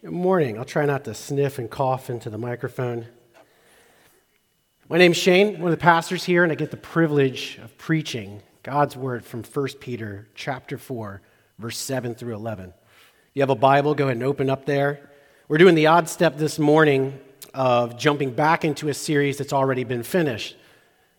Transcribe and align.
Good 0.00 0.12
morning. 0.12 0.56
I'll 0.56 0.64
try 0.64 0.86
not 0.86 1.02
to 1.06 1.14
sniff 1.14 1.58
and 1.58 1.68
cough 1.68 2.08
into 2.08 2.30
the 2.30 2.38
microphone. 2.38 3.08
My 4.88 4.96
name's 4.96 5.16
Shane, 5.16 5.54
one 5.58 5.72
of 5.72 5.76
the 5.76 5.82
pastors 5.82 6.22
here, 6.22 6.44
and 6.44 6.52
I 6.52 6.54
get 6.54 6.70
the 6.70 6.76
privilege 6.76 7.58
of 7.60 7.76
preaching 7.78 8.40
God's 8.62 8.96
word 8.96 9.24
from 9.24 9.42
1 9.42 9.68
Peter 9.80 10.28
chapter 10.36 10.78
4, 10.78 11.20
verse 11.58 11.76
7 11.76 12.14
through 12.14 12.36
11. 12.36 12.66
If 12.68 12.74
you 13.34 13.42
have 13.42 13.50
a 13.50 13.56
Bible, 13.56 13.96
go 13.96 14.04
ahead 14.04 14.18
and 14.18 14.22
open 14.22 14.48
up 14.48 14.66
there. 14.66 15.10
We're 15.48 15.58
doing 15.58 15.74
the 15.74 15.88
odd 15.88 16.08
step 16.08 16.36
this 16.36 16.60
morning 16.60 17.18
of 17.52 17.98
jumping 17.98 18.30
back 18.30 18.64
into 18.64 18.88
a 18.88 18.94
series 18.94 19.38
that's 19.38 19.52
already 19.52 19.82
been 19.82 20.04
finished. 20.04 20.56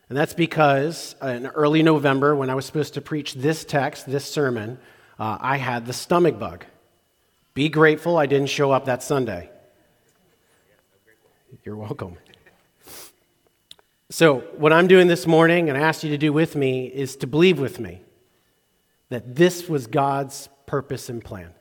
And 0.08 0.18
that's 0.18 0.34
because 0.34 1.18
in 1.22 1.48
early 1.48 1.84
November, 1.84 2.34
when 2.34 2.50
I 2.50 2.56
was 2.56 2.66
supposed 2.66 2.94
to 2.94 3.02
preach 3.02 3.34
this 3.34 3.66
text, 3.66 4.10
this 4.10 4.24
sermon, 4.24 4.80
uh, 5.20 5.38
I 5.42 5.58
had 5.58 5.86
the 5.86 5.92
stomach 5.92 6.40
bug. 6.40 6.64
Be 7.60 7.68
grateful 7.68 8.18
I 8.18 8.26
didn't 8.26 8.48
show 8.48 8.72
up 8.72 8.86
that 8.86 9.04
Sunday. 9.04 9.50
You're 11.66 11.76
welcome. 11.76 12.16
So, 14.10 14.46
what 14.56 14.72
I'm 14.72 14.88
doing 14.88 15.10
this 15.10 15.28
morning, 15.28 15.68
and 15.68 15.78
I 15.78 15.82
ask 15.82 16.02
you 16.02 16.10
to 16.12 16.18
do 16.18 16.32
with 16.32 16.56
me, 16.56 16.86
is 16.86 17.18
to 17.18 17.28
believe 17.28 17.60
with 17.60 17.78
me 17.78 18.02
that 19.10 19.36
this 19.36 19.68
was 19.68 19.88
God's 19.88 20.48
purpose 20.68 21.10
and 21.10 21.22
plan. 21.22 21.54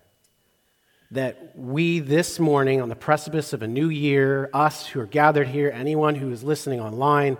That 1.10 1.58
we 1.58 1.98
this 1.98 2.38
morning, 2.38 2.80
on 2.80 2.88
the 2.88 2.94
precipice 2.94 3.52
of 3.52 3.62
a 3.62 3.66
new 3.66 3.88
year, 3.88 4.50
us 4.54 4.86
who 4.86 5.00
are 5.00 5.06
gathered 5.06 5.48
here, 5.48 5.72
anyone 5.74 6.14
who 6.14 6.30
is 6.30 6.44
listening 6.44 6.78
online, 6.78 7.36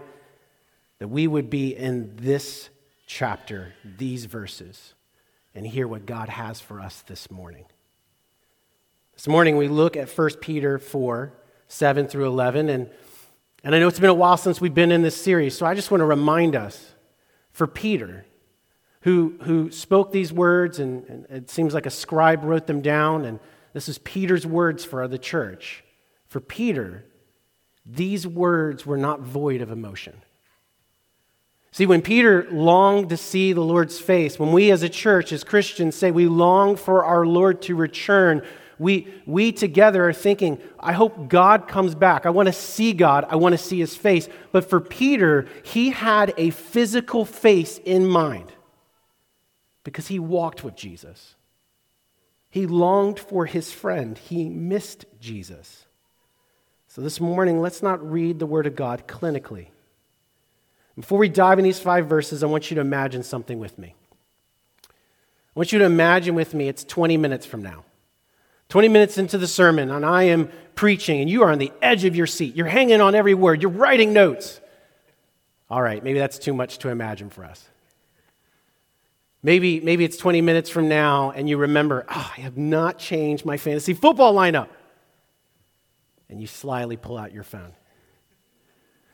that 0.98 1.06
we 1.06 1.28
would 1.28 1.48
be 1.48 1.76
in 1.76 2.16
this 2.16 2.70
chapter, 3.06 3.74
these 3.84 4.24
verses, 4.24 4.94
and 5.54 5.64
hear 5.64 5.86
what 5.86 6.06
God 6.06 6.28
has 6.28 6.60
for 6.60 6.80
us 6.80 7.04
this 7.06 7.30
morning. 7.30 7.64
This 9.18 9.26
morning 9.26 9.56
we 9.56 9.66
look 9.66 9.96
at 9.96 10.08
1 10.08 10.30
Peter 10.40 10.78
4 10.78 11.32
7 11.66 12.06
through 12.06 12.28
11, 12.28 12.68
and 12.68 12.88
and 13.64 13.74
I 13.74 13.80
know 13.80 13.88
it's 13.88 13.98
been 13.98 14.10
a 14.10 14.14
while 14.14 14.36
since 14.36 14.60
we've 14.60 14.72
been 14.72 14.92
in 14.92 15.02
this 15.02 15.20
series, 15.20 15.58
so 15.58 15.66
I 15.66 15.74
just 15.74 15.90
want 15.90 16.02
to 16.02 16.04
remind 16.04 16.54
us 16.54 16.94
for 17.50 17.66
Peter, 17.66 18.26
who, 19.00 19.34
who 19.42 19.72
spoke 19.72 20.12
these 20.12 20.32
words, 20.32 20.78
and, 20.78 21.04
and 21.08 21.26
it 21.30 21.50
seems 21.50 21.74
like 21.74 21.84
a 21.84 21.90
scribe 21.90 22.44
wrote 22.44 22.68
them 22.68 22.80
down, 22.80 23.24
and 23.24 23.40
this 23.72 23.88
is 23.88 23.98
Peter's 23.98 24.46
words 24.46 24.84
for 24.84 25.08
the 25.08 25.18
church. 25.18 25.82
For 26.28 26.38
Peter, 26.38 27.04
these 27.84 28.24
words 28.24 28.86
were 28.86 28.96
not 28.96 29.22
void 29.22 29.62
of 29.62 29.72
emotion. 29.72 30.22
See, 31.72 31.86
when 31.86 32.02
Peter 32.02 32.46
longed 32.52 33.08
to 33.08 33.16
see 33.16 33.52
the 33.52 33.62
Lord's 33.62 33.98
face, 33.98 34.38
when 34.38 34.52
we 34.52 34.70
as 34.70 34.84
a 34.84 34.88
church, 34.88 35.32
as 35.32 35.42
Christians, 35.42 35.96
say 35.96 36.12
we 36.12 36.28
long 36.28 36.76
for 36.76 37.04
our 37.04 37.26
Lord 37.26 37.60
to 37.62 37.74
return, 37.74 38.42
we, 38.78 39.12
we 39.26 39.52
together 39.52 40.08
are 40.08 40.12
thinking, 40.12 40.58
I 40.78 40.92
hope 40.92 41.28
God 41.28 41.66
comes 41.66 41.94
back. 41.94 42.26
I 42.26 42.30
want 42.30 42.46
to 42.46 42.52
see 42.52 42.92
God. 42.92 43.26
I 43.28 43.36
want 43.36 43.52
to 43.52 43.58
see 43.58 43.78
his 43.78 43.96
face. 43.96 44.28
But 44.52 44.68
for 44.68 44.80
Peter, 44.80 45.46
he 45.64 45.90
had 45.90 46.32
a 46.36 46.50
physical 46.50 47.24
face 47.24 47.78
in 47.78 48.06
mind 48.06 48.52
because 49.82 50.06
he 50.06 50.18
walked 50.18 50.62
with 50.62 50.76
Jesus. 50.76 51.34
He 52.50 52.66
longed 52.66 53.18
for 53.18 53.46
his 53.46 53.72
friend, 53.72 54.16
he 54.16 54.48
missed 54.48 55.04
Jesus. 55.20 55.86
So 56.86 57.02
this 57.02 57.20
morning, 57.20 57.60
let's 57.60 57.82
not 57.82 58.10
read 58.10 58.38
the 58.38 58.46
Word 58.46 58.66
of 58.66 58.74
God 58.74 59.06
clinically. 59.06 59.68
Before 60.96 61.18
we 61.18 61.28
dive 61.28 61.58
in 61.58 61.64
these 61.64 61.78
five 61.78 62.06
verses, 62.06 62.42
I 62.42 62.46
want 62.46 62.70
you 62.70 62.74
to 62.76 62.80
imagine 62.80 63.22
something 63.22 63.58
with 63.58 63.78
me. 63.78 63.94
I 64.84 64.88
want 65.54 65.72
you 65.72 65.78
to 65.80 65.84
imagine 65.84 66.34
with 66.34 66.54
me 66.54 66.68
it's 66.68 66.84
20 66.84 67.16
minutes 67.16 67.44
from 67.44 67.62
now. 67.62 67.84
20 68.68 68.88
minutes 68.88 69.18
into 69.18 69.38
the 69.38 69.46
sermon, 69.46 69.90
and 69.90 70.04
I 70.04 70.24
am 70.24 70.50
preaching, 70.74 71.20
and 71.20 71.30
you 71.30 71.42
are 71.42 71.50
on 71.50 71.58
the 71.58 71.72
edge 71.80 72.04
of 72.04 72.14
your 72.14 72.26
seat. 72.26 72.54
You're 72.54 72.66
hanging 72.66 73.00
on 73.00 73.14
every 73.14 73.34
word, 73.34 73.62
you're 73.62 73.70
writing 73.70 74.12
notes. 74.12 74.60
All 75.70 75.82
right, 75.82 76.02
maybe 76.02 76.18
that's 76.18 76.38
too 76.38 76.54
much 76.54 76.78
to 76.78 76.88
imagine 76.88 77.30
for 77.30 77.44
us. 77.44 77.68
Maybe, 79.42 79.80
maybe 79.80 80.04
it's 80.04 80.16
20 80.16 80.40
minutes 80.40 80.68
from 80.68 80.88
now, 80.88 81.30
and 81.30 81.48
you 81.48 81.56
remember, 81.56 82.04
oh, 82.08 82.32
I 82.36 82.40
have 82.40 82.56
not 82.56 82.98
changed 82.98 83.44
my 83.44 83.56
fantasy 83.56 83.94
football 83.94 84.34
lineup. 84.34 84.68
And 86.28 86.40
you 86.40 86.46
slyly 86.46 86.96
pull 86.96 87.16
out 87.16 87.32
your 87.32 87.44
phone. 87.44 87.72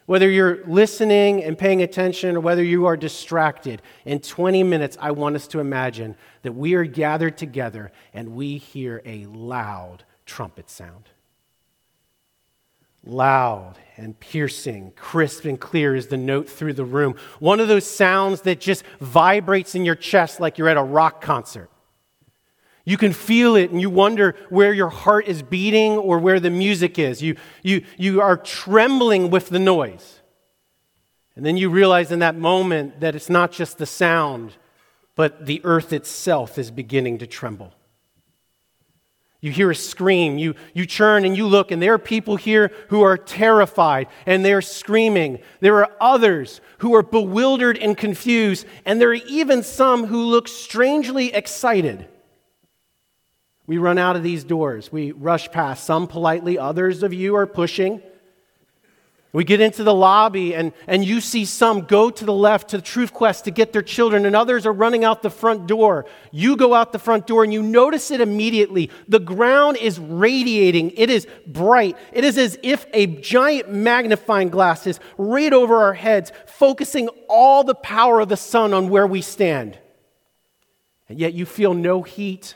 Whether 0.07 0.29
you're 0.29 0.63
listening 0.67 1.43
and 1.43 1.57
paying 1.57 1.83
attention 1.83 2.37
or 2.37 2.41
whether 2.41 2.63
you 2.63 2.85
are 2.87 2.97
distracted, 2.97 3.81
in 4.05 4.21
20 4.21 4.63
minutes, 4.63 4.99
I 5.01 5.13
want 5.13 5.37
us 5.37 5.47
to 5.49 5.61
imagine 5.61 6.15
that 6.43 6.53
we 6.53 6.75
are 6.75 6.85
gathered 6.85 7.39
together 7.39 7.91
and 8.13 8.35
we 8.35 8.59
hear 8.59 9.01
a 9.07 9.25
loud 9.27 10.05
trumpet 10.27 10.69
sound. 10.69 11.09
Loud 13.07 13.79
and 13.97 14.19
piercing, 14.19 14.93
crisp 14.97 15.45
and 15.45 15.59
clear 15.59 15.95
is 15.95 16.09
the 16.09 16.17
note 16.17 16.49
through 16.49 16.75
the 16.75 16.85
room. 16.85 17.15
One 17.39 17.61
of 17.61 17.69
those 17.69 17.87
sounds 17.87 18.43
that 18.43 18.61
just 18.61 18.85
vibrates 19.01 19.75
in 19.75 19.85
your 19.85 19.95
chest 19.95 20.39
like 20.39 20.59
you're 20.59 20.69
at 20.69 20.77
a 20.77 20.83
rock 20.83 21.23
concert. 21.23 21.71
You 22.85 22.99
can 22.99 23.13
feel 23.13 23.57
it 23.57 23.71
and 23.71 23.81
you 23.81 23.89
wonder 23.89 24.37
where 24.51 24.73
your 24.73 24.91
heart 24.91 25.27
is 25.27 25.43
beating 25.43 25.93
or 25.93 26.19
where 26.19 26.39
the 26.39 26.51
music 26.51 26.99
is. 26.99 27.23
You, 27.23 27.37
you, 27.63 27.85
you 27.97 28.21
are 28.21 28.37
trembling 28.37 29.31
with 29.31 29.49
the 29.49 29.59
noise. 29.59 30.21
And 31.35 31.45
then 31.45 31.57
you 31.57 31.71
realize 31.71 32.13
in 32.13 32.19
that 32.19 32.37
moment 32.37 33.01
that 33.01 33.15
it's 33.15 33.31
not 33.31 33.53
just 33.53 33.79
the 33.79 33.87
sound, 33.87 34.53
but 35.17 35.47
the 35.47 35.63
earth 35.65 35.93
itself 35.93 36.59
is 36.59 36.71
beginning 36.71 37.19
to 37.19 37.27
tremble. 37.27 37.73
You 39.41 39.51
hear 39.51 39.71
a 39.71 39.75
scream, 39.75 40.39
you, 40.39 40.55
you 40.73 40.87
turn 40.87 41.25
and 41.25 41.37
you 41.37 41.47
look, 41.47 41.71
and 41.71 41.83
there 41.83 41.93
are 41.93 41.99
people 41.99 42.37
here 42.37 42.71
who 42.89 43.03
are 43.03 43.19
terrified 43.19 44.09
and 44.25 44.43
they're 44.43 44.63
screaming. 44.63 45.39
There 45.61 45.77
are 45.85 45.91
others 46.01 46.61
who 46.79 46.95
are 46.95 47.03
bewildered 47.03 47.77
and 47.77 47.97
confused, 47.97 48.67
and 48.87 49.01
there 49.01 49.11
are 49.11 49.15
even 49.15 49.63
some 49.63 50.07
who 50.07 50.25
look 50.25 50.49
strangely 50.49 51.35
excited. 51.35 52.09
We 53.67 53.79
run 53.79 53.99
out 53.99 54.17
of 54.17 54.23
these 54.23 54.45
doors. 54.45 54.93
We 54.93 55.13
rush 55.13 55.51
past, 55.51 55.85
some 55.85 56.07
politely, 56.07 56.59
others 56.59 57.03
of 57.03 57.15
you 57.15 57.37
are 57.37 57.47
pushing. 57.47 58.03
We 59.33 59.43
get 59.43 59.61
into 59.61 59.83
the 59.83 59.95
lobby, 59.95 60.55
and, 60.55 60.73
and 60.87 61.05
you 61.05 61.21
see 61.21 61.45
some 61.45 61.87
go 61.87 62.09
to 62.09 62.25
the 62.25 62.33
left 62.33 62.71
to 62.71 62.77
the 62.77 62.83
Truth 62.85 63.13
Quest 63.13 63.47
to 63.47 63.51
get 63.51 63.73
their 63.73 63.83
children, 63.83 64.27
and 64.27 64.37
others 64.37 64.65
are 64.65 64.73
running 64.73 65.03
out 65.03 65.23
the 65.23 65.31
front 65.31 65.67
door. 65.67 66.07
You 66.31 66.57
go 66.57 66.73
out 66.73 66.93
the 66.93 67.01
front 67.01 67.27
door, 67.27 67.43
and 67.43 67.53
you 67.53 67.61
notice 67.61 68.13
it 68.13 68.21
immediately. 68.21 68.91
The 69.09 69.19
ground 69.19 69.79
is 69.79 69.99
radiating, 69.99 70.93
it 70.93 71.11
is 71.11 71.27
bright. 71.49 71.97
It 72.13 72.23
is 72.23 72.39
as 72.39 72.57
if 72.63 72.87
a 72.93 73.07
giant 73.07 73.73
magnifying 73.73 74.51
glass 74.51 74.87
is 74.87 75.01
right 75.19 75.53
over 75.53 75.79
our 75.79 75.95
heads, 75.95 76.31
focusing 76.47 77.09
all 77.29 77.65
the 77.65 77.75
power 77.75 78.21
of 78.21 78.29
the 78.29 78.37
sun 78.37 78.73
on 78.73 78.89
where 78.89 79.07
we 79.07 79.21
stand. 79.21 79.79
And 81.09 81.19
yet 81.19 81.33
you 81.33 81.45
feel 81.45 81.75
no 81.75 82.03
heat 82.03 82.55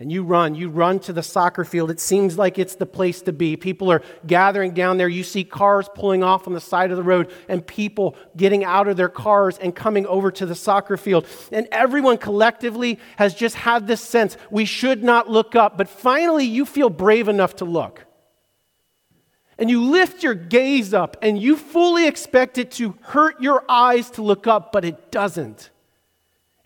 and 0.00 0.10
you 0.10 0.24
run, 0.24 0.56
you 0.56 0.70
run 0.70 0.98
to 1.00 1.12
the 1.12 1.22
soccer 1.22 1.64
field. 1.64 1.88
It 1.88 2.00
seems 2.00 2.36
like 2.36 2.58
it's 2.58 2.74
the 2.74 2.86
place 2.86 3.22
to 3.22 3.32
be. 3.32 3.56
People 3.56 3.92
are 3.92 4.02
gathering 4.26 4.74
down 4.74 4.98
there. 4.98 5.08
You 5.08 5.22
see 5.22 5.44
cars 5.44 5.88
pulling 5.94 6.24
off 6.24 6.48
on 6.48 6.52
the 6.52 6.60
side 6.60 6.90
of 6.90 6.96
the 6.96 7.02
road 7.04 7.30
and 7.48 7.64
people 7.64 8.16
getting 8.36 8.64
out 8.64 8.88
of 8.88 8.96
their 8.96 9.08
cars 9.08 9.56
and 9.56 9.74
coming 9.74 10.04
over 10.06 10.32
to 10.32 10.46
the 10.46 10.56
soccer 10.56 10.96
field. 10.96 11.28
And 11.52 11.68
everyone 11.70 12.18
collectively 12.18 12.98
has 13.16 13.34
just 13.34 13.54
had 13.54 13.86
this 13.86 14.00
sense 14.00 14.36
we 14.50 14.64
should 14.64 15.04
not 15.04 15.30
look 15.30 15.54
up. 15.54 15.78
But 15.78 15.88
finally, 15.88 16.44
you 16.44 16.66
feel 16.66 16.90
brave 16.90 17.28
enough 17.28 17.56
to 17.56 17.64
look. 17.64 18.04
And 19.58 19.70
you 19.70 19.80
lift 19.84 20.24
your 20.24 20.34
gaze 20.34 20.92
up 20.92 21.16
and 21.22 21.40
you 21.40 21.56
fully 21.56 22.08
expect 22.08 22.58
it 22.58 22.72
to 22.72 22.98
hurt 23.00 23.40
your 23.40 23.64
eyes 23.68 24.10
to 24.10 24.22
look 24.22 24.48
up, 24.48 24.72
but 24.72 24.84
it 24.84 25.12
doesn't. 25.12 25.70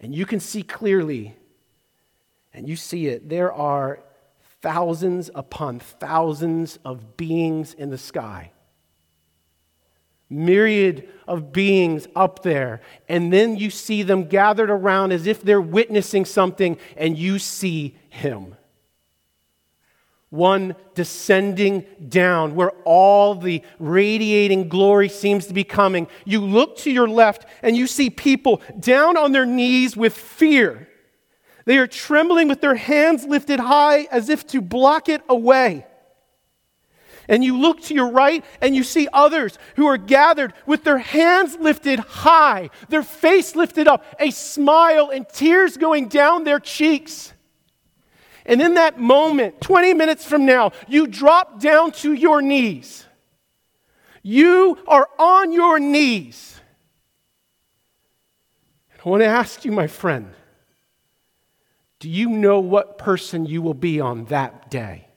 And 0.01 0.15
you 0.15 0.25
can 0.25 0.41
see 0.41 0.63
clearly 0.63 1.37
and 2.53 2.69
you 2.69 2.77
see 2.77 3.07
it, 3.07 3.29
there 3.29 3.53
are 3.53 4.01
thousands 4.61 5.31
upon 5.35 5.79
thousands 5.79 6.79
of 6.85 7.17
beings 7.17 7.75
in 7.75 7.91
the 7.91 7.99
sky. 7.99 8.53
Myriad 10.31 11.09
of 11.27 11.53
beings 11.53 12.07
up 12.15 12.43
there. 12.43 12.83
And 13.09 13.33
then 13.33 13.57
you 13.57 13.71
see 13.71 14.03
them 14.03 14.25
gathered 14.25 14.71
around 14.71 15.13
as 15.13 15.27
if 15.27 15.43
they're 15.43 15.61
witnessing 15.61 16.25
something, 16.25 16.77
and 16.97 17.17
you 17.17 17.39
see 17.39 17.97
Him. 18.11 18.55
One 20.31 20.77
descending 20.95 21.87
down 22.07 22.55
where 22.55 22.73
all 22.85 23.35
the 23.35 23.63
radiating 23.79 24.69
glory 24.69 25.09
seems 25.09 25.47
to 25.47 25.55
be 25.55 25.65
coming. 25.65 26.07
You 26.27 26.41
look 26.41 26.77
to 26.79 26.91
your 26.91 27.09
left 27.09 27.47
and 27.63 27.75
you 27.75 27.87
see 27.87 28.11
people 28.11 28.61
down 28.79 29.17
on 29.17 29.33
their 29.33 29.47
knees 29.47 29.97
with 29.97 30.13
fear 30.13 30.87
they 31.69 31.77
are 31.77 31.87
trembling 31.87 32.49
with 32.49 32.63
their 32.63 32.77
hands 32.77 33.27
lifted 33.27 33.61
high 33.61 34.05
as 34.11 34.31
if 34.31 34.47
to 34.47 34.63
block 34.63 35.11
it 35.11 35.21
away. 35.29 35.85
And 37.29 37.45
you 37.45 37.59
look 37.59 37.83
to 37.83 37.95
your 37.95 38.11
right 38.11 38.43
and 38.63 38.75
you 38.75 38.83
see 38.83 39.07
others 39.13 39.59
who 39.77 39.85
are 39.85 39.99
gathered 39.99 40.55
with 40.65 40.83
their 40.85 40.97
hands 40.97 41.59
lifted 41.59 41.99
high, 41.99 42.71
their 42.89 43.03
face 43.03 43.55
lifted 43.55 43.87
up, 43.87 44.03
a 44.19 44.31
smile 44.31 45.11
and 45.11 45.29
tears 45.29 45.77
going 45.77 46.09
down 46.09 46.45
their 46.45 46.59
cheeks. 46.59 47.35
And 48.47 48.63
in 48.63 48.73
that 48.75 48.99
moment, 48.99 49.61
20 49.61 49.93
minutes 49.93 50.25
from 50.25 50.47
now, 50.47 50.73
you 50.89 51.07
drop 51.07 51.61
down 51.61 51.93
to 52.01 52.15
your 52.15 52.41
knees. 52.41 53.05
You 54.23 54.79
are 54.89 55.07
on 55.19 55.53
your 55.53 55.79
knees. 55.79 56.59
And 58.91 59.03
I 59.05 59.09
want 59.11 59.21
to 59.21 59.27
ask 59.27 59.67
you, 59.67 59.73
my 59.73 59.87
friend, 59.87 60.33
do 61.99 62.09
you 62.09 62.29
know 62.29 62.61
what 62.61 62.99
person 62.99 63.47
you 63.47 63.63
will 63.63 63.75
be 63.75 64.01
on 64.01 64.27
that 64.27 64.71
day? 64.71 65.09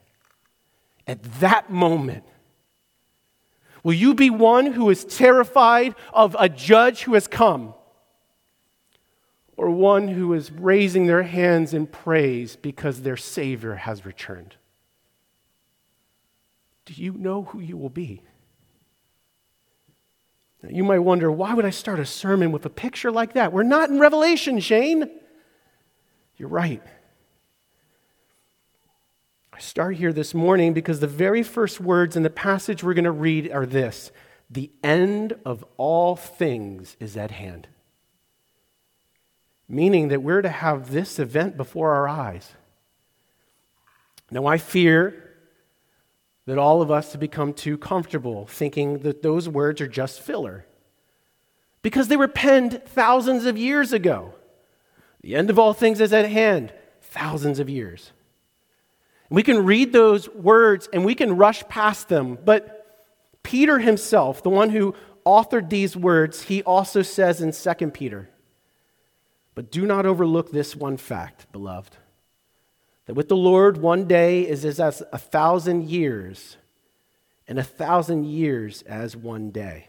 At 1.07 1.23
that 1.39 1.69
moment, 1.69 2.23
will 3.83 3.93
you 3.93 4.13
be 4.13 4.29
one 4.29 4.67
who 4.67 4.89
is 4.89 5.05
terrified 5.05 5.95
of 6.13 6.35
a 6.39 6.49
judge 6.49 7.03
who 7.03 7.13
has 7.13 7.27
come? 7.27 7.73
or 9.61 9.69
one 9.69 10.07
who 10.07 10.33
is 10.33 10.51
raising 10.51 11.05
their 11.05 11.21
hands 11.21 11.71
in 11.71 11.85
praise 11.85 12.55
because 12.55 13.03
their 13.03 13.15
Savior 13.15 13.75
has 13.75 14.03
returned? 14.03 14.55
Do 16.85 16.95
you 16.95 17.13
know 17.13 17.43
who 17.43 17.59
you 17.59 17.77
will 17.77 17.91
be? 17.91 18.23
Now, 20.63 20.69
you 20.71 20.83
might 20.83 20.97
wonder, 20.97 21.31
why 21.31 21.53
would 21.53 21.63
I 21.63 21.69
start 21.69 21.99
a 21.99 22.07
sermon 22.07 22.51
with 22.51 22.65
a 22.65 22.71
picture 22.71 23.11
like 23.11 23.33
that? 23.33 23.53
We're 23.53 23.61
not 23.61 23.91
in 23.91 23.99
Revelation, 23.99 24.59
Shane. 24.59 25.07
You're 26.41 26.49
right. 26.49 26.81
I 29.53 29.59
start 29.59 29.97
here 29.97 30.11
this 30.11 30.33
morning 30.33 30.73
because 30.73 30.99
the 30.99 31.05
very 31.05 31.43
first 31.43 31.79
words 31.79 32.15
in 32.15 32.23
the 32.23 32.31
passage 32.31 32.83
we're 32.83 32.95
going 32.95 33.03
to 33.03 33.11
read 33.11 33.51
are 33.51 33.67
this 33.67 34.09
The 34.49 34.71
end 34.83 35.35
of 35.45 35.63
all 35.77 36.15
things 36.15 36.97
is 36.99 37.15
at 37.15 37.29
hand 37.29 37.67
meaning 39.69 40.07
that 40.07 40.23
we're 40.23 40.41
to 40.41 40.49
have 40.49 40.91
this 40.91 41.19
event 41.19 41.57
before 41.57 41.93
our 41.93 42.07
eyes. 42.07 42.53
Now, 44.31 44.47
I 44.47 44.57
fear 44.57 45.35
that 46.47 46.57
all 46.57 46.81
of 46.81 46.89
us 46.89 47.11
have 47.11 47.21
become 47.21 47.53
too 47.53 47.77
comfortable 47.77 48.47
thinking 48.47 48.99
that 48.99 49.21
those 49.21 49.47
words 49.47 49.79
are 49.79 49.87
just 49.87 50.21
filler 50.21 50.65
because 51.83 52.07
they 52.07 52.17
were 52.17 52.27
penned 52.27 52.81
thousands 52.83 53.45
of 53.45 53.59
years 53.59 53.93
ago. 53.93 54.33
The 55.21 55.35
end 55.35 55.49
of 55.49 55.59
all 55.59 55.73
things 55.73 56.01
is 56.01 56.13
at 56.13 56.29
hand, 56.29 56.73
thousands 57.01 57.59
of 57.59 57.69
years. 57.69 58.11
We 59.29 59.43
can 59.43 59.65
read 59.65 59.93
those 59.93 60.27
words 60.29 60.89
and 60.91 61.05
we 61.05 61.15
can 61.15 61.37
rush 61.37 61.63
past 61.69 62.09
them, 62.09 62.37
but 62.43 62.77
Peter 63.43 63.79
himself, 63.79 64.43
the 64.43 64.49
one 64.49 64.69
who 64.69 64.93
authored 65.25 65.69
these 65.69 65.95
words, 65.95 66.43
he 66.43 66.63
also 66.63 67.01
says 67.01 67.41
in 67.41 67.51
2 67.51 67.91
Peter 67.91 68.29
but 69.53 69.71
do 69.71 69.85
not 69.85 70.05
overlook 70.05 70.51
this 70.51 70.75
one 70.75 70.97
fact, 70.97 71.51
beloved 71.51 71.97
that 73.05 73.15
with 73.15 73.27
the 73.27 73.35
Lord, 73.35 73.77
one 73.77 74.05
day 74.05 74.47
is 74.47 74.63
as 74.63 74.79
a 75.11 75.17
thousand 75.17 75.89
years, 75.89 76.57
and 77.47 77.59
a 77.59 77.63
thousand 77.63 78.25
years 78.25 78.83
as 78.83 79.17
one 79.17 79.49
day. 79.49 79.87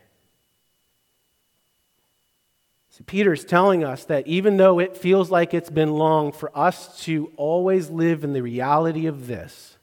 See, 3.02 3.06
Peter 3.06 3.32
is 3.32 3.44
telling 3.44 3.82
us 3.82 4.04
that 4.04 4.28
even 4.28 4.58
though 4.58 4.78
it 4.78 4.96
feels 4.96 5.28
like 5.28 5.54
it's 5.54 5.70
been 5.70 5.94
long 5.94 6.30
for 6.30 6.56
us 6.56 7.00
to 7.02 7.32
always 7.36 7.90
live 7.90 8.22
in 8.22 8.32
the 8.32 8.42
reality 8.42 9.06
of 9.06 9.26
this, 9.26 9.76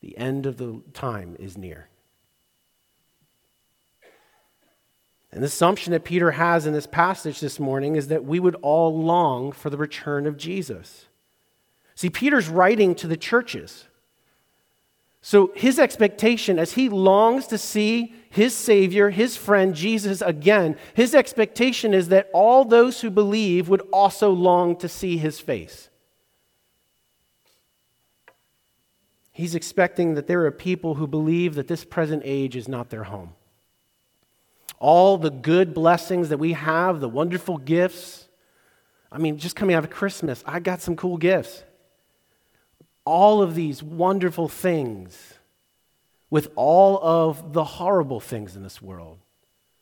the 0.00 0.16
end 0.16 0.46
of 0.46 0.56
the 0.56 0.82
time 0.94 1.36
is 1.40 1.58
near. 1.58 1.88
And 5.32 5.42
the 5.42 5.48
assumption 5.48 5.90
that 5.90 6.04
Peter 6.04 6.30
has 6.30 6.64
in 6.64 6.72
this 6.72 6.86
passage 6.86 7.40
this 7.40 7.58
morning 7.58 7.96
is 7.96 8.06
that 8.06 8.24
we 8.24 8.38
would 8.38 8.54
all 8.62 9.02
long 9.02 9.50
for 9.50 9.68
the 9.68 9.76
return 9.76 10.28
of 10.28 10.36
Jesus. 10.36 11.06
See, 11.96 12.08
Peter's 12.08 12.48
writing 12.48 12.94
to 12.96 13.08
the 13.08 13.16
churches. 13.16 13.86
So 15.22 15.50
his 15.56 15.80
expectation, 15.80 16.56
as 16.56 16.74
he 16.74 16.88
longs 16.88 17.48
to 17.48 17.58
see 17.58 18.14
his 18.30 18.54
Savior, 18.54 19.10
his 19.10 19.36
friend 19.36 19.74
Jesus 19.74 20.22
again, 20.22 20.76
his 20.94 21.14
expectation 21.14 21.92
is 21.92 22.08
that 22.08 22.30
all 22.32 22.64
those 22.64 23.00
who 23.00 23.10
believe 23.10 23.68
would 23.68 23.82
also 23.92 24.30
long 24.30 24.76
to 24.76 24.88
see 24.88 25.18
his 25.18 25.38
face. 25.38 25.90
He's 29.32 29.54
expecting 29.54 30.14
that 30.14 30.26
there 30.26 30.44
are 30.46 30.50
people 30.50 30.94
who 30.94 31.06
believe 31.06 31.54
that 31.54 31.68
this 31.68 31.84
present 31.84 32.22
age 32.24 32.56
is 32.56 32.68
not 32.68 32.90
their 32.90 33.04
home 33.04 33.34
all 34.80 35.18
the 35.18 35.30
good 35.30 35.74
blessings 35.74 36.30
that 36.30 36.38
we 36.38 36.54
have, 36.54 37.00
the 37.00 37.08
wonderful 37.08 37.58
gifts. 37.58 38.26
I 39.12 39.18
mean, 39.18 39.36
just 39.36 39.54
coming 39.54 39.76
out 39.76 39.84
of 39.84 39.90
Christmas, 39.90 40.42
I 40.46 40.58
got 40.58 40.80
some 40.80 40.96
cool 40.96 41.18
gifts. 41.18 41.62
All 43.04 43.42
of 43.42 43.54
these 43.54 43.82
wonderful 43.82 44.48
things 44.48 45.34
with 46.30 46.48
all 46.54 46.98
of 47.02 47.52
the 47.52 47.64
horrible 47.64 48.20
things 48.20 48.56
in 48.56 48.62
this 48.62 48.80
world 48.80 49.18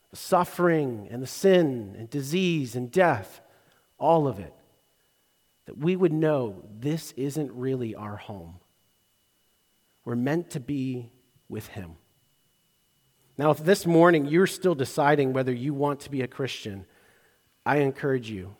the 0.09 0.15
suffering 0.15 1.07
and 1.11 1.21
the 1.21 1.27
sin 1.27 1.95
and 1.95 2.09
disease 2.09 2.75
and 2.75 2.91
death, 2.91 3.41
all 3.99 4.27
of 4.27 4.39
it. 4.39 4.53
That 5.67 5.77
we 5.77 5.95
would 5.95 6.11
know 6.11 6.63
this 6.79 7.11
isn't 7.11 7.51
really 7.51 7.93
our 7.93 8.15
home. 8.15 8.55
We're 10.03 10.15
meant 10.15 10.49
to 10.51 10.59
be 10.59 11.11
with 11.47 11.67
Him. 11.67 11.91
Now, 13.37 13.51
if 13.51 13.59
this 13.59 13.85
morning 13.85 14.25
you're 14.25 14.47
still 14.47 14.73
deciding 14.73 15.31
whether 15.31 15.53
you 15.53 15.75
want 15.75 15.99
to 16.01 16.09
be 16.09 16.23
a 16.23 16.27
Christian, 16.27 16.87
I 17.65 17.77
encourage 17.77 18.31
you 18.31 18.55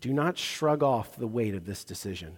do 0.00 0.12
not 0.12 0.38
shrug 0.38 0.82
off 0.82 1.16
the 1.16 1.26
weight 1.26 1.54
of 1.54 1.64
this 1.64 1.82
decision. 1.82 2.36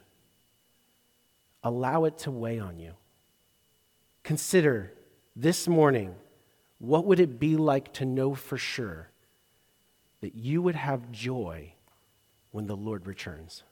Allow 1.63 2.05
it 2.05 2.17
to 2.19 2.31
weigh 2.31 2.59
on 2.59 2.79
you. 2.79 2.93
Consider 4.31 4.93
this 5.35 5.67
morning 5.67 6.15
what 6.79 7.05
would 7.05 7.19
it 7.19 7.41
be 7.41 7.57
like 7.57 7.93
to 7.95 8.05
know 8.05 8.37
for 8.37 8.57
sure 8.57 9.11
that 10.21 10.37
you 10.37 10.63
would 10.63 10.77
have 10.77 11.11
joy 11.11 11.73
when 12.53 12.69
the 12.69 12.77
Lord 12.77 13.09
returns? 13.09 13.65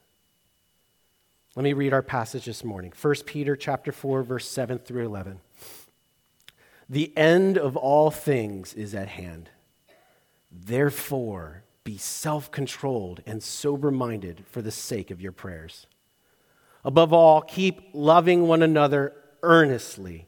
Let 1.54 1.62
me 1.62 1.74
read 1.74 1.92
our 1.92 2.02
passage 2.02 2.46
this 2.46 2.64
morning. 2.64 2.92
1 3.00 3.14
Peter 3.24 3.54
chapter 3.54 3.92
4 3.92 4.24
verse 4.24 4.50
7 4.50 4.80
through 4.80 5.06
11. 5.06 5.38
The 6.88 7.16
end 7.16 7.56
of 7.56 7.76
all 7.76 8.10
things 8.10 8.74
is 8.74 8.96
at 8.96 9.06
hand. 9.06 9.50
Therefore, 10.50 11.62
be 11.84 11.98
self 11.98 12.50
controlled 12.50 13.22
and 13.24 13.44
sober 13.44 13.92
minded 13.92 14.42
for 14.50 14.60
the 14.60 14.72
sake 14.72 15.12
of 15.12 15.22
your 15.22 15.30
prayers. 15.30 15.86
Above 16.84 17.12
all, 17.12 17.42
keep 17.42 17.90
loving 17.92 18.48
one 18.48 18.64
another 18.64 19.12
earnestly, 19.44 20.27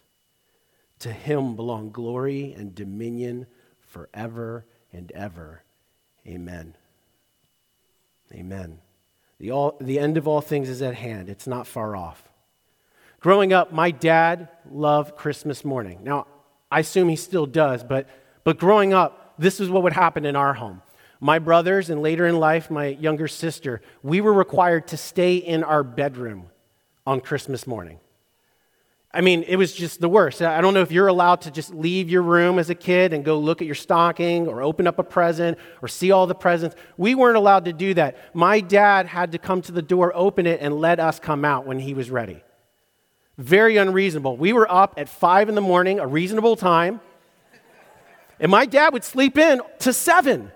To 1.01 1.11
him 1.11 1.55
belong 1.55 1.89
glory 1.89 2.53
and 2.53 2.75
dominion 2.75 3.47
forever 3.79 4.65
and 4.93 5.11
ever. 5.13 5.63
Amen. 6.27 6.75
Amen. 8.31 8.79
The, 9.39 9.49
all, 9.49 9.77
the 9.81 9.97
end 9.97 10.17
of 10.17 10.27
all 10.27 10.41
things 10.41 10.69
is 10.69 10.83
at 10.83 10.93
hand, 10.93 11.27
it's 11.27 11.47
not 11.47 11.65
far 11.65 11.95
off. 11.95 12.29
Growing 13.19 13.51
up, 13.51 13.71
my 13.71 13.89
dad 13.89 14.49
loved 14.71 15.15
Christmas 15.15 15.65
morning. 15.65 15.99
Now, 16.03 16.27
I 16.71 16.81
assume 16.81 17.09
he 17.09 17.15
still 17.15 17.47
does, 17.47 17.83
but, 17.83 18.07
but 18.43 18.59
growing 18.59 18.93
up, 18.93 19.33
this 19.39 19.59
is 19.59 19.69
what 19.69 19.81
would 19.81 19.93
happen 19.93 20.23
in 20.23 20.35
our 20.35 20.53
home. 20.53 20.83
My 21.19 21.39
brothers, 21.39 21.89
and 21.89 22.03
later 22.03 22.27
in 22.27 22.39
life, 22.39 22.69
my 22.69 22.85
younger 22.87 23.27
sister, 23.27 23.81
we 24.03 24.21
were 24.21 24.33
required 24.33 24.87
to 24.89 24.97
stay 24.97 25.37
in 25.37 25.63
our 25.63 25.83
bedroom 25.83 26.51
on 27.07 27.21
Christmas 27.21 27.65
morning. 27.65 27.99
I 29.13 29.19
mean, 29.19 29.43
it 29.43 29.57
was 29.57 29.73
just 29.73 29.99
the 29.99 30.07
worst. 30.07 30.41
I 30.41 30.61
don't 30.61 30.73
know 30.73 30.81
if 30.81 30.91
you're 30.91 31.07
allowed 31.07 31.41
to 31.41 31.51
just 31.51 31.73
leave 31.73 32.09
your 32.09 32.21
room 32.21 32.57
as 32.57 32.69
a 32.69 32.75
kid 32.75 33.11
and 33.11 33.25
go 33.25 33.37
look 33.37 33.61
at 33.61 33.65
your 33.65 33.75
stocking 33.75 34.47
or 34.47 34.61
open 34.61 34.87
up 34.87 34.99
a 34.99 35.03
present 35.03 35.57
or 35.81 35.89
see 35.89 36.11
all 36.11 36.27
the 36.27 36.35
presents. 36.35 36.77
We 36.95 37.13
weren't 37.13 37.35
allowed 37.35 37.65
to 37.65 37.73
do 37.73 37.93
that. 37.95 38.33
My 38.33 38.61
dad 38.61 39.07
had 39.07 39.33
to 39.33 39.37
come 39.37 39.61
to 39.63 39.73
the 39.73 39.81
door, 39.81 40.13
open 40.15 40.47
it, 40.47 40.61
and 40.61 40.79
let 40.79 41.01
us 41.01 41.19
come 41.19 41.43
out 41.43 41.65
when 41.65 41.79
he 41.79 41.93
was 41.93 42.09
ready. 42.09 42.41
Very 43.37 43.75
unreasonable. 43.75 44.37
We 44.37 44.53
were 44.53 44.71
up 44.71 44.93
at 44.95 45.09
five 45.09 45.49
in 45.49 45.55
the 45.55 45.61
morning, 45.61 45.99
a 45.99 46.07
reasonable 46.07 46.55
time, 46.55 47.01
and 48.39 48.49
my 48.49 48.65
dad 48.65 48.93
would 48.93 49.03
sleep 49.03 49.37
in 49.37 49.61
to 49.79 49.91
seven. 49.91 50.51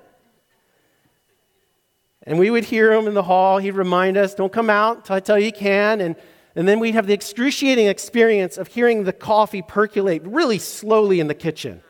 And 2.23 2.39
we 2.39 2.49
would 2.49 2.63
hear 2.63 2.91
him 2.91 3.07
in 3.07 3.13
the 3.13 3.23
hall. 3.23 3.59
He'd 3.59 3.71
remind 3.71 4.17
us, 4.17 4.33
don't 4.33 4.51
come 4.51 4.69
out 4.69 4.97
until 4.97 5.15
I 5.15 5.19
tell 5.19 5.37
you 5.37 5.47
you 5.47 5.51
can. 5.51 6.01
And 6.01 6.15
And 6.55 6.67
then 6.67 6.79
we'd 6.79 6.95
have 6.95 7.07
the 7.07 7.13
excruciating 7.13 7.87
experience 7.87 8.57
of 8.57 8.67
hearing 8.67 9.03
the 9.03 9.13
coffee 9.13 9.61
percolate 9.61 10.21
really 10.23 10.57
slowly 10.57 11.19
in 11.19 11.27
the 11.27 11.33
kitchen. 11.33 11.81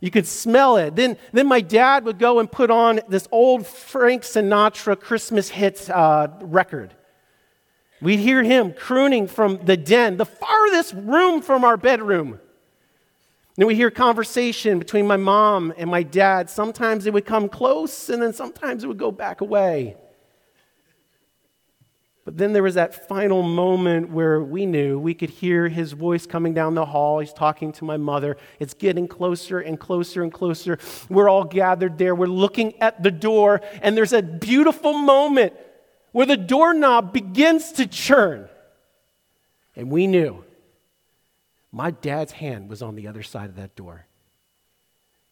You 0.00 0.10
could 0.10 0.26
smell 0.26 0.76
it. 0.76 0.96
Then, 0.96 1.16
then 1.32 1.46
my 1.46 1.60
dad 1.60 2.04
would 2.04 2.18
go 2.18 2.38
and 2.38 2.50
put 2.50 2.70
on 2.70 3.00
this 3.08 3.28
old 3.30 3.66
Frank 3.66 4.22
Sinatra 4.22 4.98
Christmas 4.98 5.48
hits 5.48 5.88
uh, 5.88 6.28
record. 6.42 6.94
We'd 8.00 8.18
hear 8.18 8.42
him 8.42 8.72
crooning 8.72 9.28
from 9.28 9.64
the 9.64 9.76
den, 9.76 10.16
the 10.16 10.26
farthest 10.26 10.94
room 10.94 11.40
from 11.40 11.64
our 11.64 11.76
bedroom. 11.76 12.40
Then 13.56 13.66
we 13.66 13.76
hear 13.76 13.90
conversation 13.90 14.78
between 14.78 15.06
my 15.06 15.16
mom 15.16 15.72
and 15.76 15.88
my 15.88 16.02
dad. 16.02 16.50
Sometimes 16.50 17.06
it 17.06 17.12
would 17.12 17.24
come 17.24 17.48
close, 17.48 18.10
and 18.10 18.20
then 18.20 18.32
sometimes 18.32 18.82
it 18.84 18.88
would 18.88 18.98
go 18.98 19.12
back 19.12 19.40
away. 19.40 19.96
But 22.24 22.38
then 22.38 22.54
there 22.54 22.62
was 22.62 22.74
that 22.74 23.06
final 23.06 23.42
moment 23.42 24.08
where 24.08 24.40
we 24.40 24.64
knew 24.64 24.98
we 24.98 25.12
could 25.12 25.28
hear 25.28 25.68
his 25.68 25.92
voice 25.92 26.26
coming 26.26 26.54
down 26.54 26.74
the 26.74 26.86
hall. 26.86 27.18
He's 27.18 27.34
talking 27.34 27.70
to 27.72 27.84
my 27.84 27.98
mother. 27.98 28.38
It's 28.58 28.72
getting 28.72 29.06
closer 29.06 29.60
and 29.60 29.78
closer 29.78 30.22
and 30.22 30.32
closer. 30.32 30.78
We're 31.10 31.28
all 31.28 31.44
gathered 31.44 31.98
there. 31.98 32.14
We're 32.14 32.26
looking 32.26 32.80
at 32.80 33.02
the 33.02 33.10
door, 33.10 33.60
and 33.82 33.94
there's 33.94 34.14
a 34.14 34.22
beautiful 34.22 34.94
moment 34.94 35.52
where 36.12 36.24
the 36.24 36.38
doorknob 36.38 37.12
begins 37.12 37.72
to 37.72 37.86
churn. 37.86 38.48
And 39.76 39.90
we 39.90 40.06
knew 40.06 40.44
my 41.72 41.90
dad's 41.90 42.32
hand 42.32 42.70
was 42.70 42.80
on 42.80 42.94
the 42.94 43.06
other 43.06 43.22
side 43.22 43.50
of 43.50 43.56
that 43.56 43.76
door. 43.76 44.06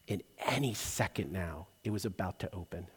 In 0.08 0.22
any 0.44 0.74
second 0.74 1.32
now, 1.32 1.68
it 1.84 1.90
was 1.90 2.04
about 2.04 2.40
to 2.40 2.54
open, 2.54 2.88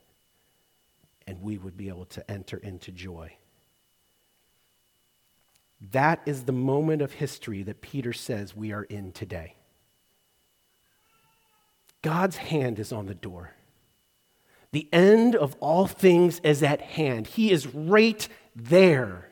and 1.28 1.42
we 1.42 1.58
would 1.58 1.78
be 1.78 1.88
able 1.88 2.06
to 2.06 2.30
enter 2.30 2.58
into 2.58 2.92
joy. 2.92 3.38
That 5.91 6.22
is 6.25 6.44
the 6.44 6.51
moment 6.51 7.01
of 7.01 7.13
history 7.13 7.63
that 7.63 7.82
Peter 7.82 8.13
says 8.13 8.55
we 8.55 8.72
are 8.72 8.84
in 8.84 9.12
today. 9.12 9.55
God's 12.01 12.38
hand 12.38 12.79
is 12.79 12.91
on 12.91 13.08
the 13.08 13.15
door. 13.15 13.53
The 14.72 14.88
end 14.94 15.36
of 15.36 15.55
all 15.60 15.88
things 15.88 16.39
is 16.39 16.62
at 16.63 16.82
hand. 16.82 17.27
He 17.27 17.51
is 17.51 17.67
right 17.67 18.27
there. 18.55 19.29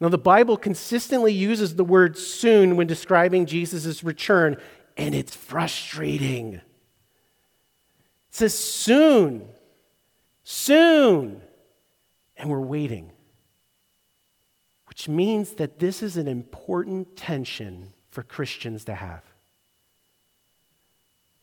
Now, 0.00 0.08
the 0.08 0.18
Bible 0.18 0.56
consistently 0.56 1.32
uses 1.32 1.74
the 1.74 1.84
word 1.84 2.16
soon 2.16 2.76
when 2.76 2.86
describing 2.86 3.46
Jesus' 3.46 4.04
return, 4.04 4.56
and 4.96 5.14
it's 5.14 5.34
frustrating. 5.34 6.54
It 6.54 6.62
says 8.30 8.56
soon, 8.56 9.48
soon, 10.44 11.42
and 12.36 12.48
we're 12.48 12.60
waiting 12.60 13.12
which 14.98 15.08
means 15.08 15.52
that 15.52 15.78
this 15.78 16.02
is 16.02 16.16
an 16.16 16.26
important 16.26 17.16
tension 17.16 17.92
for 18.10 18.24
Christians 18.24 18.84
to 18.86 18.96
have. 18.96 19.22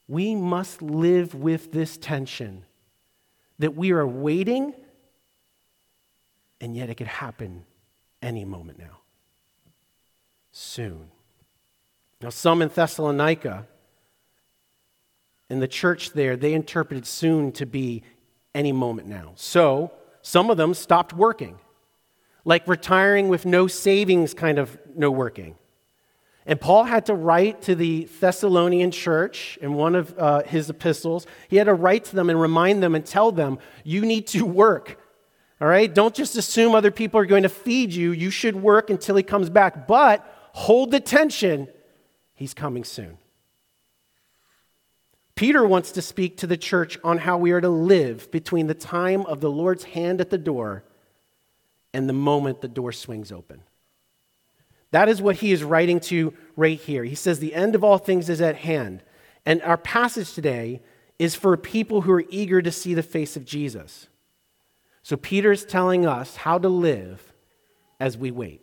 We 0.09 0.35
must 0.35 0.81
live 0.81 1.33
with 1.33 1.71
this 1.71 1.95
tension 1.95 2.65
that 3.59 3.73
we 3.73 3.91
are 3.91 4.05
waiting, 4.05 4.73
and 6.59 6.75
yet 6.75 6.89
it 6.89 6.95
could 6.95 7.07
happen 7.07 7.63
any 8.21 8.43
moment 8.43 8.77
now. 8.77 8.99
Soon. 10.51 11.09
Now, 12.21 12.31
some 12.31 12.61
in 12.61 12.67
Thessalonica, 12.67 13.67
in 15.49 15.61
the 15.61 15.69
church 15.69 16.11
there, 16.11 16.35
they 16.35 16.53
interpreted 16.53 17.07
soon 17.07 17.53
to 17.53 17.65
be 17.65 18.03
any 18.53 18.73
moment 18.73 19.07
now. 19.07 19.31
So, 19.35 19.93
some 20.21 20.49
of 20.49 20.57
them 20.57 20.73
stopped 20.73 21.13
working 21.13 21.57
like 22.45 22.67
retiring 22.67 23.27
with 23.27 23.45
no 23.45 23.67
savings 23.67 24.33
kind 24.33 24.59
of 24.59 24.77
no 24.95 25.11
working. 25.11 25.55
And 26.45 26.61
Paul 26.61 26.83
had 26.83 27.07
to 27.07 27.15
write 27.15 27.63
to 27.63 27.73
the 27.73 28.07
Thessalonian 28.19 28.91
church 28.91 29.57
in 29.61 29.73
one 29.73 29.95
of 29.95 30.17
uh, 30.17 30.43
his 30.43 30.69
epistles. 30.69 31.25
He 31.47 31.57
had 31.57 31.63
to 31.63 31.73
write 31.73 32.05
to 32.05 32.15
them 32.15 32.29
and 32.29 32.39
remind 32.39 32.83
them 32.83 32.93
and 32.93 33.03
tell 33.03 33.31
them, 33.31 33.57
you 33.83 34.05
need 34.05 34.27
to 34.27 34.45
work. 34.45 34.99
All 35.59 35.67
right? 35.67 35.91
Don't 35.91 36.13
just 36.13 36.35
assume 36.35 36.75
other 36.75 36.91
people 36.91 37.19
are 37.19 37.25
going 37.25 37.43
to 37.43 37.49
feed 37.49 37.93
you. 37.93 38.11
You 38.11 38.29
should 38.29 38.55
work 38.55 38.91
until 38.91 39.15
he 39.15 39.23
comes 39.23 39.49
back. 39.49 39.87
But 39.87 40.23
hold 40.53 40.91
the 40.91 40.99
tension, 40.99 41.67
he's 42.35 42.53
coming 42.53 42.83
soon. 42.83 43.17
Peter 45.33 45.65
wants 45.65 45.91
to 45.93 46.01
speak 46.01 46.37
to 46.37 46.47
the 46.47 46.57
church 46.57 46.99
on 47.03 47.17
how 47.17 47.37
we 47.37 47.51
are 47.51 47.59
to 47.59 47.69
live 47.69 48.29
between 48.29 48.67
the 48.67 48.75
time 48.75 49.25
of 49.25 49.41
the 49.41 49.49
Lord's 49.49 49.83
hand 49.83 50.21
at 50.21 50.29
the 50.29 50.37
door 50.37 50.83
and 51.95 52.09
the 52.09 52.13
moment 52.13 52.59
the 52.59 52.67
door 52.67 52.91
swings 52.91 53.31
open. 53.31 53.61
That 54.91 55.07
is 55.07 55.21
what 55.21 55.37
he 55.37 55.53
is 55.53 55.63
writing 55.63 55.99
to 56.01 56.33
right 56.57 56.79
here. 56.79 57.05
He 57.05 57.15
says, 57.15 57.39
The 57.39 57.55
end 57.55 57.73
of 57.73 57.83
all 57.83 57.97
things 57.97 58.29
is 58.29 58.41
at 58.41 58.57
hand. 58.57 59.01
And 59.45 59.61
our 59.61 59.77
passage 59.77 60.33
today 60.33 60.81
is 61.17 61.35
for 61.35 61.55
people 61.55 62.01
who 62.01 62.11
are 62.11 62.25
eager 62.29 62.61
to 62.61 62.71
see 62.71 62.93
the 62.93 63.01
face 63.01 63.37
of 63.37 63.45
Jesus. 63.45 64.07
So 65.03 65.15
Peter 65.15 65.51
is 65.51 65.65
telling 65.65 66.05
us 66.05 66.35
how 66.35 66.57
to 66.57 66.67
live 66.67 67.33
as 67.99 68.17
we 68.17 68.31
wait. 68.31 68.61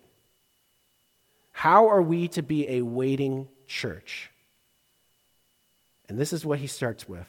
How 1.52 1.88
are 1.88 2.02
we 2.02 2.28
to 2.28 2.42
be 2.42 2.68
a 2.68 2.82
waiting 2.82 3.48
church? 3.66 4.30
And 6.08 6.18
this 6.18 6.32
is 6.32 6.44
what 6.44 6.58
he 6.58 6.66
starts 6.66 7.08
with 7.08 7.28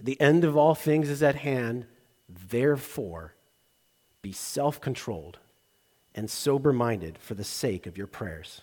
The 0.00 0.20
end 0.20 0.42
of 0.42 0.56
all 0.56 0.74
things 0.74 1.08
is 1.08 1.22
at 1.22 1.36
hand, 1.36 1.86
therefore, 2.28 3.34
be 4.22 4.32
self 4.32 4.80
controlled 4.80 5.38
and 6.14 6.30
sober 6.30 6.72
minded 6.72 7.18
for 7.18 7.34
the 7.34 7.44
sake 7.44 7.86
of 7.86 7.98
your 7.98 8.06
prayers. 8.06 8.60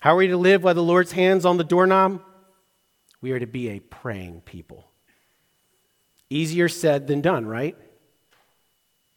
How 0.00 0.14
are 0.14 0.16
we 0.16 0.28
to 0.28 0.36
live 0.36 0.62
while 0.62 0.74
the 0.74 0.82
Lord's 0.82 1.12
hands 1.12 1.44
on 1.44 1.56
the 1.58 1.64
doorknob? 1.64 2.22
We 3.20 3.32
are 3.32 3.38
to 3.38 3.46
be 3.46 3.68
a 3.68 3.80
praying 3.80 4.42
people. 4.42 4.86
Easier 6.30 6.68
said 6.68 7.06
than 7.06 7.20
done, 7.20 7.46
right? 7.46 7.76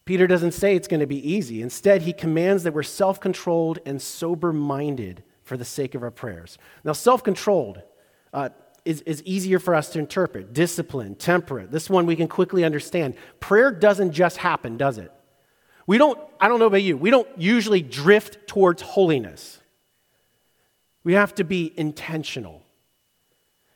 Peter 0.05 0.27
doesn't 0.27 0.51
say 0.51 0.75
it's 0.75 0.87
going 0.87 0.99
to 0.99 1.07
be 1.07 1.31
easy. 1.31 1.61
Instead, 1.61 2.01
he 2.01 2.11
commands 2.11 2.63
that 2.63 2.73
we're 2.73 2.83
self 2.83 3.19
controlled 3.19 3.79
and 3.85 4.01
sober 4.01 4.51
minded 4.51 5.23
for 5.43 5.55
the 5.55 5.65
sake 5.65 5.95
of 5.95 6.03
our 6.03 6.11
prayers. 6.11 6.57
Now, 6.83 6.93
self 6.93 7.23
controlled, 7.23 7.81
uh, 8.33 8.49
is, 8.85 9.01
is 9.01 9.23
easier 9.23 9.59
for 9.59 9.75
us 9.75 9.89
to 9.91 9.99
interpret. 9.99 10.53
Discipline, 10.53 11.15
temperate. 11.15 11.71
This 11.71 11.89
one 11.89 12.05
we 12.05 12.15
can 12.15 12.27
quickly 12.27 12.63
understand. 12.63 13.15
Prayer 13.39 13.71
doesn't 13.71 14.11
just 14.11 14.37
happen, 14.37 14.77
does 14.77 14.97
it? 14.97 15.11
We 15.85 15.97
don't, 15.97 16.19
I 16.39 16.47
don't 16.47 16.59
know 16.59 16.67
about 16.67 16.83
you, 16.83 16.97
we 16.97 17.09
don't 17.09 17.27
usually 17.37 17.81
drift 17.81 18.47
towards 18.47 18.81
holiness. 18.81 19.59
We 21.03 21.13
have 21.13 21.35
to 21.35 21.43
be 21.43 21.73
intentional. 21.75 22.61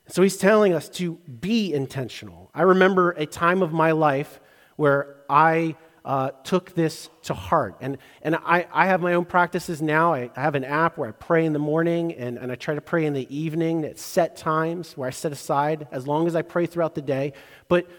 So 0.08 0.22
he's 0.22 0.38
telling 0.38 0.74
us 0.74 0.88
to 0.92 1.16
be 1.16 1.74
intentional. 1.74 2.50
I 2.54 2.62
remember 2.62 3.12
a 3.12 3.26
time 3.26 3.62
of 3.62 3.74
my 3.74 3.92
life 3.92 4.40
where 4.78 5.18
I 5.30 5.76
uh, 6.08 6.32
took 6.46 6.74
this 6.74 7.10
to 7.22 7.34
heart. 7.34 7.76
And, 7.82 7.98
and 8.22 8.38
I, 8.38 8.66
I 8.72 8.86
have 8.88 9.02
my 9.02 9.14
own 9.14 9.26
practices 9.26 9.82
now. 9.82 10.14
I, 10.14 10.32
I 10.38 10.42
have 10.42 10.56
an 10.56 10.64
app 10.64 10.98
where 10.98 11.10
I 11.10 11.12
pray 11.12 11.46
in 11.46 11.52
the 11.52 11.60
morning 11.60 12.14
and, 12.14 12.38
and 12.38 12.50
I 12.50 12.56
try 12.56 12.76
to 12.76 12.82
pray 12.82 13.06
in 13.06 13.12
the 13.12 13.28
evening 13.36 13.84
at 13.84 14.00
set 14.00 14.38
times 14.38 14.96
where 14.96 15.10
I 15.10 15.12
set 15.12 15.34
aside 15.34 15.86
as 15.92 16.08
long 16.08 16.26
as 16.26 16.34
I 16.34 16.44
pray 16.44 16.66
throughout 16.66 16.96
the 16.96 17.02
day. 17.02 17.34
But, 17.68 17.90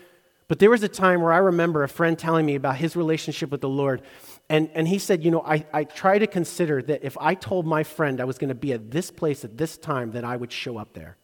but 0.49 0.59
there 0.59 0.71
was 0.71 0.83
a 0.83 0.89
time 0.89 1.21
where 1.21 1.33
I 1.33 1.37
remember 1.37 1.83
a 1.83 1.89
friend 1.89 2.19
telling 2.19 2.47
me 2.47 2.55
about 2.55 2.77
his 2.77 2.97
relationship 2.97 3.51
with 3.51 3.61
the 3.61 3.69
Lord. 3.69 4.01
And, 4.49 4.71
and 4.73 4.89
he 4.89 4.99
said, 4.99 5.23
You 5.23 5.31
know, 5.31 5.43
I, 5.43 5.67
I 5.71 5.85
try 5.85 6.19
to 6.19 6.27
consider 6.27 6.81
that 6.81 7.05
if 7.05 7.19
I 7.21 7.35
told 7.35 7.67
my 7.67 7.83
friend 7.83 8.23
I 8.23 8.25
was 8.25 8.39
going 8.39 8.49
to 8.49 8.55
be 8.55 8.73
at 8.73 8.91
this 8.91 9.11
place 9.11 9.45
at 9.45 9.59
this 9.59 9.77
time, 9.77 10.13
that 10.13 10.25
I 10.25 10.35
would 10.35 10.51
show 10.51 10.79
up 10.79 10.95
there. 10.95 11.19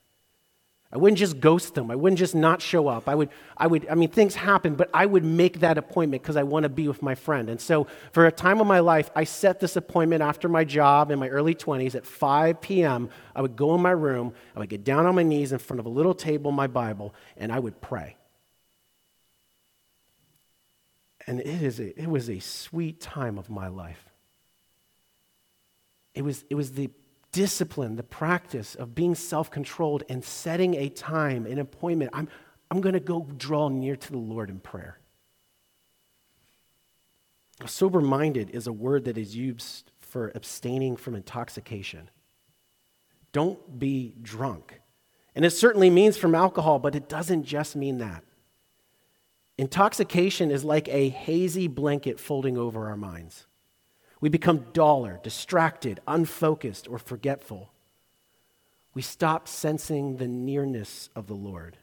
I 0.95 0.99
wouldn't 0.99 1.19
just 1.19 1.41
ghost 1.41 1.75
them. 1.75 1.91
I 1.91 1.97
wouldn't 1.97 2.21
just 2.21 2.37
not 2.37 2.63
show 2.63 2.87
up. 2.87 3.09
I 3.09 3.17
would, 3.17 3.31
I 3.57 3.67
would, 3.67 3.89
I 3.89 3.97
mean, 3.97 4.11
things 4.11 4.37
happen, 4.37 4.77
but 4.77 4.91
I 4.95 5.05
would 5.07 5.25
make 5.25 5.59
that 5.59 5.77
appointment 5.77 6.23
because 6.23 6.37
I 6.37 6.45
want 6.45 6.63
to 6.63 6.69
be 6.69 6.87
with 6.87 7.03
my 7.03 7.17
friend. 7.17 7.51
And 7.51 7.61
so 7.61 7.89
for 8.13 8.27
a 8.27 8.31
time 8.33 8.61
of 8.61 8.69
my 8.69 8.79
life, 8.79 9.11
I 9.17 9.25
set 9.25 9.59
this 9.59 9.75
appointment 9.75 10.23
after 10.23 10.49
my 10.49 10.63
job 10.63 11.11
in 11.11 11.19
my 11.19 11.29
early 11.29 11.57
20s 11.57 11.97
at 11.97 12.07
5 12.07 12.61
p.m. 12.61 13.11
I 13.35 13.43
would 13.43 13.57
go 13.57 13.75
in 13.75 13.83
my 13.83 13.91
room, 13.91 14.35
I 14.55 14.61
would 14.61 14.69
get 14.69 14.85
down 14.85 15.05
on 15.05 15.17
my 15.17 15.25
knees 15.25 15.51
in 15.51 15.59
front 15.59 15.81
of 15.81 15.87
a 15.87 15.89
little 15.89 16.15
table, 16.15 16.53
my 16.53 16.69
Bible, 16.69 17.13
and 17.37 17.51
I 17.51 17.59
would 17.59 17.81
pray. 17.81 18.17
And 21.27 21.41
it, 21.41 21.61
is 21.61 21.81
a, 21.81 22.01
it 22.01 22.09
was 22.09 22.31
a 22.31 22.39
sweet 22.39 23.01
time 23.01 23.37
of 23.37 23.51
my 23.51 23.67
life. 23.67 24.13
It 26.15 26.23
was, 26.23 26.45
it 26.49 26.55
was 26.55 26.73
the 26.73 26.91
discipline, 27.35 27.97
the 27.97 28.05
practice 28.05 28.77
of 28.77 28.95
being 28.95 29.15
self 29.17 29.51
controlled 29.51 30.05
and 30.09 30.25
setting 30.25 30.75
a 30.75 30.89
time, 30.89 31.47
an 31.47 31.59
appointment. 31.59 32.13
I'm, 32.15 32.29
I'm 32.71 32.81
going 32.81 32.95
to 32.95 33.01
go 33.01 33.29
draw 33.37 33.69
near 33.69 33.97
to 33.97 34.13
the 34.13 34.19
Lord 34.19 34.49
in 34.49 34.61
prayer. 34.61 35.01
Sober 37.67 38.01
minded 38.01 38.51
is 38.51 38.67
a 38.67 38.73
word 38.73 39.05
that 39.05 39.19
is 39.19 39.37
used 39.37 39.91
for 40.01 40.31
abstaining 40.35 40.97
from 40.97 41.17
intoxication. 41.17 42.09
Don't 43.33 43.79
be 43.81 44.15
drunk. 44.23 44.81
And 45.35 45.45
it 45.45 45.51
certainly 45.51 45.91
means 45.91 46.17
from 46.17 46.37
alcohol, 46.37 46.79
but 46.79 46.95
it 46.95 47.09
doesn't 47.09 47.43
just 47.43 47.75
mean 47.75 47.99
that. 47.99 48.23
Intoxication 49.59 50.53
is 50.53 50.63
like 50.63 50.89
a 50.89 51.09
hazy 51.09 51.67
blanket 51.67 52.21
folding 52.21 52.57
over 52.57 52.89
our 52.89 52.97
minds. 52.97 53.47
We 54.25 54.31
become 54.31 54.65
duller, 54.73 55.21
distracted, 55.23 56.01
unfocused, 56.09 56.89
or 56.89 56.99
forgetful. 56.99 57.71
We 58.95 59.03
stop 59.03 59.47
sensing 59.49 60.17
the 60.17 60.27
nearness 60.27 61.11
of 61.15 61.27
the 61.27 61.35
Lord. 61.35 61.77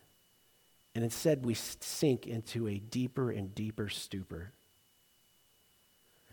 And 0.95 1.03
instead, 1.03 1.45
we 1.45 1.53
sink 1.53 2.25
into 2.25 2.67
a 2.67 2.79
deeper 2.79 3.29
and 3.29 3.53
deeper 3.53 3.89
stupor. 3.89 4.53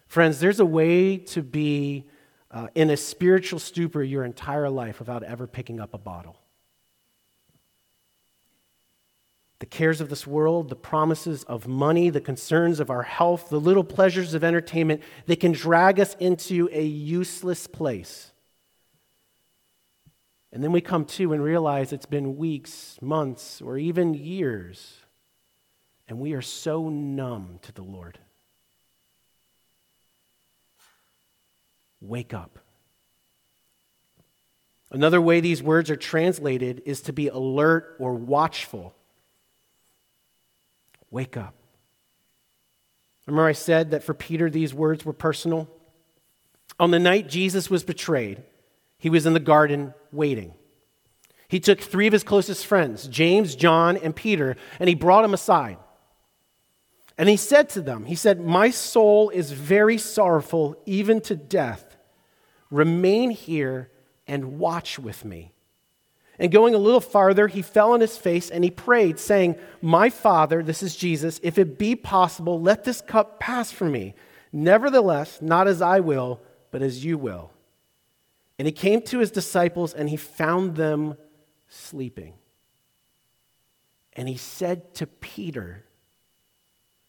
Friends, 0.06 0.40
there's 0.40 0.60
a 0.60 0.64
way 0.64 1.18
to 1.18 1.42
be 1.42 2.06
uh, 2.50 2.68
in 2.74 2.88
a 2.88 2.96
spiritual 2.96 3.58
stupor 3.58 4.02
your 4.02 4.24
entire 4.24 4.70
life 4.70 5.00
without 5.00 5.22
ever 5.24 5.46
picking 5.46 5.78
up 5.78 5.92
a 5.92 5.98
bottle. 5.98 6.40
The 9.60 9.66
cares 9.66 10.00
of 10.00 10.08
this 10.08 10.26
world, 10.26 10.68
the 10.68 10.76
promises 10.76 11.42
of 11.44 11.66
money, 11.66 12.10
the 12.10 12.20
concerns 12.20 12.78
of 12.78 12.90
our 12.90 13.02
health, 13.02 13.48
the 13.48 13.60
little 13.60 13.82
pleasures 13.82 14.34
of 14.34 14.44
entertainment, 14.44 15.02
they 15.26 15.34
can 15.36 15.52
drag 15.52 15.98
us 15.98 16.14
into 16.20 16.68
a 16.72 16.84
useless 16.84 17.66
place. 17.66 18.32
And 20.52 20.62
then 20.62 20.72
we 20.72 20.80
come 20.80 21.04
to 21.06 21.32
and 21.32 21.42
realize 21.42 21.92
it's 21.92 22.06
been 22.06 22.36
weeks, 22.36 22.98
months, 23.02 23.60
or 23.60 23.76
even 23.76 24.14
years, 24.14 24.98
and 26.08 26.18
we 26.18 26.32
are 26.32 26.42
so 26.42 26.88
numb 26.88 27.58
to 27.62 27.72
the 27.72 27.82
Lord. 27.82 28.18
Wake 32.00 32.32
up. 32.32 32.60
Another 34.90 35.20
way 35.20 35.40
these 35.40 35.62
words 35.62 35.90
are 35.90 35.96
translated 35.96 36.80
is 36.86 37.02
to 37.02 37.12
be 37.12 37.28
alert 37.28 37.96
or 37.98 38.14
watchful. 38.14 38.94
Wake 41.10 41.36
up. 41.36 41.54
Remember, 43.26 43.46
I 43.46 43.52
said 43.52 43.90
that 43.90 44.04
for 44.04 44.14
Peter, 44.14 44.48
these 44.48 44.72
words 44.72 45.04
were 45.04 45.12
personal? 45.12 45.68
On 46.80 46.90
the 46.90 46.98
night 46.98 47.28
Jesus 47.28 47.68
was 47.68 47.84
betrayed, 47.84 48.42
he 48.98 49.10
was 49.10 49.26
in 49.26 49.34
the 49.34 49.40
garden 49.40 49.94
waiting. 50.12 50.54
He 51.48 51.60
took 51.60 51.80
three 51.80 52.06
of 52.06 52.12
his 52.12 52.24
closest 52.24 52.66
friends, 52.66 53.08
James, 53.08 53.54
John, 53.54 53.96
and 53.96 54.14
Peter, 54.14 54.56
and 54.78 54.88
he 54.88 54.94
brought 54.94 55.22
them 55.22 55.34
aside. 55.34 55.78
And 57.16 57.28
he 57.28 57.36
said 57.36 57.68
to 57.70 57.80
them, 57.80 58.04
He 58.04 58.14
said, 58.14 58.40
My 58.40 58.70
soul 58.70 59.30
is 59.30 59.50
very 59.52 59.98
sorrowful, 59.98 60.80
even 60.86 61.20
to 61.22 61.34
death. 61.34 61.96
Remain 62.70 63.30
here 63.30 63.90
and 64.26 64.58
watch 64.58 64.98
with 64.98 65.24
me. 65.24 65.52
And 66.38 66.52
going 66.52 66.74
a 66.74 66.78
little 66.78 67.00
farther, 67.00 67.48
he 67.48 67.62
fell 67.62 67.92
on 67.92 68.00
his 68.00 68.16
face 68.16 68.48
and 68.48 68.62
he 68.62 68.70
prayed, 68.70 69.18
saying, 69.18 69.56
My 69.82 70.08
Father, 70.08 70.62
this 70.62 70.82
is 70.82 70.94
Jesus, 70.94 71.40
if 71.42 71.58
it 71.58 71.78
be 71.78 71.96
possible, 71.96 72.60
let 72.60 72.84
this 72.84 73.00
cup 73.00 73.40
pass 73.40 73.72
from 73.72 73.90
me. 73.90 74.14
Nevertheless, 74.52 75.42
not 75.42 75.66
as 75.66 75.82
I 75.82 76.00
will, 76.00 76.40
but 76.70 76.80
as 76.80 77.04
you 77.04 77.18
will. 77.18 77.50
And 78.58 78.66
he 78.66 78.72
came 78.72 79.02
to 79.02 79.18
his 79.18 79.30
disciples 79.30 79.94
and 79.94 80.08
he 80.08 80.16
found 80.16 80.76
them 80.76 81.16
sleeping. 81.68 82.34
And 84.14 84.28
he 84.28 84.36
said 84.36 84.94
to 84.94 85.06
Peter, 85.06 85.84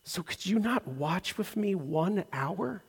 So 0.04 0.22
could 0.22 0.46
you 0.46 0.60
not 0.60 0.88
watch 0.88 1.38
with 1.38 1.56
me 1.56 1.76
one 1.76 2.26
hour? 2.34 2.84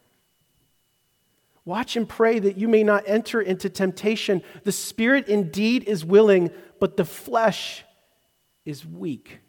Watch 1.64 1.96
and 1.96 2.08
pray 2.08 2.38
that 2.38 2.56
you 2.56 2.68
may 2.68 2.82
not 2.82 3.04
enter 3.06 3.40
into 3.40 3.68
temptation. 3.68 4.42
The 4.64 4.72
spirit 4.72 5.28
indeed 5.28 5.84
is 5.84 6.04
willing, 6.04 6.50
but 6.78 6.96
the 6.96 7.04
flesh 7.04 7.84
is 8.64 8.86
weak. 8.86 9.40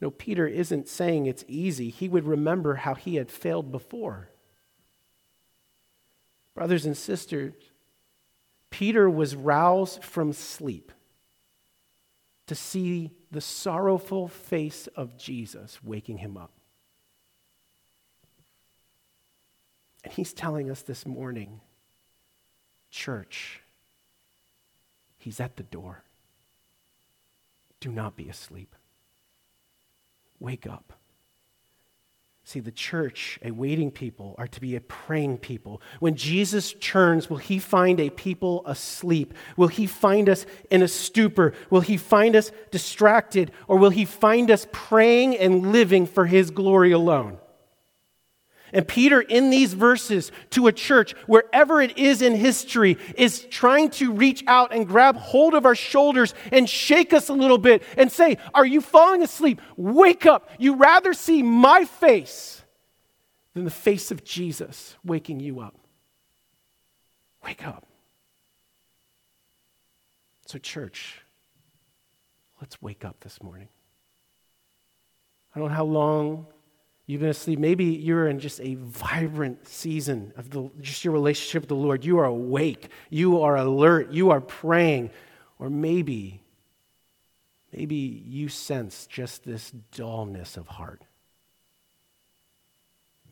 No, 0.00 0.10
Peter 0.10 0.46
isn't 0.46 0.88
saying 0.88 1.26
it's 1.26 1.44
easy. 1.46 1.88
He 1.88 2.08
would 2.08 2.26
remember 2.26 2.74
how 2.74 2.94
he 2.94 3.14
had 3.14 3.30
failed 3.30 3.70
before. 3.70 4.28
Brothers 6.54 6.84
and 6.84 6.96
sisters, 6.96 7.54
Peter 8.68 9.08
was 9.08 9.36
roused 9.36 10.02
from 10.02 10.32
sleep 10.32 10.92
to 12.46 12.54
see 12.54 13.12
the 13.30 13.40
sorrowful 13.40 14.28
face 14.28 14.88
of 14.88 15.16
Jesus 15.16 15.82
waking 15.82 16.18
him 16.18 16.36
up. 16.36 16.52
And 20.04 20.12
he's 20.12 20.32
telling 20.32 20.70
us 20.70 20.82
this 20.82 21.06
morning, 21.06 21.60
church, 22.90 23.60
he's 25.18 25.40
at 25.40 25.56
the 25.56 25.62
door. 25.62 26.02
Do 27.80 27.90
not 27.90 28.16
be 28.16 28.28
asleep. 28.28 28.74
Wake 30.40 30.66
up. 30.66 30.92
See, 32.44 32.58
the 32.58 32.72
church, 32.72 33.38
a 33.44 33.52
waiting 33.52 33.92
people, 33.92 34.34
are 34.36 34.48
to 34.48 34.60
be 34.60 34.74
a 34.74 34.80
praying 34.80 35.38
people. 35.38 35.80
When 36.00 36.16
Jesus 36.16 36.74
turns, 36.80 37.30
will 37.30 37.36
he 37.36 37.60
find 37.60 38.00
a 38.00 38.10
people 38.10 38.64
asleep? 38.66 39.32
Will 39.56 39.68
he 39.68 39.86
find 39.86 40.28
us 40.28 40.44
in 40.68 40.82
a 40.82 40.88
stupor? 40.88 41.54
Will 41.70 41.80
he 41.82 41.96
find 41.96 42.34
us 42.34 42.50
distracted? 42.72 43.52
Or 43.68 43.78
will 43.78 43.90
he 43.90 44.04
find 44.04 44.50
us 44.50 44.66
praying 44.72 45.36
and 45.36 45.70
living 45.70 46.04
for 46.04 46.26
his 46.26 46.50
glory 46.50 46.90
alone? 46.90 47.38
And 48.72 48.88
Peter, 48.88 49.20
in 49.20 49.50
these 49.50 49.74
verses 49.74 50.32
to 50.50 50.66
a 50.66 50.72
church, 50.72 51.12
wherever 51.26 51.80
it 51.82 51.98
is 51.98 52.22
in 52.22 52.34
history, 52.34 52.96
is 53.16 53.44
trying 53.50 53.90
to 53.90 54.12
reach 54.12 54.42
out 54.46 54.72
and 54.72 54.86
grab 54.86 55.16
hold 55.16 55.54
of 55.54 55.66
our 55.66 55.74
shoulders 55.74 56.34
and 56.50 56.68
shake 56.68 57.12
us 57.12 57.28
a 57.28 57.34
little 57.34 57.58
bit 57.58 57.82
and 57.98 58.10
say, 58.10 58.38
Are 58.54 58.64
you 58.64 58.80
falling 58.80 59.22
asleep? 59.22 59.60
Wake 59.76 60.24
up. 60.24 60.48
You 60.58 60.76
rather 60.76 61.12
see 61.12 61.42
my 61.42 61.84
face 61.84 62.62
than 63.54 63.64
the 63.64 63.70
face 63.70 64.10
of 64.10 64.24
Jesus 64.24 64.96
waking 65.04 65.40
you 65.40 65.60
up. 65.60 65.74
Wake 67.44 67.66
up. 67.66 67.86
So, 70.46 70.58
church, 70.58 71.20
let's 72.60 72.80
wake 72.80 73.04
up 73.04 73.20
this 73.20 73.42
morning. 73.42 73.68
I 75.54 75.58
don't 75.58 75.68
know 75.68 75.74
how 75.74 75.84
long 75.84 76.46
You've 77.06 77.20
been 77.20 77.30
asleep. 77.30 77.58
Maybe 77.58 77.84
you're 77.84 78.28
in 78.28 78.38
just 78.38 78.60
a 78.60 78.76
vibrant 78.76 79.66
season 79.66 80.32
of 80.36 80.50
the, 80.50 80.70
just 80.80 81.04
your 81.04 81.12
relationship 81.12 81.62
with 81.62 81.68
the 81.68 81.74
Lord. 81.74 82.04
You 82.04 82.18
are 82.18 82.24
awake. 82.24 82.88
You 83.10 83.42
are 83.42 83.56
alert. 83.56 84.12
You 84.12 84.30
are 84.30 84.40
praying. 84.40 85.10
Or 85.58 85.68
maybe, 85.68 86.42
maybe 87.72 87.96
you 87.96 88.48
sense 88.48 89.06
just 89.06 89.44
this 89.44 89.72
dullness 89.92 90.56
of 90.56 90.68
heart. 90.68 91.02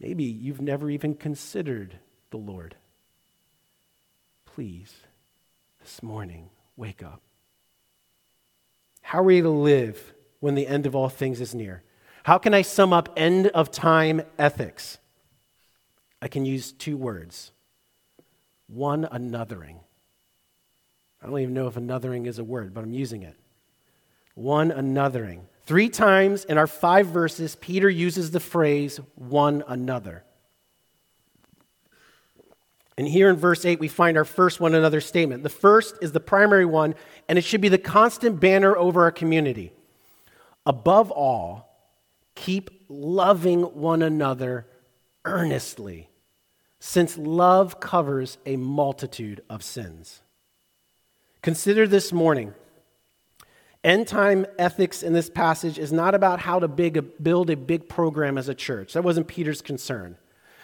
Maybe 0.01 0.25
you've 0.25 0.61
never 0.61 0.91
even 0.91 1.15
considered 1.15 1.99
the 2.31 2.39
Lord. 2.39 2.75
Please, 4.47 4.95
this 5.81 6.03
morning, 6.03 6.51
wake 6.77 7.03
up. 7.03 7.21
How 9.03 9.21
are 9.21 9.25
we 9.25 9.41
to 9.41 9.51
live 9.51 10.13
when 10.41 10.55
the 10.55 10.67
end 10.67 10.87
of 10.87 10.97
all 10.97 11.09
things 11.09 11.41
is 11.41 11.55
near? 11.55 11.83
How 12.31 12.39
can 12.39 12.55
I 12.55 12.63
sum 12.63 12.93
up 12.93 13.09
end 13.17 13.49
of 13.49 13.73
time 13.73 14.23
ethics? 14.39 14.99
I 16.23 16.29
can 16.29 16.45
use 16.45 16.71
two 16.71 16.97
words 16.97 17.51
one 18.69 19.05
anothering. 19.07 19.81
I 21.21 21.27
don't 21.27 21.41
even 21.41 21.55
know 21.55 21.67
if 21.67 21.75
anothering 21.75 22.29
is 22.29 22.39
a 22.39 22.45
word, 22.45 22.73
but 22.73 22.85
I'm 22.85 22.93
using 22.93 23.25
it. 23.25 23.35
One 24.37 24.71
anothering. 24.71 25.41
Three 25.65 25.89
times 25.89 26.45
in 26.45 26.57
our 26.57 26.69
five 26.69 27.09
verses, 27.09 27.57
Peter 27.57 27.91
uses 27.91 28.31
the 28.31 28.39
phrase 28.39 29.01
one 29.17 29.65
another. 29.67 30.23
And 32.97 33.09
here 33.09 33.29
in 33.29 33.35
verse 33.35 33.65
8, 33.65 33.81
we 33.81 33.89
find 33.89 34.17
our 34.17 34.25
first 34.25 34.61
one 34.61 34.77
another 34.77 35.01
statement. 35.01 35.43
The 35.43 35.49
first 35.49 35.97
is 36.01 36.13
the 36.13 36.21
primary 36.21 36.65
one, 36.65 36.95
and 37.29 37.41
it 37.41 37.43
should 37.43 37.61
be 37.61 37.69
the 37.69 37.77
constant 37.77 38.39
banner 38.39 38.77
over 38.77 39.03
our 39.03 39.11
community. 39.11 39.73
Above 40.65 41.11
all, 41.11 41.67
Keep 42.41 42.87
loving 42.89 43.65
one 43.65 44.01
another 44.01 44.67
earnestly, 45.27 46.09
since 46.79 47.19
love 47.19 47.81
covers 47.81 48.39
a 48.47 48.57
multitude 48.57 49.43
of 49.51 49.63
sins. 49.63 50.23
Consider 51.43 51.87
this 51.87 52.15
morning. 52.15 52.55
End 53.85 54.09
time 54.09 54.47
ethics 54.59 55.03
in 55.03 55.13
this 55.13 55.29
passage 55.29 55.79
is 55.79 55.93
not 55.93 56.15
about 56.15 56.41
how 56.41 56.59
to 56.59 56.67
big, 56.67 57.23
build 57.23 57.51
a 57.51 57.57
big 57.57 57.91
program 57.91 58.39
as 58.39 58.49
a 58.49 58.55
church. 58.55 58.95
That 58.95 59.05
wasn't 59.05 59.29
Peter's 59.29 59.61
concern. 59.61 60.17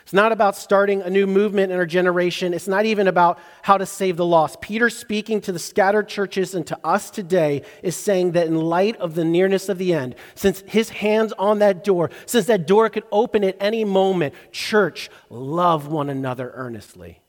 It's 0.07 0.13
not 0.13 0.31
about 0.31 0.55
starting 0.55 1.03
a 1.03 1.11
new 1.11 1.27
movement 1.27 1.73
in 1.73 1.79
our 1.81 1.85
generation. 1.85 2.55
It's 2.55 2.69
not 2.69 2.85
even 2.85 3.09
about 3.09 3.41
how 3.63 3.77
to 3.77 3.85
save 3.85 4.17
the 4.17 4.25
lost. 4.25 4.61
Peter, 4.61 4.89
speaking 4.89 5.41
to 5.41 5.51
the 5.51 5.59
scattered 5.59 6.07
churches 6.07 6.55
and 6.55 6.65
to 6.69 6.79
us 6.85 7.11
today, 7.11 7.63
is 7.83 7.97
saying 7.97 8.31
that 8.33 8.47
in 8.47 8.55
light 8.55 8.95
of 8.99 9.17
the 9.17 9.25
nearness 9.25 9.69
of 9.69 9.79
the 9.79 9.93
end, 9.93 10.15
since 10.37 10.63
his 10.65 10.91
hand's 10.91 11.33
on 11.41 11.59
that 11.59 11.83
door, 11.83 12.11
since 12.25 12.47
that 12.47 12.69
door 12.69 12.89
could 12.89 13.03
open 13.11 13.43
at 13.43 13.57
any 13.59 13.85
moment, 13.85 14.33
church, 14.53 15.11
love 15.29 15.89
one 15.89 16.09
another 16.09 16.53
earnestly. 16.55 17.21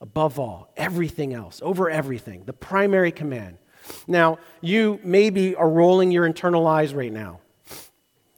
Above 0.00 0.38
all, 0.38 0.72
everything 0.74 1.34
else, 1.34 1.60
over 1.62 1.90
everything, 1.90 2.44
the 2.46 2.54
primary 2.54 3.12
command 3.12 3.58
Now, 4.06 4.38
you 4.62 5.00
maybe 5.04 5.54
are 5.54 5.68
rolling 5.68 6.12
your 6.12 6.24
internal 6.24 6.66
eyes 6.66 6.94
right 6.94 7.12
now. 7.12 7.41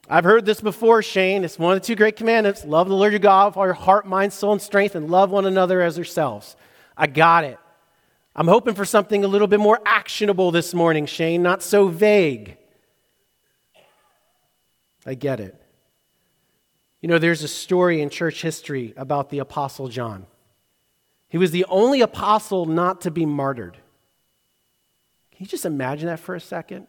I've 0.09 0.25
heard 0.25 0.45
this 0.45 0.61
before, 0.61 1.03
Shane. 1.03 1.45
It's 1.45 1.59
one 1.59 1.75
of 1.75 1.81
the 1.81 1.87
two 1.87 1.97
great 1.97 2.17
commandments 2.17 2.65
love 2.65 2.89
the 2.89 2.95
Lord 2.95 3.13
your 3.13 3.21
God 3.21 3.47
with 3.47 3.57
all 3.57 3.65
your 3.65 3.75
heart, 3.75 4.07
mind, 4.07 4.33
soul, 4.33 4.53
and 4.53 4.61
strength, 4.61 4.95
and 4.95 5.11
love 5.11 5.31
one 5.31 5.47
another 5.47 5.81
as 5.81 5.97
yourselves. 5.97 6.57
I 6.97 7.07
got 7.07 7.45
it. 7.45 7.59
I'm 8.37 8.49
hoping 8.49 8.75
for 8.75 8.85
something 8.85 9.25
a 9.25 9.29
little 9.29 9.47
bit 9.47 9.61
more 9.61 9.81
actionable 9.87 10.51
this 10.51 10.75
morning, 10.75 11.07
Shane, 11.07 11.43
not 11.43 11.63
so 11.63 11.89
vague. 11.89 12.57
I 15.07 15.15
get 15.15 15.41
it. 15.41 15.61
You 17.01 17.09
know, 17.09 17.19
there's 17.19 17.43
a 17.43 17.49
story 17.49 18.01
in 18.01 18.11
church 18.11 18.43
history 18.43 18.95
about 18.97 19.31
the 19.31 19.39
Apostle 19.39 19.89
John. 19.89 20.27
He 21.29 21.39
was 21.39 21.51
the 21.51 21.65
only 21.67 22.01
apostle 22.01 22.65
not 22.67 23.03
to 23.03 23.11
be 23.11 23.27
martyred. 23.27 23.77
Can 25.33 25.45
you 25.45 25.47
just 25.47 25.67
imagine 25.67 26.07
that 26.07 26.21
for 26.21 26.35
a 26.35 26.41
second? 26.41 26.87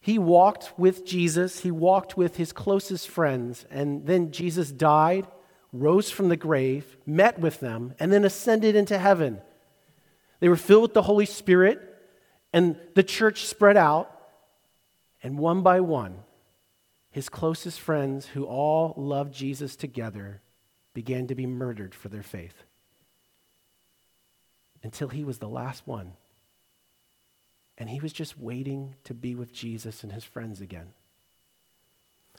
He 0.00 0.18
walked 0.18 0.78
with 0.78 1.04
Jesus, 1.04 1.60
he 1.60 1.70
walked 1.70 2.16
with 2.16 2.36
his 2.36 2.52
closest 2.52 3.08
friends, 3.08 3.66
and 3.70 4.06
then 4.06 4.32
Jesus 4.32 4.72
died, 4.72 5.26
rose 5.72 6.10
from 6.10 6.30
the 6.30 6.38
grave, 6.38 6.96
met 7.04 7.38
with 7.38 7.60
them, 7.60 7.94
and 8.00 8.10
then 8.10 8.24
ascended 8.24 8.74
into 8.74 8.98
heaven. 8.98 9.42
They 10.40 10.48
were 10.48 10.56
filled 10.56 10.82
with 10.82 10.94
the 10.94 11.02
Holy 11.02 11.26
Spirit, 11.26 11.80
and 12.52 12.76
the 12.94 13.02
church 13.02 13.44
spread 13.44 13.76
out, 13.76 14.10
and 15.22 15.38
one 15.38 15.60
by 15.62 15.80
one, 15.80 16.20
his 17.10 17.28
closest 17.28 17.78
friends, 17.78 18.26
who 18.26 18.44
all 18.44 18.94
loved 18.96 19.34
Jesus 19.34 19.76
together, 19.76 20.40
began 20.94 21.26
to 21.26 21.34
be 21.34 21.46
murdered 21.46 21.94
for 21.94 22.08
their 22.08 22.22
faith. 22.22 22.62
Until 24.82 25.08
he 25.08 25.24
was 25.24 25.38
the 25.38 25.48
last 25.48 25.86
one 25.86 26.14
and 27.80 27.88
he 27.88 27.98
was 27.98 28.12
just 28.12 28.38
waiting 28.38 28.94
to 29.04 29.14
be 29.14 29.34
with 29.34 29.54
Jesus 29.54 30.04
and 30.04 30.12
his 30.12 30.22
friends 30.22 30.60
again. 30.60 30.92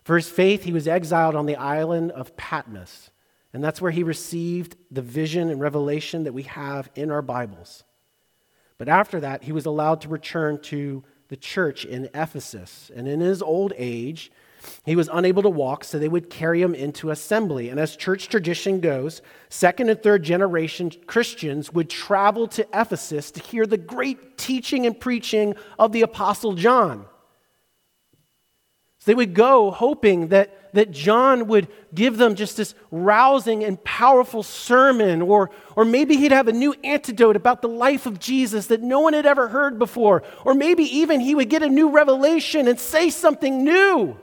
For 0.03 0.15
his 0.15 0.29
faith, 0.29 0.63
he 0.63 0.71
was 0.71 0.87
exiled 0.87 1.35
on 1.35 1.47
the 1.47 1.55
island 1.55 2.11
of 2.11 2.37
Patmos, 2.37 3.09
and 3.51 3.63
that's 3.63 3.81
where 3.81 3.91
he 3.91 4.03
received 4.03 4.77
the 4.91 5.01
vision 5.01 5.49
and 5.49 5.59
revelation 5.59 6.23
that 6.23 6.33
we 6.33 6.43
have 6.43 6.91
in 6.95 7.09
our 7.09 7.23
Bibles. 7.23 7.83
But 8.77 8.87
after 8.87 9.19
that, 9.19 9.43
he 9.43 9.51
was 9.51 9.65
allowed 9.65 10.01
to 10.01 10.09
return 10.09 10.61
to 10.63 11.03
the 11.29 11.37
church 11.37 11.85
in 11.85 12.09
Ephesus, 12.13 12.91
and 12.95 13.07
in 13.07 13.19
his 13.19 13.41
old 13.41 13.73
age, 13.77 14.31
he 14.85 14.95
was 14.95 15.09
unable 15.11 15.43
to 15.43 15.49
walk, 15.49 15.83
so 15.83 15.97
they 15.97 16.09
would 16.09 16.29
carry 16.29 16.61
him 16.61 16.73
into 16.73 17.11
assembly. 17.11 17.69
And 17.69 17.79
as 17.79 17.95
church 17.95 18.29
tradition 18.29 18.79
goes, 18.79 19.21
second 19.49 19.89
and 19.89 20.01
third 20.01 20.23
generation 20.23 20.91
Christians 21.07 21.71
would 21.71 21.89
travel 21.89 22.47
to 22.49 22.67
Ephesus 22.73 23.31
to 23.31 23.41
hear 23.41 23.65
the 23.65 23.77
great 23.77 24.37
teaching 24.37 24.85
and 24.85 24.99
preaching 24.99 25.55
of 25.77 25.91
the 25.91 26.01
Apostle 26.01 26.53
John. 26.53 27.05
So 28.99 29.05
they 29.05 29.15
would 29.15 29.33
go 29.33 29.71
hoping 29.71 30.27
that, 30.27 30.73
that 30.73 30.91
John 30.91 31.47
would 31.47 31.67
give 31.93 32.17
them 32.17 32.35
just 32.35 32.55
this 32.55 32.75
rousing 32.91 33.63
and 33.63 33.83
powerful 33.83 34.43
sermon, 34.43 35.23
or, 35.23 35.49
or 35.75 35.85
maybe 35.85 36.17
he'd 36.17 36.31
have 36.31 36.47
a 36.47 36.53
new 36.53 36.75
antidote 36.83 37.35
about 37.35 37.63
the 37.63 37.67
life 37.67 38.05
of 38.05 38.19
Jesus 38.19 38.67
that 38.67 38.83
no 38.83 38.99
one 38.99 39.13
had 39.13 39.25
ever 39.25 39.47
heard 39.47 39.79
before, 39.79 40.21
or 40.45 40.53
maybe 40.53 40.83
even 40.83 41.19
he 41.19 41.33
would 41.33 41.49
get 41.49 41.63
a 41.63 41.69
new 41.69 41.89
revelation 41.89 42.67
and 42.67 42.79
say 42.79 43.09
something 43.09 43.63
new. 43.63 44.17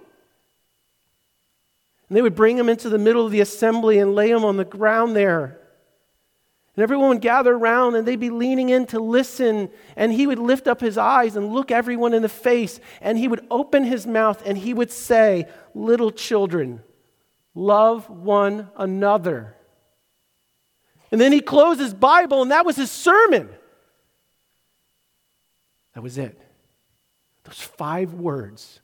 And 2.08 2.16
they 2.16 2.22
would 2.22 2.34
bring 2.34 2.56
him 2.56 2.68
into 2.68 2.88
the 2.88 2.98
middle 2.98 3.24
of 3.24 3.32
the 3.32 3.40
assembly 3.40 3.98
and 3.98 4.14
lay 4.14 4.30
him 4.30 4.44
on 4.44 4.56
the 4.56 4.64
ground 4.64 5.14
there. 5.14 5.58
And 6.74 6.82
everyone 6.82 7.08
would 7.08 7.20
gather 7.20 7.54
around 7.54 7.96
and 7.96 8.06
they'd 8.06 8.20
be 8.20 8.30
leaning 8.30 8.70
in 8.70 8.86
to 8.86 9.00
listen. 9.00 9.68
And 9.96 10.12
he 10.12 10.26
would 10.26 10.38
lift 10.38 10.68
up 10.68 10.80
his 10.80 10.96
eyes 10.96 11.36
and 11.36 11.52
look 11.52 11.70
everyone 11.70 12.14
in 12.14 12.22
the 12.22 12.28
face. 12.28 12.80
And 13.00 13.18
he 13.18 13.28
would 13.28 13.44
open 13.50 13.84
his 13.84 14.06
mouth 14.06 14.42
and 14.46 14.56
he 14.56 14.72
would 14.72 14.90
say, 14.90 15.48
Little 15.74 16.10
children, 16.10 16.82
love 17.54 18.08
one 18.08 18.70
another. 18.76 19.56
And 21.10 21.20
then 21.20 21.32
he 21.32 21.40
closed 21.40 21.80
his 21.80 21.94
Bible 21.94 22.42
and 22.42 22.52
that 22.52 22.64
was 22.64 22.76
his 22.76 22.90
sermon. 22.90 23.48
That 25.94 26.02
was 26.02 26.16
it. 26.16 26.40
Those 27.44 27.60
five 27.60 28.14
words 28.14 28.80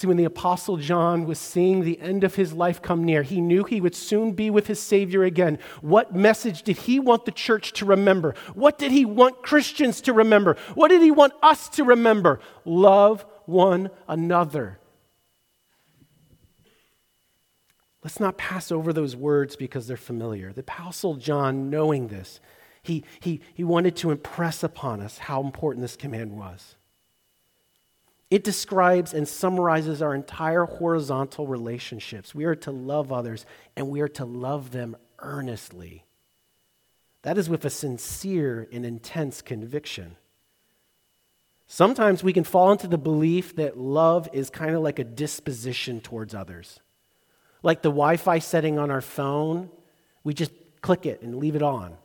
See, 0.00 0.06
when 0.06 0.16
the 0.16 0.24
Apostle 0.24 0.78
John 0.78 1.26
was 1.26 1.38
seeing 1.38 1.82
the 1.82 2.00
end 2.00 2.24
of 2.24 2.34
his 2.34 2.54
life 2.54 2.80
come 2.80 3.04
near, 3.04 3.22
he 3.22 3.38
knew 3.38 3.64
he 3.64 3.82
would 3.82 3.94
soon 3.94 4.32
be 4.32 4.48
with 4.48 4.66
his 4.66 4.80
Savior 4.80 5.24
again. 5.24 5.58
What 5.82 6.16
message 6.16 6.62
did 6.62 6.78
he 6.78 6.98
want 6.98 7.26
the 7.26 7.30
church 7.30 7.74
to 7.74 7.84
remember? 7.84 8.34
What 8.54 8.78
did 8.78 8.92
he 8.92 9.04
want 9.04 9.42
Christians 9.42 10.00
to 10.00 10.14
remember? 10.14 10.56
What 10.72 10.88
did 10.88 11.02
he 11.02 11.10
want 11.10 11.34
us 11.42 11.68
to 11.68 11.84
remember? 11.84 12.40
Love 12.64 13.26
one 13.44 13.90
another. 14.08 14.78
Let's 18.02 18.20
not 18.20 18.38
pass 18.38 18.72
over 18.72 18.94
those 18.94 19.14
words 19.14 19.54
because 19.54 19.86
they're 19.86 19.98
familiar. 19.98 20.50
The 20.50 20.62
Apostle 20.62 21.16
John, 21.16 21.68
knowing 21.68 22.08
this, 22.08 22.40
he, 22.82 23.04
he, 23.20 23.42
he 23.52 23.64
wanted 23.64 23.96
to 23.96 24.12
impress 24.12 24.62
upon 24.62 25.02
us 25.02 25.18
how 25.18 25.42
important 25.42 25.82
this 25.82 25.96
command 25.96 26.38
was. 26.38 26.76
It 28.30 28.44
describes 28.44 29.12
and 29.12 29.26
summarizes 29.26 30.00
our 30.00 30.14
entire 30.14 30.64
horizontal 30.64 31.48
relationships. 31.48 32.34
We 32.34 32.44
are 32.44 32.54
to 32.56 32.70
love 32.70 33.12
others 33.12 33.44
and 33.76 33.88
we 33.88 34.00
are 34.00 34.08
to 34.08 34.24
love 34.24 34.70
them 34.70 34.96
earnestly. 35.18 36.04
That 37.22 37.36
is 37.36 37.50
with 37.50 37.64
a 37.64 37.70
sincere 37.70 38.68
and 38.72 38.86
intense 38.86 39.42
conviction. 39.42 40.16
Sometimes 41.66 42.24
we 42.24 42.32
can 42.32 42.44
fall 42.44 42.72
into 42.72 42.88
the 42.88 42.98
belief 42.98 43.56
that 43.56 43.76
love 43.76 44.28
is 44.32 44.48
kind 44.48 44.74
of 44.74 44.82
like 44.82 44.98
a 44.98 45.04
disposition 45.04 46.00
towards 46.00 46.34
others. 46.34 46.80
Like 47.62 47.82
the 47.82 47.90
Wi 47.90 48.16
Fi 48.16 48.38
setting 48.38 48.78
on 48.78 48.90
our 48.90 49.00
phone, 49.00 49.70
we 50.24 50.34
just 50.34 50.52
click 50.80 51.04
it 51.04 51.20
and 51.22 51.36
leave 51.36 51.56
it 51.56 51.62
on. 51.62 51.96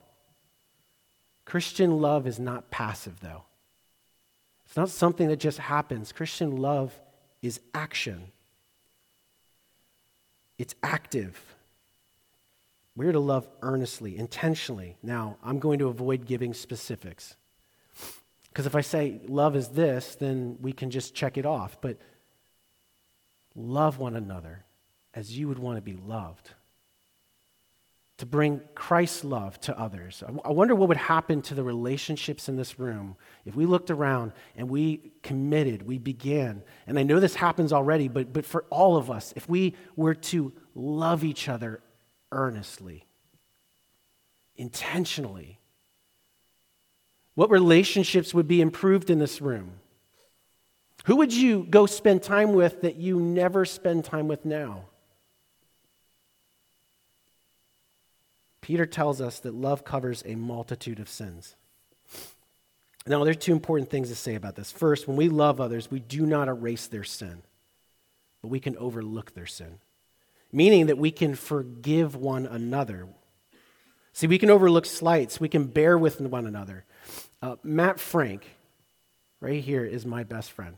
Christian 1.44 2.00
love 2.00 2.26
is 2.26 2.38
not 2.38 2.70
passive, 2.70 3.20
though. 3.20 3.44
It's 4.76 4.78
not 4.78 4.90
something 4.90 5.28
that 5.28 5.38
just 5.38 5.56
happens. 5.56 6.12
Christian 6.12 6.58
love 6.58 6.92
is 7.40 7.60
action, 7.72 8.30
it's 10.58 10.74
active. 10.82 11.40
We're 12.94 13.12
to 13.12 13.20
love 13.20 13.48
earnestly, 13.62 14.18
intentionally. 14.18 14.98
Now, 15.02 15.38
I'm 15.42 15.60
going 15.60 15.78
to 15.78 15.88
avoid 15.88 16.26
giving 16.26 16.52
specifics. 16.52 17.36
Because 18.50 18.66
if 18.66 18.74
I 18.74 18.82
say 18.82 19.20
love 19.28 19.56
is 19.56 19.68
this, 19.68 20.14
then 20.14 20.58
we 20.60 20.72
can 20.72 20.90
just 20.90 21.14
check 21.14 21.38
it 21.38 21.46
off. 21.46 21.80
But 21.80 21.96
love 23.54 23.98
one 23.98 24.14
another 24.14 24.64
as 25.14 25.38
you 25.38 25.48
would 25.48 25.58
want 25.58 25.76
to 25.78 25.82
be 25.82 25.94
loved 25.94 26.50
to 28.18 28.26
bring 28.26 28.62
Christ's 28.74 29.24
love 29.24 29.60
to 29.60 29.78
others. 29.78 30.24
I 30.44 30.50
wonder 30.50 30.74
what 30.74 30.88
would 30.88 30.96
happen 30.96 31.42
to 31.42 31.54
the 31.54 31.62
relationships 31.62 32.48
in 32.48 32.56
this 32.56 32.78
room 32.78 33.16
if 33.44 33.54
we 33.54 33.66
looked 33.66 33.90
around 33.90 34.32
and 34.56 34.70
we 34.70 35.12
committed, 35.22 35.82
we 35.82 35.98
began. 35.98 36.62
And 36.86 36.98
I 36.98 37.02
know 37.02 37.20
this 37.20 37.34
happens 37.34 37.74
already, 37.74 38.08
but, 38.08 38.32
but 38.32 38.46
for 38.46 38.64
all 38.70 38.96
of 38.96 39.10
us, 39.10 39.34
if 39.36 39.48
we 39.48 39.74
were 39.96 40.14
to 40.14 40.52
love 40.74 41.24
each 41.24 41.46
other 41.48 41.82
earnestly, 42.32 43.06
intentionally, 44.56 45.60
what 47.34 47.50
relationships 47.50 48.32
would 48.32 48.48
be 48.48 48.62
improved 48.62 49.10
in 49.10 49.18
this 49.18 49.42
room? 49.42 49.72
Who 51.04 51.16
would 51.16 51.34
you 51.34 51.64
go 51.68 51.84
spend 51.84 52.22
time 52.22 52.54
with 52.54 52.80
that 52.80 52.96
you 52.96 53.20
never 53.20 53.66
spend 53.66 54.06
time 54.06 54.26
with 54.26 54.46
now? 54.46 54.86
Peter 58.66 58.84
tells 58.84 59.20
us 59.20 59.38
that 59.38 59.54
love 59.54 59.84
covers 59.84 60.24
a 60.26 60.34
multitude 60.34 60.98
of 60.98 61.08
sins. 61.08 61.54
Now, 63.06 63.22
there 63.22 63.30
are 63.30 63.34
two 63.34 63.52
important 63.52 63.90
things 63.90 64.08
to 64.08 64.16
say 64.16 64.34
about 64.34 64.56
this. 64.56 64.72
First, 64.72 65.06
when 65.06 65.16
we 65.16 65.28
love 65.28 65.60
others, 65.60 65.88
we 65.88 66.00
do 66.00 66.26
not 66.26 66.48
erase 66.48 66.88
their 66.88 67.04
sin, 67.04 67.42
but 68.42 68.48
we 68.48 68.58
can 68.58 68.76
overlook 68.78 69.34
their 69.34 69.46
sin, 69.46 69.78
meaning 70.50 70.86
that 70.86 70.98
we 70.98 71.12
can 71.12 71.36
forgive 71.36 72.16
one 72.16 72.44
another. 72.44 73.06
See, 74.12 74.26
we 74.26 74.36
can 74.36 74.50
overlook 74.50 74.84
slights, 74.84 75.38
we 75.38 75.48
can 75.48 75.66
bear 75.66 75.96
with 75.96 76.20
one 76.20 76.44
another. 76.44 76.84
Uh, 77.40 77.54
Matt 77.62 78.00
Frank, 78.00 78.48
right 79.38 79.62
here, 79.62 79.84
is 79.84 80.04
my 80.04 80.24
best 80.24 80.50
friend. 80.50 80.76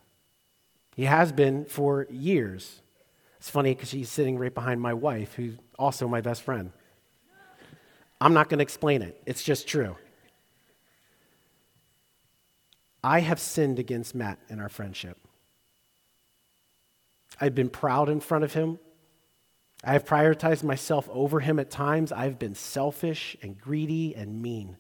He 0.95 1.05
has 1.07 1.33
been 1.33 1.65
for 1.65 2.07
years. 2.11 2.83
It's 3.39 3.49
funny 3.49 3.75
because 3.75 3.93
he's 3.93 4.11
sitting 4.11 4.37
right 4.37 4.55
behind 4.55 4.83
my 4.83 4.93
wife, 4.93 5.33
who's 5.37 5.57
also 5.79 6.07
my 6.07 6.21
best 6.21 6.43
friend. 6.43 6.73
I'm 8.21 8.35
not 8.35 8.49
going 8.49 8.59
to 8.59 8.63
explain 8.63 9.03
it, 9.03 9.21
it's 9.27 9.43
just 9.43 9.69
true. 9.69 9.97
I 13.03 13.21
have 13.21 13.39
sinned 13.39 13.79
against 13.79 14.15
Matt 14.15 14.39
in 14.49 14.61
our 14.61 14.69
friendship. 14.69 15.17
I've 17.41 17.55
been 17.55 17.71
proud 17.71 18.09
in 18.09 18.21
front 18.21 18.45
of 18.45 18.55
him. 18.55 18.81
I 19.85 19.93
have 19.93 20.05
prioritized 20.05 20.65
myself 20.65 21.09
over 21.13 21.39
him 21.39 21.61
at 21.61 21.71
times. 21.71 22.11
I've 22.11 22.39
been 22.39 22.57
selfish 22.57 23.37
and 23.41 23.57
greedy 23.57 24.15
and 24.17 24.43
mean. 24.43 24.77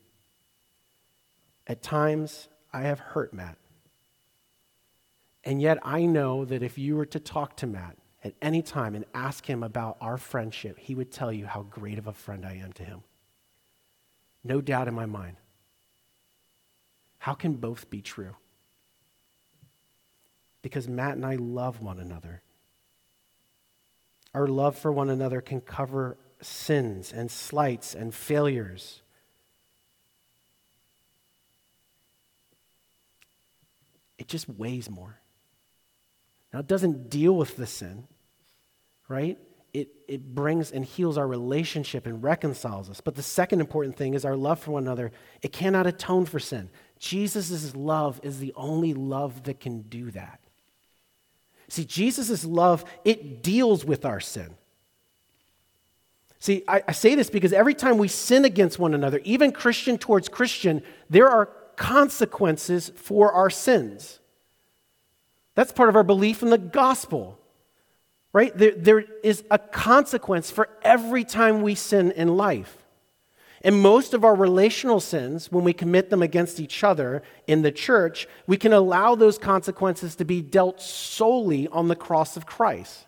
At 1.68 1.82
times, 1.82 2.48
I 2.72 2.82
have 2.82 2.98
hurt 2.98 3.32
Matt. 3.32 3.56
And 5.44 5.62
yet 5.62 5.78
I 5.82 6.04
know 6.04 6.44
that 6.44 6.62
if 6.62 6.76
you 6.76 6.96
were 6.96 7.06
to 7.06 7.20
talk 7.20 7.56
to 7.58 7.66
Matt 7.66 7.96
at 8.24 8.34
any 8.42 8.60
time 8.60 8.96
and 8.96 9.04
ask 9.14 9.46
him 9.46 9.62
about 9.62 9.96
our 10.00 10.18
friendship, 10.18 10.78
he 10.78 10.96
would 10.96 11.12
tell 11.12 11.32
you 11.32 11.46
how 11.46 11.62
great 11.62 11.98
of 11.98 12.08
a 12.08 12.12
friend 12.12 12.44
I 12.44 12.54
am 12.56 12.72
to 12.74 12.82
him. 12.82 13.02
No 14.44 14.60
doubt 14.60 14.88
in 14.88 14.94
my 14.94 15.06
mind. 15.06 15.36
How 17.18 17.34
can 17.34 17.54
both 17.54 17.90
be 17.90 18.00
true? 18.00 18.36
Because 20.62 20.88
Matt 20.88 21.16
and 21.16 21.26
I 21.26 21.34
love 21.36 21.80
one 21.80 21.98
another. 21.98 22.42
Our 24.34 24.46
love 24.46 24.78
for 24.78 24.92
one 24.92 25.10
another 25.10 25.40
can 25.40 25.60
cover 25.60 26.16
sins 26.40 27.12
and 27.12 27.30
slights 27.30 27.94
and 27.94 28.14
failures. 28.14 29.02
It 34.18 34.28
just 34.28 34.48
weighs 34.48 34.90
more. 34.90 35.20
Now, 36.52 36.60
it 36.60 36.66
doesn't 36.66 37.10
deal 37.10 37.36
with 37.36 37.56
the 37.56 37.66
sin, 37.66 38.08
right? 39.08 39.38
It, 39.78 39.88
it 40.08 40.34
brings 40.34 40.72
and 40.72 40.84
heals 40.84 41.16
our 41.16 41.26
relationship 41.26 42.06
and 42.06 42.22
reconciles 42.22 42.90
us. 42.90 43.00
But 43.00 43.14
the 43.14 43.22
second 43.22 43.60
important 43.60 43.96
thing 43.96 44.14
is 44.14 44.24
our 44.24 44.36
love 44.36 44.58
for 44.58 44.72
one 44.72 44.84
another. 44.84 45.12
It 45.42 45.52
cannot 45.52 45.86
atone 45.86 46.26
for 46.26 46.38
sin. 46.38 46.70
Jesus' 46.98 47.76
love 47.76 48.18
is 48.22 48.38
the 48.40 48.52
only 48.56 48.94
love 48.94 49.44
that 49.44 49.60
can 49.60 49.82
do 49.82 50.10
that. 50.10 50.40
See, 51.68 51.84
Jesus' 51.84 52.44
love, 52.44 52.84
it 53.04 53.42
deals 53.42 53.84
with 53.84 54.04
our 54.04 54.20
sin. 54.20 54.56
See, 56.40 56.64
I, 56.66 56.82
I, 56.88 56.92
say 56.92 57.14
this 57.14 57.30
because 57.30 57.52
every 57.52 57.74
time 57.74 57.98
we 57.98 58.08
sin 58.08 58.44
against 58.44 58.78
one 58.78 58.94
another, 58.94 59.20
even 59.24 59.52
Christian 59.52 59.98
towards 59.98 60.28
Christian, 60.28 60.82
there 61.10 61.28
are 61.28 61.46
consequences 61.76 62.90
for 62.96 63.32
our 63.32 63.50
sins. 63.50 64.18
That's 65.54 65.72
part 65.72 65.88
of 65.88 65.96
our 65.96 66.04
belief 66.04 66.42
in 66.42 66.50
the 66.50 66.58
gospel, 66.58 67.38
right? 68.38 68.56
There, 68.56 68.70
there 68.70 69.04
is 69.24 69.42
a 69.50 69.58
consequence 69.58 70.48
for 70.48 70.68
every 70.82 71.24
time 71.24 71.60
we 71.60 71.74
sin 71.74 72.12
in 72.12 72.36
life. 72.36 72.86
And 73.62 73.82
most 73.82 74.14
of 74.14 74.24
our 74.24 74.36
relational 74.36 75.00
sins, 75.00 75.50
when 75.50 75.64
we 75.64 75.72
commit 75.72 76.08
them 76.08 76.22
against 76.22 76.60
each 76.60 76.84
other 76.84 77.24
in 77.48 77.62
the 77.62 77.72
church, 77.72 78.28
we 78.46 78.56
can 78.56 78.72
allow 78.72 79.16
those 79.16 79.38
consequences 79.38 80.14
to 80.14 80.24
be 80.24 80.40
dealt 80.40 80.80
solely 80.80 81.66
on 81.66 81.88
the 81.88 81.96
cross 81.96 82.36
of 82.36 82.46
Christ. 82.46 83.06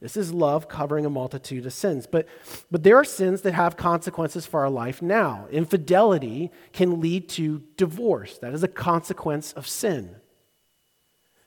This 0.00 0.16
is 0.16 0.32
love 0.32 0.66
covering 0.66 1.04
a 1.04 1.10
multitude 1.10 1.66
of 1.66 1.74
sins. 1.74 2.06
But, 2.06 2.26
but 2.70 2.84
there 2.84 2.96
are 2.96 3.04
sins 3.04 3.42
that 3.42 3.52
have 3.52 3.76
consequences 3.76 4.46
for 4.46 4.60
our 4.60 4.70
life 4.70 5.02
now. 5.02 5.46
Infidelity 5.50 6.50
can 6.72 7.02
lead 7.02 7.28
to 7.30 7.62
divorce, 7.76 8.38
that 8.38 8.54
is 8.54 8.62
a 8.62 8.68
consequence 8.68 9.52
of 9.52 9.68
sin. 9.68 10.16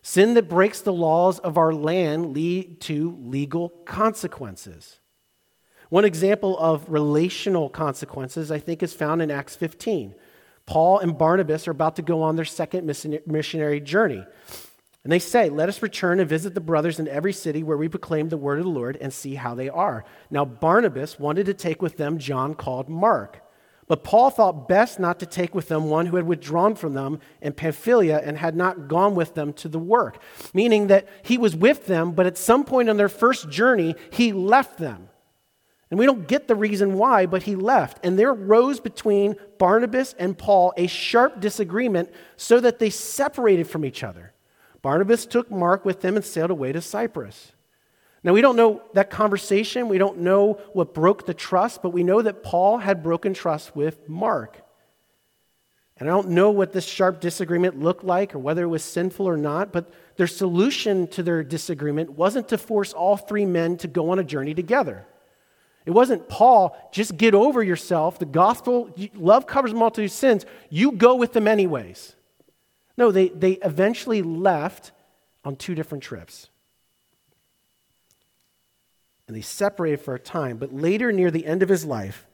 Sin 0.10 0.34
that 0.34 0.50
breaks 0.50 0.82
the 0.82 0.92
laws 0.92 1.38
of 1.38 1.56
our 1.56 1.72
land 1.72 2.34
lead 2.34 2.82
to 2.82 3.16
legal 3.22 3.70
consequences. 3.86 5.00
One 5.90 6.04
example 6.04 6.58
of 6.58 6.90
relational 6.90 7.70
consequences, 7.70 8.50
I 8.50 8.58
think, 8.58 8.82
is 8.82 8.92
found 8.92 9.22
in 9.22 9.30
Acts 9.30 9.56
15. 9.56 10.16
Paul 10.66 10.98
and 10.98 11.16
Barnabas 11.16 11.68
are 11.68 11.72
about 11.72 11.96
to 11.98 12.02
go 12.02 12.24
on 12.24 12.38
their 12.38 12.44
second 12.44 12.88
missionary 13.28 13.80
journey. 13.80 14.26
And 15.04 15.14
they 15.14 15.20
say, 15.20 15.48
Let 15.48 15.70
us 15.70 15.84
return 15.84 16.20
and 16.20 16.28
visit 16.28 16.56
the 16.56 16.60
brothers 16.60 17.00
in 17.00 17.08
every 17.08 17.32
city 17.32 17.62
where 17.62 17.78
we 17.78 17.88
proclaim 17.88 18.30
the 18.30 18.38
word 18.38 18.58
of 18.58 18.66
the 18.66 18.72
Lord 18.72 18.98
and 19.00 19.14
see 19.14 19.36
how 19.36 19.54
they 19.54 19.70
are. 19.70 20.06
Now, 20.32 20.44
Barnabas 20.44 21.20
wanted 21.20 21.46
to 21.46 21.54
take 21.54 21.84
with 21.84 21.98
them 21.98 22.18
John 22.18 22.56
called 22.56 22.90
Mark. 22.90 23.48
But 23.90 24.04
Paul 24.04 24.30
thought 24.30 24.70
best 24.70 25.00
not 25.00 25.20
to 25.20 25.26
take 25.26 25.56
with 25.56 25.68
them 25.68 25.90
one 25.90 26.06
who 26.06 26.16
had 26.16 26.28
withdrawn 26.28 26.76
from 26.76 26.94
them 26.94 27.20
in 27.42 27.54
Pamphylia 27.54 28.22
and 28.24 28.38
had 28.38 28.56
not 28.56 28.88
gone 28.88 29.16
with 29.16 29.34
them 29.34 29.52
to 29.54 29.68
the 29.68 29.80
work, 29.80 30.22
meaning 30.54 30.88
that 30.88 31.10
he 31.24 31.40
was 31.40 31.56
with 31.56 31.88
them, 31.88 32.12
but 32.12 32.28
at 32.28 32.38
some 32.38 32.64
point 32.64 32.88
on 32.88 32.98
their 32.98 33.10
first 33.10 33.50
journey, 33.50 33.96
he 34.12 34.32
left 34.32 34.78
them. 34.78 35.10
And 35.90 35.98
we 35.98 36.06
don't 36.06 36.28
get 36.28 36.48
the 36.48 36.56
reason 36.56 37.00
why, 37.00 37.26
but 37.26 37.44
he 37.44 37.56
left. 37.56 38.06
And 38.06 38.18
there 38.18 38.32
rose 38.32 38.80
between 38.80 39.36
Barnabas 39.58 40.14
and 40.20 40.38
Paul 40.38 40.72
a 40.78 40.86
sharp 40.86 41.40
disagreement 41.40 42.12
so 42.38 42.60
that 42.60 42.78
they 42.78 42.92
separated 42.92 43.68
from 43.68 43.84
each 43.84 44.04
other. 44.04 44.34
Barnabas 44.84 45.26
took 45.26 45.50
Mark 45.50 45.84
with 45.84 46.02
them 46.02 46.16
and 46.16 46.24
sailed 46.24 46.52
away 46.52 46.72
to 46.74 46.82
Cyprus. 46.82 47.54
Now, 48.24 48.34
we 48.34 48.42
don't 48.42 48.56
know 48.56 48.82
that 48.94 49.10
conversation. 49.10 49.88
We 49.88 49.98
don't 49.98 50.20
know 50.20 50.60
what 50.74 50.94
broke 50.94 51.26
the 51.26 51.34
trust, 51.34 51.82
but 51.82 51.92
we 51.92 52.04
know 52.04 52.22
that 52.22 52.44
Paul 52.44 52.80
had 52.80 53.02
broken 53.02 53.34
trust 53.34 53.76
with 53.76 54.10
Mark. 54.10 54.62
And 55.98 56.10
I 56.10 56.12
don't 56.12 56.30
know 56.30 56.52
what 56.52 56.72
this 56.72 56.86
sharp 56.86 57.20
disagreement 57.20 57.80
looked 57.80 58.04
like 58.04 58.34
or 58.34 58.40
whether 58.40 58.64
it 58.64 58.68
was 58.68 58.84
sinful 58.84 59.28
or 59.28 59.36
not, 59.38 59.74
but 59.74 59.92
their 60.16 60.28
solution 60.28 61.08
to 61.08 61.24
their 61.24 61.44
disagreement 61.44 62.12
wasn't 62.12 62.50
to 62.50 62.58
force 62.58 62.94
all 62.94 63.18
three 63.18 63.46
men 63.46 63.78
to 63.78 63.88
go 63.88 64.12
on 64.12 64.20
a 64.20 64.24
journey 64.24 64.54
together. 64.54 65.06
It 65.86 65.92
wasn't, 65.92 66.30
Paul, 66.30 66.78
just 66.94 67.18
get 67.18 67.34
over 67.34 67.64
yourself. 67.64 68.20
The 68.20 68.26
gospel, 68.26 68.96
love 69.16 69.48
covers 69.48 69.74
multitude 69.74 70.12
of 70.12 70.16
sins. 70.16 70.46
You 70.70 70.92
go 70.92 71.16
with 71.16 71.34
them 71.34 71.48
anyways. 71.48 72.16
No, 72.98 73.12
they, 73.12 73.30
they 73.30 73.54
eventually 73.54 74.22
left 74.22 74.92
on 75.44 75.56
two 75.56 75.76
different 75.76 76.04
trips. 76.04 76.50
And 79.30 79.38
they 79.38 79.42
separated 79.42 80.02
for 80.02 80.16
a 80.16 80.20
time. 80.20 80.58
But 80.58 80.74
later, 80.74 81.12
near 81.12 81.30
the 81.30 81.46
end 81.46 81.62
of 81.62 81.70
his 81.70 81.86
life, 81.86 82.26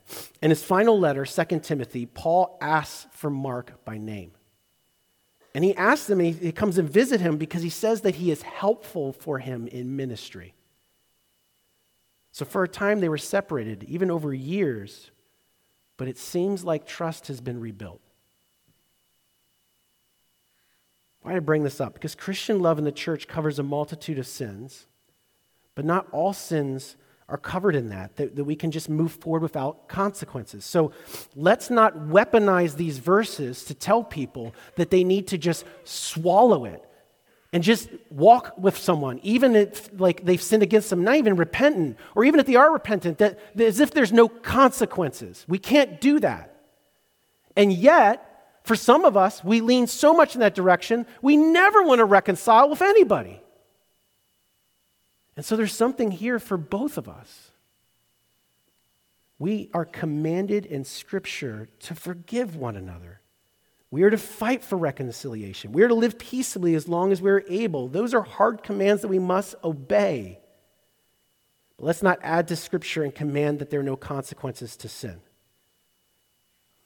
in 0.41 0.49
his 0.49 0.63
final 0.63 0.97
letter, 0.97 1.25
2 1.25 1.59
Timothy, 1.59 2.05
Paul 2.05 2.57
asks 2.61 3.05
for 3.11 3.29
Mark 3.29 3.83
by 3.83 3.97
name. 3.97 4.31
And 5.53 5.65
he 5.65 5.75
asks 5.75 6.09
him, 6.09 6.21
he, 6.21 6.31
he 6.31 6.53
comes 6.53 6.77
and 6.77 6.89
visit 6.89 7.19
him 7.19 7.35
because 7.35 7.63
he 7.63 7.69
says 7.69 7.99
that 8.01 8.15
he 8.15 8.31
is 8.31 8.43
helpful 8.43 9.11
for 9.11 9.39
him 9.39 9.67
in 9.67 9.97
ministry. 9.97 10.53
So 12.31 12.45
for 12.45 12.63
a 12.63 12.67
time 12.69 13.01
they 13.01 13.09
were 13.09 13.17
separated, 13.17 13.83
even 13.83 14.09
over 14.09 14.33
years, 14.33 15.11
but 15.97 16.07
it 16.07 16.17
seems 16.17 16.63
like 16.63 16.87
trust 16.87 17.27
has 17.27 17.41
been 17.41 17.59
rebuilt. 17.59 17.99
Why 21.23 21.31
do 21.31 21.37
I 21.37 21.41
bring 21.41 21.63
this 21.63 21.81
up? 21.81 21.93
Because 21.93 22.15
Christian 22.15 22.61
love 22.61 22.77
in 22.77 22.85
the 22.85 22.91
church 22.93 23.27
covers 23.27 23.59
a 23.59 23.63
multitude 23.63 24.17
of 24.17 24.27
sins, 24.27 24.87
but 25.75 25.85
not 25.85 26.07
all 26.11 26.33
sins 26.33 26.95
are 27.27 27.37
covered 27.37 27.75
in 27.75 27.89
that, 27.89 28.15
that, 28.17 28.35
that 28.35 28.43
we 28.43 28.55
can 28.55 28.71
just 28.71 28.87
move 28.87 29.11
forward 29.11 29.41
without 29.41 29.87
consequences. 29.87 30.63
So 30.63 30.91
let's 31.35 31.69
not 31.69 31.95
weaponize 31.97 32.75
these 32.75 32.99
verses 32.99 33.63
to 33.65 33.73
tell 33.73 34.03
people 34.03 34.53
that 34.75 34.91
they 34.91 35.03
need 35.03 35.27
to 35.27 35.37
just 35.37 35.65
swallow 35.83 36.65
it 36.65 36.83
and 37.51 37.63
just 37.63 37.89
walk 38.09 38.53
with 38.57 38.77
someone, 38.77 39.19
even 39.23 39.55
if 39.55 39.89
like 39.99 40.23
they've 40.23 40.41
sinned 40.41 40.61
against 40.61 40.89
them, 40.89 41.03
not 41.03 41.15
even 41.15 41.35
repentant, 41.35 41.97
or 42.13 42.25
even 42.25 42.39
if 42.39 42.45
they 42.45 42.55
are 42.55 42.71
repentant, 42.71 43.17
that, 43.17 43.39
as 43.57 43.79
if 43.79 43.91
there's 43.91 44.11
no 44.11 44.27
consequences. 44.27 45.45
We 45.47 45.57
can't 45.57 45.99
do 45.99 46.19
that. 46.19 46.53
And 47.55 47.71
yet, 47.71 48.59
for 48.63 48.75
some 48.75 49.05
of 49.05 49.15
us, 49.15 49.43
we 49.43 49.61
lean 49.61 49.87
so 49.87 50.13
much 50.13 50.35
in 50.35 50.41
that 50.41 50.53
direction, 50.53 51.07
we 51.21 51.37
never 51.37 51.81
want 51.81 51.99
to 51.99 52.05
reconcile 52.05 52.69
with 52.69 52.81
anybody. 52.81 53.41
And 55.35 55.45
so 55.45 55.55
there's 55.55 55.73
something 55.73 56.11
here 56.11 56.39
for 56.39 56.57
both 56.57 56.97
of 56.97 57.09
us. 57.09 57.51
We 59.37 59.69
are 59.73 59.85
commanded 59.85 60.65
in 60.65 60.85
Scripture 60.85 61.67
to 61.81 61.95
forgive 61.95 62.55
one 62.55 62.77
another. 62.77 63.19
We 63.91 64.03
are 64.03 64.09
to 64.09 64.17
fight 64.17 64.63
for 64.63 64.77
reconciliation. 64.77 65.73
We 65.73 65.83
are 65.83 65.87
to 65.89 65.93
live 65.93 66.17
peaceably 66.17 66.73
as 66.75 66.87
long 66.87 67.11
as 67.11 67.21
we 67.21 67.29
are 67.29 67.43
able. 67.49 67.87
Those 67.87 68.13
are 68.13 68.21
hard 68.21 68.63
commands 68.63 69.01
that 69.01 69.09
we 69.09 69.19
must 69.19 69.55
obey. 69.63 70.39
But 71.77 71.85
let's 71.85 72.03
not 72.03 72.19
add 72.21 72.47
to 72.47 72.55
Scripture 72.55 73.03
and 73.03 73.13
command 73.13 73.59
that 73.59 73.69
there 73.69 73.81
are 73.81 73.83
no 73.83 73.97
consequences 73.97 74.77
to 74.77 74.89
sin. 74.89 75.19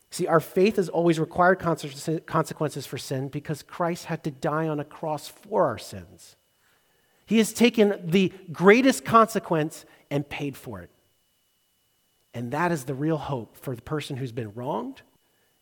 See, 0.09 0.25
our 0.25 0.39
faith 0.39 0.77
has 0.77 0.89
always 0.89 1.19
required 1.19 1.59
consequences 1.59 2.88
for 2.88 2.97
sin 2.97 3.27
because 3.27 3.62
Christ 3.62 4.05
had 4.05 4.23
to 4.23 4.31
die 4.31 4.67
on 4.67 4.79
a 4.79 4.83
cross 4.83 5.27
for 5.27 5.67
our 5.67 5.77
sins. 5.77 6.35
He 7.30 7.38
has 7.38 7.54
taken 7.54 7.94
the 8.04 8.34
greatest 8.52 9.06
consequence 9.06 9.86
and 10.10 10.28
paid 10.28 10.58
for 10.58 10.82
it. 10.82 10.89
And 12.34 12.54
that 12.54 12.72
is 12.72 12.86
the 12.86 12.96
real 12.96 13.20
hope 13.20 13.56
for 13.56 13.76
the 13.76 13.84
person 13.84 14.18
who's 14.18 14.32
been 14.32 14.52
wronged 14.56 15.04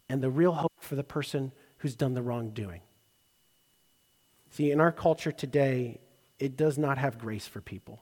and 0.08 0.24
the 0.24 0.30
real 0.30 0.54
hope 0.54 0.72
for 0.80 0.96
the 0.96 1.04
person 1.04 1.52
who's 1.80 1.94
done 1.94 2.14
the 2.14 2.22
wrongdoing. 2.22 2.80
See, 4.52 4.72
in 4.72 4.80
our 4.80 4.94
culture 4.94 5.34
today, 5.34 6.00
it 6.40 6.56
does 6.56 6.78
not 6.78 6.98
have 6.98 7.20
grace 7.20 7.48
for 7.48 7.60
people. 7.60 8.00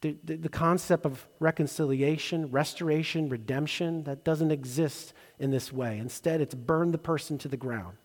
The, 0.00 0.16
the, 0.24 0.34
the, 0.34 0.48
concept 0.48 1.06
of 1.06 1.28
reconciliation, 1.38 2.50
restoration, 2.50 3.28
redemption, 3.28 4.02
that 4.02 4.24
doesn't 4.24 4.50
exist 4.50 5.12
in 5.38 5.52
this 5.52 5.72
way. 5.72 5.98
Instead, 5.98 6.40
it's 6.40 6.56
burn 6.56 6.90
the 6.90 6.98
person 6.98 7.38
to 7.38 7.46
the 7.46 7.56
ground. 7.56 7.98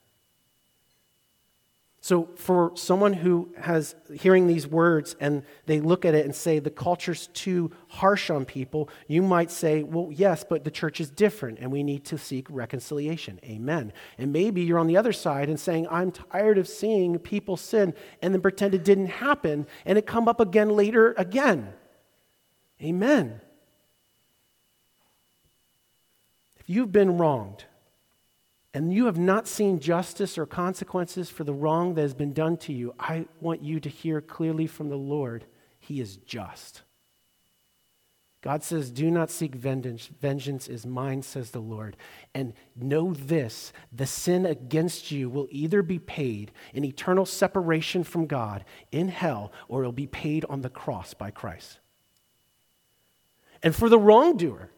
So, 2.03 2.27
for 2.35 2.73
someone 2.75 3.13
who 3.13 3.53
has 3.57 3.95
hearing 4.13 4.45
these 4.45 4.67
words 4.67 5.15
and 5.21 5.41
they 5.67 5.79
look 5.79 6.03
at 6.03 6.13
it 6.13 6.25
and 6.25 6.35
say 6.35 6.59
the 6.59 6.69
culture's 6.69 7.27
too 7.27 7.71
harsh 7.87 8.29
on 8.29 8.43
people, 8.43 8.89
you 9.07 9.21
might 9.21 9.49
say, 9.49 9.83
well, 9.83 10.09
yes, 10.11 10.43
but 10.43 10.65
the 10.65 10.69
church 10.69 10.99
is 10.99 11.09
different 11.09 11.59
and 11.59 11.71
we 11.71 11.81
need 11.81 12.03
to 12.03 12.17
seek 12.17 12.45
reconciliation. 12.49 13.39
Amen. 13.45 13.93
And 14.17 14.33
maybe 14.33 14.63
you're 14.63 14.79
on 14.79 14.87
the 14.87 14.97
other 14.97 15.13
side 15.13 15.47
and 15.47 15.57
saying, 15.57 15.87
I'm 15.89 16.11
tired 16.11 16.57
of 16.57 16.67
seeing 16.67 17.19
people 17.19 17.55
sin 17.55 17.93
and 18.21 18.33
then 18.33 18.41
pretend 18.41 18.75
it 18.75 18.83
didn't 18.83 19.05
happen 19.05 19.65
and 19.85 19.97
it 19.97 20.05
come 20.05 20.27
up 20.27 20.41
again 20.41 20.71
later 20.71 21.13
again. 21.17 21.71
Amen. 22.81 23.39
If 26.59 26.69
you've 26.69 26.91
been 26.91 27.17
wronged, 27.17 27.63
and 28.73 28.91
you 28.91 29.05
have 29.05 29.19
not 29.19 29.47
seen 29.47 29.79
justice 29.79 30.37
or 30.37 30.45
consequences 30.45 31.29
for 31.29 31.43
the 31.43 31.53
wrong 31.53 31.93
that 31.93 32.01
has 32.01 32.15
been 32.15 32.33
done 32.33 32.57
to 32.57 32.73
you, 32.73 32.95
I 32.99 33.25
want 33.39 33.63
you 33.63 33.79
to 33.79 33.89
hear 33.89 34.19
clearly 34.19 34.65
from 34.65 34.89
the 34.89 34.97
Lord 34.97 35.45
He 35.79 35.99
is 35.99 36.17
just. 36.17 36.81
God 38.41 38.61
says, 38.61 38.91
Do 38.91 39.09
not 39.09 39.31
seek 39.31 39.55
vengeance. 39.55 40.09
Vengeance 40.19 40.67
is 40.67 40.85
mine, 40.85 41.21
says 41.21 41.51
the 41.51 41.61
Lord. 41.61 41.95
And 42.33 42.53
know 42.75 43.13
this 43.13 43.71
the 43.91 44.05
sin 44.05 44.45
against 44.45 45.11
you 45.11 45.29
will 45.29 45.47
either 45.49 45.81
be 45.81 45.97
paid 45.97 46.51
in 46.73 46.83
eternal 46.83 47.25
separation 47.25 48.03
from 48.03 48.25
God 48.25 48.65
in 48.91 49.07
hell, 49.07 49.53
or 49.69 49.83
it 49.83 49.85
will 49.85 49.93
be 49.93 50.07
paid 50.07 50.45
on 50.49 50.61
the 50.61 50.69
cross 50.69 51.13
by 51.13 51.31
Christ. 51.31 51.79
And 53.61 53.73
for 53.73 53.87
the 53.87 53.99
wrongdoer, 53.99 54.69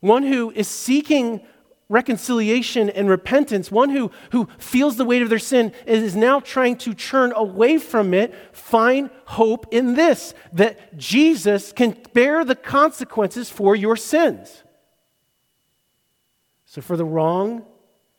one 0.00 0.22
who 0.22 0.50
is 0.52 0.68
seeking 0.68 1.42
reconciliation 1.88 2.90
and 2.90 3.08
repentance, 3.08 3.70
one 3.70 3.90
who, 3.90 4.10
who 4.32 4.48
feels 4.58 4.96
the 4.96 5.04
weight 5.04 5.22
of 5.22 5.30
their 5.30 5.38
sin 5.38 5.72
and 5.86 6.04
is 6.04 6.14
now 6.14 6.38
trying 6.40 6.76
to 6.76 6.92
turn 6.92 7.32
away 7.34 7.78
from 7.78 8.12
it, 8.12 8.34
find 8.52 9.10
hope 9.24 9.66
in 9.70 9.94
this 9.94 10.34
that 10.52 10.96
Jesus 10.96 11.72
can 11.72 11.96
bear 12.12 12.44
the 12.44 12.54
consequences 12.54 13.48
for 13.48 13.74
your 13.74 13.96
sins. 13.96 14.62
So, 16.66 16.82
for 16.82 16.98
the 16.98 17.04
wrong, 17.04 17.64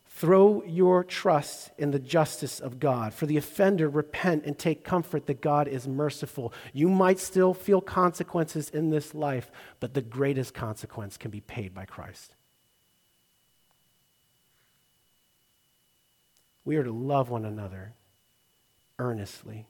throw 0.08 0.64
your 0.64 1.04
trust 1.04 1.70
in 1.78 1.92
the 1.92 2.00
justice 2.00 2.58
of 2.58 2.80
God. 2.80 3.14
For 3.14 3.26
the 3.26 3.36
offender, 3.36 3.88
repent 3.88 4.44
and 4.44 4.58
take 4.58 4.82
comfort 4.82 5.26
that 5.26 5.40
God 5.40 5.68
is 5.68 5.86
merciful. 5.86 6.52
You 6.72 6.88
might 6.88 7.20
still 7.20 7.54
feel 7.54 7.80
consequences 7.80 8.68
in 8.68 8.90
this 8.90 9.14
life, 9.14 9.52
but 9.78 9.94
the 9.94 10.02
greatest 10.02 10.52
consequence 10.52 11.16
can 11.16 11.30
be 11.30 11.40
paid 11.40 11.72
by 11.72 11.84
Christ. 11.84 12.34
We 16.64 16.76
are 16.76 16.84
to 16.84 16.92
love 16.92 17.30
one 17.30 17.44
another 17.44 17.94
earnestly. 18.98 19.66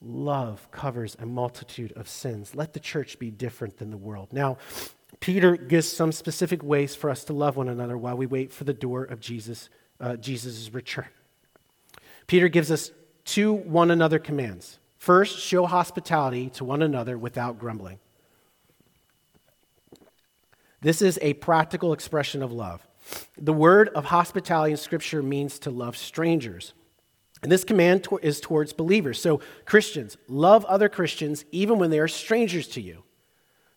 Love 0.00 0.70
covers 0.70 1.16
a 1.18 1.26
multitude 1.26 1.92
of 1.92 2.08
sins. 2.08 2.54
Let 2.54 2.72
the 2.72 2.80
church 2.80 3.18
be 3.18 3.30
different 3.30 3.78
than 3.78 3.90
the 3.90 3.96
world. 3.96 4.28
Now, 4.32 4.58
Peter 5.20 5.56
gives 5.56 5.90
some 5.90 6.12
specific 6.12 6.62
ways 6.62 6.94
for 6.94 7.08
us 7.08 7.24
to 7.24 7.32
love 7.32 7.56
one 7.56 7.68
another 7.68 7.96
while 7.96 8.16
we 8.16 8.26
wait 8.26 8.52
for 8.52 8.64
the 8.64 8.74
door 8.74 9.04
of 9.04 9.20
Jesus, 9.20 9.70
uh, 10.00 10.16
Jesus' 10.16 10.72
return. 10.74 11.06
Peter 12.26 12.48
gives 12.48 12.70
us 12.70 12.90
two 13.24 13.52
one 13.52 13.90
another 13.90 14.18
commands. 14.18 14.78
First, 14.98 15.38
show 15.38 15.66
hospitality 15.66 16.50
to 16.50 16.64
one 16.64 16.82
another 16.82 17.16
without 17.16 17.58
grumbling. 17.58 17.98
This 20.80 21.00
is 21.00 21.18
a 21.22 21.34
practical 21.34 21.92
expression 21.94 22.42
of 22.42 22.52
love. 22.52 22.86
The 23.36 23.52
word 23.52 23.88
of 23.90 24.06
hospitality 24.06 24.72
in 24.72 24.76
Scripture 24.76 25.22
means 25.22 25.58
to 25.60 25.70
love 25.70 25.96
strangers. 25.96 26.72
And 27.42 27.52
this 27.52 27.64
command 27.64 28.08
is 28.22 28.40
towards 28.40 28.72
believers. 28.72 29.20
So, 29.20 29.40
Christians, 29.66 30.16
love 30.28 30.64
other 30.64 30.88
Christians 30.88 31.44
even 31.52 31.78
when 31.78 31.90
they 31.90 31.98
are 31.98 32.08
strangers 32.08 32.68
to 32.68 32.80
you. 32.80 33.04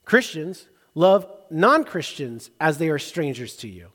Christians, 0.05 0.69
love 0.95 1.29
non 1.51 1.83
Christians 1.83 2.49
as 2.61 2.77
they 2.77 2.89
are 2.89 2.99
strangers 2.99 3.57
to 3.57 3.67
you. 3.67 3.91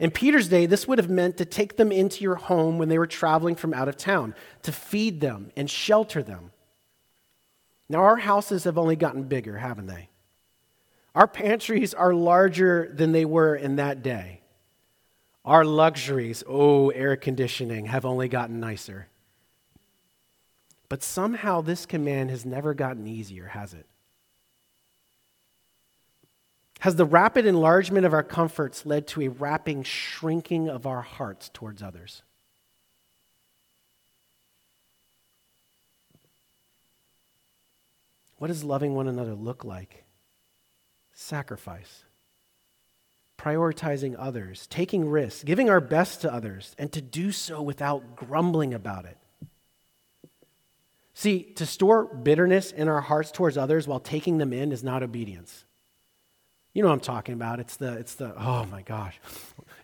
In 0.00 0.10
Peter's 0.10 0.48
day, 0.48 0.66
this 0.66 0.88
would 0.88 0.98
have 0.98 1.08
meant 1.08 1.36
to 1.36 1.44
take 1.44 1.76
them 1.76 1.92
into 1.92 2.24
your 2.24 2.34
home 2.34 2.78
when 2.78 2.88
they 2.88 2.98
were 2.98 3.06
traveling 3.06 3.54
from 3.54 3.72
out 3.72 3.88
of 3.88 3.96
town, 3.96 4.34
to 4.62 4.72
feed 4.72 5.20
them 5.20 5.52
and 5.56 5.70
shelter 5.70 6.22
them. 6.22 6.50
Now, 7.88 8.00
our 8.00 8.16
houses 8.16 8.64
have 8.64 8.78
only 8.78 8.96
gotten 8.96 9.24
bigger, 9.24 9.58
haven't 9.58 9.86
they? 9.86 10.08
Our 11.14 11.28
pantries 11.28 11.94
are 11.94 12.14
larger 12.14 12.90
than 12.92 13.12
they 13.12 13.24
were 13.24 13.54
in 13.54 13.76
that 13.76 14.02
day. 14.02 14.41
Our 15.44 15.64
luxuries, 15.64 16.44
oh, 16.48 16.90
air 16.90 17.16
conditioning, 17.16 17.86
have 17.86 18.04
only 18.04 18.28
gotten 18.28 18.60
nicer. 18.60 19.08
But 20.88 21.02
somehow 21.02 21.62
this 21.62 21.84
command 21.84 22.30
has 22.30 22.44
never 22.46 22.74
gotten 22.74 23.06
easier, 23.06 23.46
has 23.48 23.74
it? 23.74 23.86
Has 26.80 26.96
the 26.96 27.04
rapid 27.04 27.46
enlargement 27.46 28.06
of 28.06 28.12
our 28.12 28.22
comforts 28.22 28.86
led 28.86 29.06
to 29.08 29.22
a 29.22 29.28
rapid 29.28 29.86
shrinking 29.86 30.68
of 30.68 30.86
our 30.86 31.02
hearts 31.02 31.48
towards 31.52 31.82
others? 31.82 32.22
What 38.38 38.48
does 38.48 38.64
loving 38.64 38.94
one 38.94 39.06
another 39.06 39.34
look 39.34 39.64
like? 39.64 40.04
Sacrifice 41.12 42.04
prioritizing 43.42 44.14
others, 44.18 44.66
taking 44.68 45.08
risks, 45.08 45.42
giving 45.42 45.68
our 45.68 45.80
best 45.80 46.20
to 46.20 46.32
others, 46.32 46.76
and 46.78 46.92
to 46.92 47.02
do 47.02 47.32
so 47.32 47.60
without 47.60 48.14
grumbling 48.14 48.72
about 48.72 49.04
it. 49.04 49.18
See, 51.14 51.42
to 51.56 51.66
store 51.66 52.04
bitterness 52.04 52.70
in 52.70 52.88
our 52.88 53.00
hearts 53.00 53.32
towards 53.32 53.58
others 53.58 53.88
while 53.88 54.00
taking 54.00 54.38
them 54.38 54.52
in 54.52 54.70
is 54.70 54.84
not 54.84 55.02
obedience. 55.02 55.64
You 56.72 56.82
know 56.82 56.88
what 56.88 56.94
I'm 56.94 57.00
talking 57.00 57.34
about. 57.34 57.60
It's 57.60 57.76
the, 57.76 57.98
it's 57.98 58.14
the, 58.14 58.32
oh 58.40 58.64
my 58.66 58.82
gosh. 58.82 59.20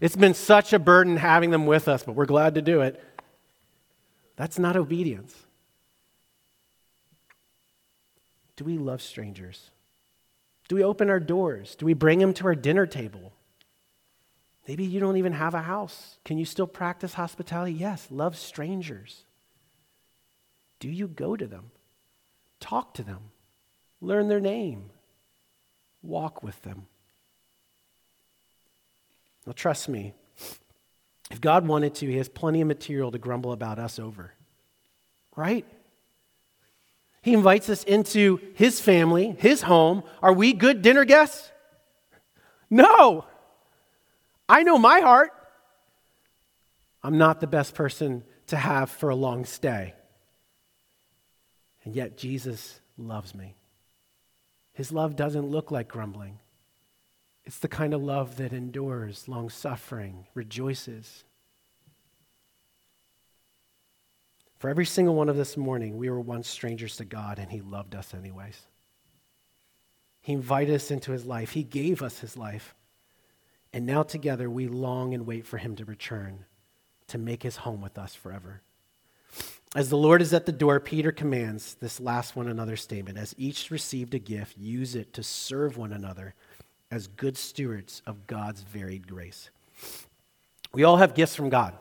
It's 0.00 0.16
been 0.16 0.34
such 0.34 0.72
a 0.72 0.78
burden 0.78 1.16
having 1.16 1.50
them 1.50 1.66
with 1.66 1.88
us, 1.88 2.02
but 2.02 2.14
we're 2.14 2.26
glad 2.26 2.54
to 2.54 2.62
do 2.62 2.80
it. 2.80 3.02
That's 4.36 4.58
not 4.58 4.76
obedience. 4.76 5.34
Do 8.56 8.64
we 8.64 8.78
love 8.78 9.02
strangers? 9.02 9.70
Do 10.68 10.76
we 10.76 10.84
open 10.84 11.10
our 11.10 11.20
doors? 11.20 11.74
Do 11.74 11.86
we 11.86 11.94
bring 11.94 12.20
them 12.20 12.32
to 12.34 12.46
our 12.46 12.54
dinner 12.54 12.86
table? 12.86 13.32
Maybe 14.68 14.84
you 14.84 15.00
don't 15.00 15.16
even 15.16 15.32
have 15.32 15.54
a 15.54 15.62
house. 15.62 16.18
Can 16.26 16.36
you 16.36 16.44
still 16.44 16.66
practice 16.66 17.14
hospitality? 17.14 17.72
Yes. 17.72 18.06
Love 18.10 18.36
strangers. 18.36 19.24
Do 20.78 20.90
you 20.90 21.08
go 21.08 21.36
to 21.36 21.46
them? 21.46 21.70
Talk 22.60 22.92
to 22.94 23.02
them. 23.02 23.30
Learn 24.02 24.28
their 24.28 24.40
name. 24.40 24.90
Walk 26.02 26.42
with 26.42 26.60
them. 26.62 26.86
Now, 29.46 29.54
trust 29.54 29.88
me, 29.88 30.12
if 31.30 31.40
God 31.40 31.66
wanted 31.66 31.94
to, 31.96 32.06
He 32.06 32.18
has 32.18 32.28
plenty 32.28 32.60
of 32.60 32.68
material 32.68 33.10
to 33.10 33.18
grumble 33.18 33.52
about 33.52 33.78
us 33.78 33.98
over. 33.98 34.34
Right? 35.34 35.64
He 37.22 37.32
invites 37.32 37.70
us 37.70 37.84
into 37.84 38.38
His 38.54 38.80
family, 38.80 39.34
His 39.38 39.62
home. 39.62 40.02
Are 40.22 40.32
we 40.32 40.52
good 40.52 40.82
dinner 40.82 41.06
guests? 41.06 41.50
No. 42.68 43.24
I 44.48 44.62
know 44.62 44.78
my 44.78 45.00
heart. 45.00 45.30
I'm 47.02 47.18
not 47.18 47.40
the 47.40 47.46
best 47.46 47.74
person 47.74 48.24
to 48.48 48.56
have 48.56 48.90
for 48.90 49.10
a 49.10 49.14
long 49.14 49.44
stay. 49.44 49.94
And 51.84 51.94
yet, 51.94 52.16
Jesus 52.16 52.80
loves 52.96 53.34
me. 53.34 53.54
His 54.72 54.92
love 54.92 55.16
doesn't 55.16 55.48
look 55.48 55.70
like 55.70 55.88
grumbling. 55.88 56.38
It's 57.44 57.58
the 57.58 57.68
kind 57.68 57.94
of 57.94 58.02
love 58.02 58.36
that 58.36 58.52
endures, 58.52 59.26
long 59.26 59.48
suffering, 59.48 60.26
rejoices. 60.34 61.24
For 64.58 64.68
every 64.68 64.86
single 64.86 65.14
one 65.14 65.28
of 65.28 65.36
this 65.36 65.56
morning, 65.56 65.96
we 65.96 66.10
were 66.10 66.20
once 66.20 66.48
strangers 66.48 66.96
to 66.96 67.04
God, 67.04 67.38
and 67.38 67.50
He 67.50 67.60
loved 67.60 67.94
us 67.94 68.12
anyways. 68.12 68.60
He 70.20 70.32
invited 70.32 70.74
us 70.74 70.90
into 70.90 71.12
His 71.12 71.24
life, 71.24 71.52
He 71.52 71.62
gave 71.62 72.02
us 72.02 72.18
His 72.18 72.36
life. 72.36 72.74
And 73.72 73.86
now 73.86 74.02
together 74.02 74.48
we 74.48 74.66
long 74.66 75.14
and 75.14 75.26
wait 75.26 75.46
for 75.46 75.58
him 75.58 75.76
to 75.76 75.84
return 75.84 76.44
to 77.08 77.18
make 77.18 77.42
his 77.42 77.56
home 77.56 77.80
with 77.80 77.98
us 77.98 78.14
forever. 78.14 78.62
As 79.76 79.90
the 79.90 79.96
Lord 79.96 80.22
is 80.22 80.32
at 80.32 80.46
the 80.46 80.52
door, 80.52 80.80
Peter 80.80 81.12
commands 81.12 81.74
this 81.74 82.00
last 82.00 82.34
one 82.34 82.48
another 82.48 82.76
statement. 82.76 83.18
As 83.18 83.34
each 83.36 83.70
received 83.70 84.14
a 84.14 84.18
gift, 84.18 84.56
use 84.56 84.94
it 84.94 85.12
to 85.12 85.22
serve 85.22 85.76
one 85.76 85.92
another 85.92 86.34
as 86.90 87.06
good 87.06 87.36
stewards 87.36 88.00
of 88.06 88.26
God's 88.26 88.62
varied 88.62 89.06
grace. 89.06 89.50
We 90.72 90.84
all 90.84 90.96
have 90.96 91.14
gifts 91.14 91.36
from 91.36 91.50
God. 91.50 91.74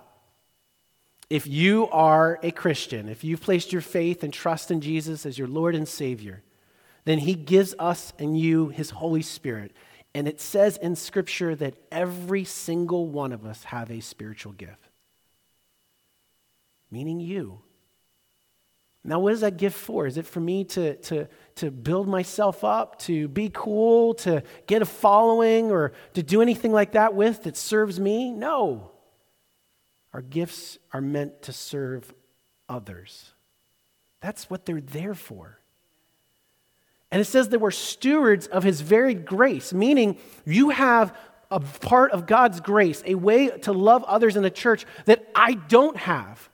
If 1.30 1.48
you 1.48 1.88
are 1.90 2.40
a 2.44 2.52
Christian, 2.52 3.10
if 3.10 3.24
you've 3.24 3.42
placed 3.42 3.72
your 3.72 3.82
faith 3.82 4.24
and 4.24 4.34
trust 4.34 4.72
in 4.72 4.82
Jesus 4.82 5.26
as 5.26 5.38
your 5.38 5.48
Lord 5.48 5.76
and 5.76 5.88
Savior, 5.88 6.44
then 7.06 7.20
He 7.20 7.36
gives 7.36 7.74
us 7.80 8.14
and 8.20 8.38
you 8.38 8.68
His 8.68 8.92
Holy 8.92 9.22
Spirit 9.22 9.72
and 10.18 10.28
it 10.28 10.42
says 10.42 10.78
in 10.78 10.96
Scripture 10.96 11.56
that 11.56 11.76
every 11.92 12.44
single 12.44 13.06
one 13.08 13.32
of 13.32 13.46
us 13.46 13.64
have 13.66 13.92
a 13.92 14.00
spiritual 14.00 14.52
gift. 14.52 14.90
meaning 16.90 17.20
you. 17.20 17.60
Now, 19.04 19.20
what 19.20 19.34
is 19.34 19.42
that 19.42 19.58
gift 19.58 19.78
for? 19.78 20.08
Is 20.08 20.18
it 20.18 20.26
for 20.26 20.40
me 20.40 20.64
to, 20.64 20.96
to, 20.96 21.28
to 21.58 21.70
build 21.70 22.08
myself 22.08 22.64
up, 22.64 22.98
to 23.02 23.28
be 23.28 23.52
cool, 23.54 24.16
to 24.16 24.42
get 24.66 24.82
a 24.82 24.86
following, 24.86 25.70
or 25.70 25.94
to 26.16 26.24
do 26.24 26.42
anything 26.42 26.72
like 26.72 26.94
that 26.94 27.14
with 27.14 27.44
that 27.44 27.56
serves 27.56 28.00
me? 28.00 28.32
No. 28.32 28.94
Our 30.14 30.24
gifts 30.24 30.80
are 30.94 31.02
meant 31.02 31.44
to 31.44 31.54
serve 31.54 32.12
others. 32.68 33.34
That's 34.20 34.50
what 34.50 34.66
they're 34.66 34.82
there 34.82 35.14
for. 35.14 35.60
And 37.12 37.22
it 37.22 37.26
says 37.26 37.50
that 37.50 37.60
we're 37.60 37.72
stewards 37.72 38.48
of 38.48 38.64
his 38.64 38.82
varied 38.82 39.26
grace, 39.26 39.74
meaning 39.74 40.18
you 40.46 40.70
have 40.70 41.16
a 41.50 41.60
part 41.60 42.12
of 42.12 42.26
God's 42.26 42.60
grace, 42.60 43.02
a 43.06 43.16
way 43.16 43.50
to 43.50 43.72
love 43.72 44.04
others 44.04 44.36
in 44.36 44.44
the 44.44 44.50
church 44.50 44.86
that 45.06 45.26
I 45.34 45.54
don't 45.54 45.96
have. 45.96 46.50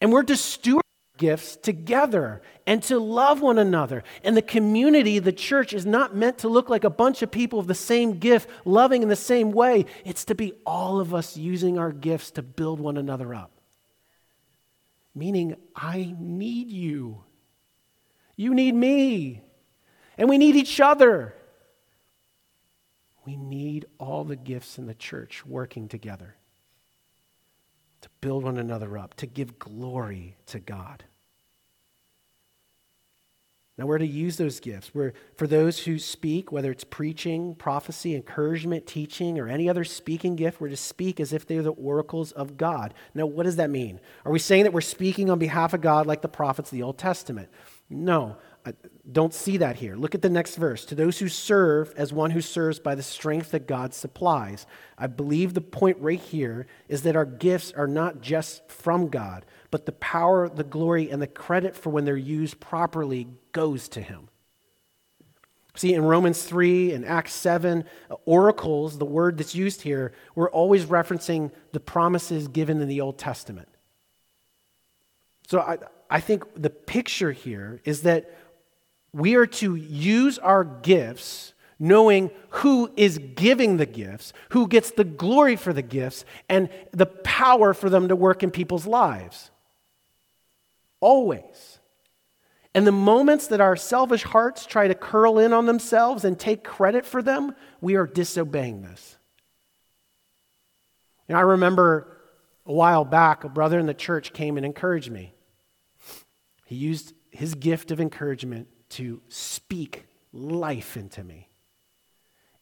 And 0.00 0.12
we're 0.12 0.24
to 0.24 0.36
steward 0.36 0.82
gifts 1.16 1.56
together 1.56 2.42
and 2.66 2.82
to 2.82 2.98
love 2.98 3.40
one 3.40 3.58
another. 3.58 4.02
And 4.24 4.36
the 4.36 4.42
community, 4.42 5.18
the 5.20 5.32
church, 5.32 5.72
is 5.72 5.86
not 5.86 6.16
meant 6.16 6.38
to 6.38 6.48
look 6.48 6.68
like 6.68 6.84
a 6.84 6.90
bunch 6.90 7.22
of 7.22 7.30
people 7.30 7.58
of 7.58 7.66
the 7.66 7.74
same 7.74 8.18
gift, 8.18 8.50
loving 8.64 9.02
in 9.02 9.08
the 9.08 9.16
same 9.16 9.52
way. 9.52 9.86
It's 10.04 10.24
to 10.26 10.34
be 10.34 10.54
all 10.66 11.00
of 11.00 11.14
us 11.14 11.36
using 11.36 11.78
our 11.78 11.92
gifts 11.92 12.32
to 12.32 12.42
build 12.42 12.80
one 12.80 12.96
another 12.96 13.34
up. 13.34 13.52
Meaning, 15.14 15.56
I 15.76 16.14
need 16.18 16.70
you. 16.70 17.22
You 18.42 18.54
need 18.54 18.74
me. 18.74 19.40
And 20.18 20.28
we 20.28 20.36
need 20.36 20.56
each 20.56 20.80
other. 20.80 21.32
We 23.24 23.36
need 23.36 23.86
all 23.98 24.24
the 24.24 24.34
gifts 24.34 24.78
in 24.78 24.86
the 24.86 24.94
church 24.94 25.46
working 25.46 25.86
together 25.86 26.34
to 28.00 28.08
build 28.20 28.42
one 28.42 28.58
another 28.58 28.98
up, 28.98 29.14
to 29.14 29.26
give 29.26 29.60
glory 29.60 30.34
to 30.46 30.58
God. 30.58 31.04
Now, 33.78 33.86
we're 33.86 33.98
to 33.98 34.06
use 34.06 34.36
those 34.36 34.60
gifts. 34.60 34.92
We're, 34.92 35.14
for 35.36 35.46
those 35.46 35.78
who 35.78 35.98
speak, 35.98 36.52
whether 36.52 36.70
it's 36.70 36.84
preaching, 36.84 37.54
prophecy, 37.54 38.14
encouragement, 38.14 38.86
teaching, 38.86 39.38
or 39.38 39.48
any 39.48 39.68
other 39.68 39.84
speaking 39.84 40.36
gift, 40.36 40.60
we're 40.60 40.68
to 40.68 40.76
speak 40.76 41.20
as 41.20 41.32
if 41.32 41.46
they're 41.46 41.62
the 41.62 41.72
oracles 41.72 42.32
of 42.32 42.56
God. 42.56 42.92
Now, 43.14 43.24
what 43.24 43.44
does 43.44 43.56
that 43.56 43.70
mean? 43.70 43.98
Are 44.26 44.32
we 44.32 44.40
saying 44.40 44.64
that 44.64 44.72
we're 44.72 44.82
speaking 44.82 45.30
on 45.30 45.38
behalf 45.38 45.72
of 45.72 45.80
God 45.80 46.06
like 46.06 46.22
the 46.22 46.28
prophets 46.28 46.70
of 46.70 46.76
the 46.76 46.82
Old 46.82 46.98
Testament? 46.98 47.48
No, 47.92 48.36
I 48.64 48.74
don't 49.10 49.34
see 49.34 49.56
that 49.58 49.76
here. 49.76 49.96
Look 49.96 50.14
at 50.14 50.22
the 50.22 50.30
next 50.30 50.56
verse. 50.56 50.84
To 50.86 50.94
those 50.94 51.18
who 51.18 51.28
serve 51.28 51.92
as 51.96 52.12
one 52.12 52.30
who 52.30 52.40
serves 52.40 52.78
by 52.78 52.94
the 52.94 53.02
strength 53.02 53.50
that 53.50 53.66
God 53.66 53.92
supplies. 53.92 54.66
I 54.96 55.08
believe 55.08 55.54
the 55.54 55.60
point 55.60 55.98
right 56.00 56.20
here 56.20 56.66
is 56.88 57.02
that 57.02 57.16
our 57.16 57.24
gifts 57.24 57.72
are 57.72 57.88
not 57.88 58.20
just 58.20 58.68
from 58.70 59.08
God, 59.08 59.44
but 59.70 59.86
the 59.86 59.92
power, 59.92 60.48
the 60.48 60.64
glory, 60.64 61.10
and 61.10 61.20
the 61.20 61.26
credit 61.26 61.76
for 61.76 61.90
when 61.90 62.04
they're 62.04 62.16
used 62.16 62.60
properly 62.60 63.28
goes 63.52 63.88
to 63.90 64.00
Him. 64.00 64.28
See, 65.74 65.94
in 65.94 66.04
Romans 66.04 66.42
3 66.42 66.92
and 66.92 67.04
Acts 67.06 67.32
7, 67.32 67.84
uh, 68.10 68.14
oracles, 68.26 68.98
the 68.98 69.06
word 69.06 69.38
that's 69.38 69.54
used 69.54 69.82
here, 69.82 70.12
we're 70.34 70.50
always 70.50 70.84
referencing 70.84 71.50
the 71.72 71.80
promises 71.80 72.46
given 72.46 72.80
in 72.80 72.88
the 72.88 73.00
Old 73.00 73.18
Testament. 73.18 73.68
So 75.48 75.60
I, 75.60 75.78
I 76.12 76.20
think 76.20 76.44
the 76.60 76.68
picture 76.68 77.32
here 77.32 77.80
is 77.86 78.02
that 78.02 78.30
we 79.14 79.34
are 79.34 79.46
to 79.46 79.76
use 79.76 80.38
our 80.38 80.62
gifts 80.62 81.54
knowing 81.78 82.30
who 82.50 82.92
is 82.98 83.16
giving 83.34 83.78
the 83.78 83.86
gifts, 83.86 84.34
who 84.50 84.68
gets 84.68 84.90
the 84.90 85.04
glory 85.04 85.56
for 85.56 85.72
the 85.72 85.80
gifts, 85.80 86.26
and 86.50 86.68
the 86.90 87.06
power 87.06 87.72
for 87.72 87.88
them 87.88 88.08
to 88.08 88.14
work 88.14 88.42
in 88.42 88.50
people's 88.50 88.86
lives. 88.86 89.50
Always. 91.00 91.78
And 92.74 92.86
the 92.86 92.92
moments 92.92 93.46
that 93.46 93.62
our 93.62 93.74
selfish 93.74 94.22
hearts 94.22 94.66
try 94.66 94.88
to 94.88 94.94
curl 94.94 95.38
in 95.38 95.54
on 95.54 95.64
themselves 95.64 96.26
and 96.26 96.38
take 96.38 96.62
credit 96.62 97.06
for 97.06 97.22
them, 97.22 97.56
we 97.80 97.96
are 97.96 98.06
disobeying 98.06 98.82
this. 98.82 99.16
And 101.26 101.38
I 101.38 101.40
remember 101.40 102.18
a 102.66 102.72
while 102.72 103.06
back, 103.06 103.44
a 103.44 103.48
brother 103.48 103.78
in 103.78 103.86
the 103.86 103.94
church 103.94 104.34
came 104.34 104.58
and 104.58 104.66
encouraged 104.66 105.10
me. 105.10 105.32
He 106.72 106.78
used 106.78 107.12
his 107.30 107.54
gift 107.54 107.90
of 107.90 108.00
encouragement 108.00 108.66
to 108.88 109.20
speak 109.28 110.06
life 110.32 110.96
into 110.96 111.22
me. 111.22 111.50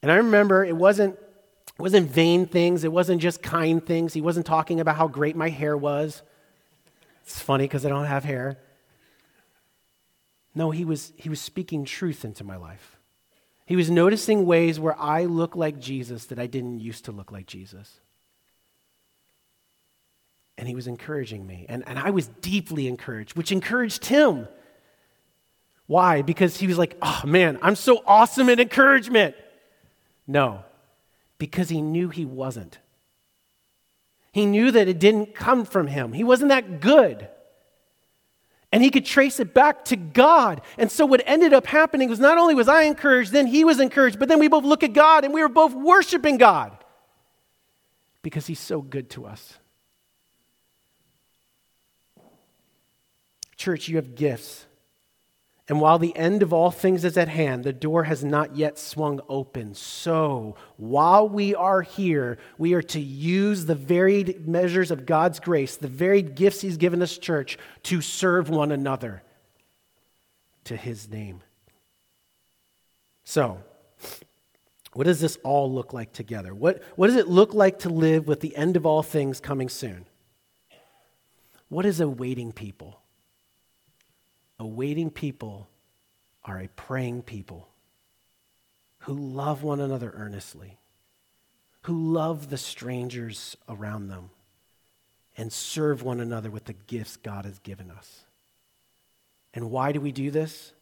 And 0.03 0.11
I 0.11 0.17
remember 0.17 0.65
it 0.65 0.75
wasn't, 0.75 1.15
it 1.15 1.81
wasn't 1.81 2.11
vain 2.11 2.47
things, 2.47 2.83
it 2.83 2.91
wasn't 2.91 3.23
just 3.23 3.41
kind 3.41 3.87
things. 3.87 4.13
He 4.13 4.21
wasn't 4.21 4.47
talking 4.47 4.81
about 4.81 4.97
how 4.97 5.07
great 5.07 5.37
my 5.37 5.49
hair 5.49 5.77
was. 5.77 6.23
It's 7.23 7.41
funny 7.41 7.67
because 7.67 7.87
I 7.87 7.89
don't 7.89 8.07
have 8.07 8.25
hair. 8.25 8.59
No, 10.57 10.73
he 10.73 10.85
was, 10.85 11.13
he 11.15 11.29
was 11.29 11.41
speaking 11.41 11.85
truth 11.85 12.25
into 12.25 12.43
my 12.43 12.57
life. 12.57 12.99
He 13.65 13.77
was 13.77 13.93
noticing 13.93 14.45
ways 14.45 14.81
where 14.81 15.01
I 15.01 15.27
look 15.27 15.55
like 15.55 15.79
Jesus 15.79 16.25
that 16.27 16.41
I 16.41 16.49
didn't 16.49 16.81
used 16.81 17.05
to 17.05 17.13
look 17.13 17.31
like 17.31 17.47
Jesus 17.47 18.01
and 20.61 20.69
he 20.69 20.75
was 20.75 20.87
encouraging 20.87 21.47
me. 21.47 21.65
And, 21.71 21.83
and 21.89 21.99
I 21.99 22.11
was 22.11 22.29
deeply 22.43 22.87
encouraged, 22.87 23.35
which 23.35 23.51
encouraged 23.51 24.05
him. 24.05 24.47
Why? 25.87 26.21
Because 26.21 26.59
he 26.59 26.67
was 26.67 26.77
like, 26.77 26.99
oh 27.01 27.23
man, 27.25 27.59
I'm 27.63 27.75
so 27.75 28.03
awesome 28.07 28.51
at 28.51 28.61
encouragement. 28.61 29.35
No, 30.27 30.63
because 31.39 31.71
he 31.71 31.81
knew 31.81 32.11
he 32.11 32.27
wasn't. 32.27 32.79
He 34.33 34.45
knew 34.45 34.71
that 34.71 34.87
it 34.87 35.01
didn't 35.01 35.35
come 35.35 35.65
from 35.65 35.87
him, 35.87 36.13
he 36.13 36.23
wasn't 36.23 36.51
that 36.51 36.81
good. 36.81 37.27
And 38.71 38.85
he 38.85 38.91
could 38.91 39.07
trace 39.07 39.41
it 39.41 39.53
back 39.53 39.87
to 39.87 39.97
God. 39.97 40.61
And 40.79 40.93
so 40.93 41.05
what 41.05 41.23
ended 41.27 41.53
up 41.53 41.67
happening 41.67 42.09
was 42.09 42.21
not 42.21 42.39
only 42.39 42.55
was 42.55 42.69
I 42.69 42.83
encouraged, 42.83 43.33
then 43.33 43.49
he 43.49 43.65
was 43.65 43.81
encouraged, 43.81 44.19
but 44.21 44.29
then 44.29 44.39
we 44.39 44.47
both 44.47 44.63
look 44.63 44.85
at 44.85 44.93
God 44.93 45.25
and 45.25 45.35
we 45.35 45.43
were 45.43 45.49
both 45.49 45.75
worshiping 45.75 46.37
God 46.37 46.77
because 48.23 48.47
he's 48.47 48.61
so 48.61 48.81
good 48.81 49.11
to 49.11 49.27
us. 49.27 49.59
Church, 53.61 53.89
you 53.89 53.97
have 53.97 54.15
gifts. 54.15 54.65
And 55.69 55.83
while 55.83 55.99
the 55.99 56.17
end 56.17 56.43
of 56.43 56.55
all 56.55 56.71
things 56.71 57.05
is 57.05 57.19
at 57.19 57.29
hand, 57.29 57.63
the 57.63 57.75
door 57.75 58.05
has 58.05 58.25
not 58.25 58.57
yet 58.57 58.79
swung 58.79 59.21
open. 59.29 59.75
So, 59.75 60.57
while 60.79 61.29
we 61.29 61.55
are 61.55 61.83
here, 61.83 62.39
we 62.57 62.73
are 62.73 62.81
to 62.81 62.99
use 62.99 63.67
the 63.67 63.75
varied 63.75 64.49
measures 64.49 64.91
of 64.91 65.05
God's 65.05 65.41
grace, 65.41 65.77
the 65.77 65.89
varied 65.89 66.37
gifts 66.37 66.63
He's 66.63 66.79
given 66.79 67.03
us, 67.03 67.19
church, 67.19 67.59
to 67.83 68.01
serve 68.01 68.49
one 68.49 68.73
another 68.73 69.23
to 70.65 70.75
His 70.75 71.11
name. 71.11 71.43
So, 73.25 73.59
what 74.95 75.05
does 75.05 75.21
this 75.21 75.37
all 75.45 75.71
look 75.71 75.93
like 75.93 76.15
together? 76.15 76.55
What, 76.55 76.83
what 76.97 77.09
does 77.09 77.17
it 77.17 77.29
look 77.29 77.53
like 77.53 77.81
to 77.81 77.91
live 77.91 78.27
with 78.27 78.41
the 78.41 78.57
end 78.57 78.79
of 78.79 78.87
all 78.87 79.03
things 79.03 79.39
coming 79.39 79.69
soon? 79.69 80.07
What 81.69 81.85
is 81.85 82.01
awaiting 82.01 82.53
people? 82.53 83.00
A 84.61 84.67
waiting 84.67 85.09
people 85.11 85.69
are 86.45 86.61
a 86.61 86.69
praying 86.69 87.23
people 87.23 87.67
who 88.99 89.15
love 89.15 89.63
one 89.63 89.81
another 89.81 90.13
earnestly, 90.15 90.77
who 91.83 92.13
love 92.13 92.51
the 92.51 92.59
strangers 92.59 93.57
around 93.71 94.09
them, 94.09 94.29
and 95.35 95.51
serve 95.51 96.03
one 96.03 96.21
another 96.21 96.51
with 96.51 96.67
the 96.67 96.75
gifts 96.75 97.17
God 97.17 97.47
has 97.47 97.59
given 97.61 97.91
us. 97.91 98.25
And 99.55 99.71
why 99.71 99.93
do 99.93 100.01
we 100.01 100.13
do 100.13 100.31
this? 100.31 100.75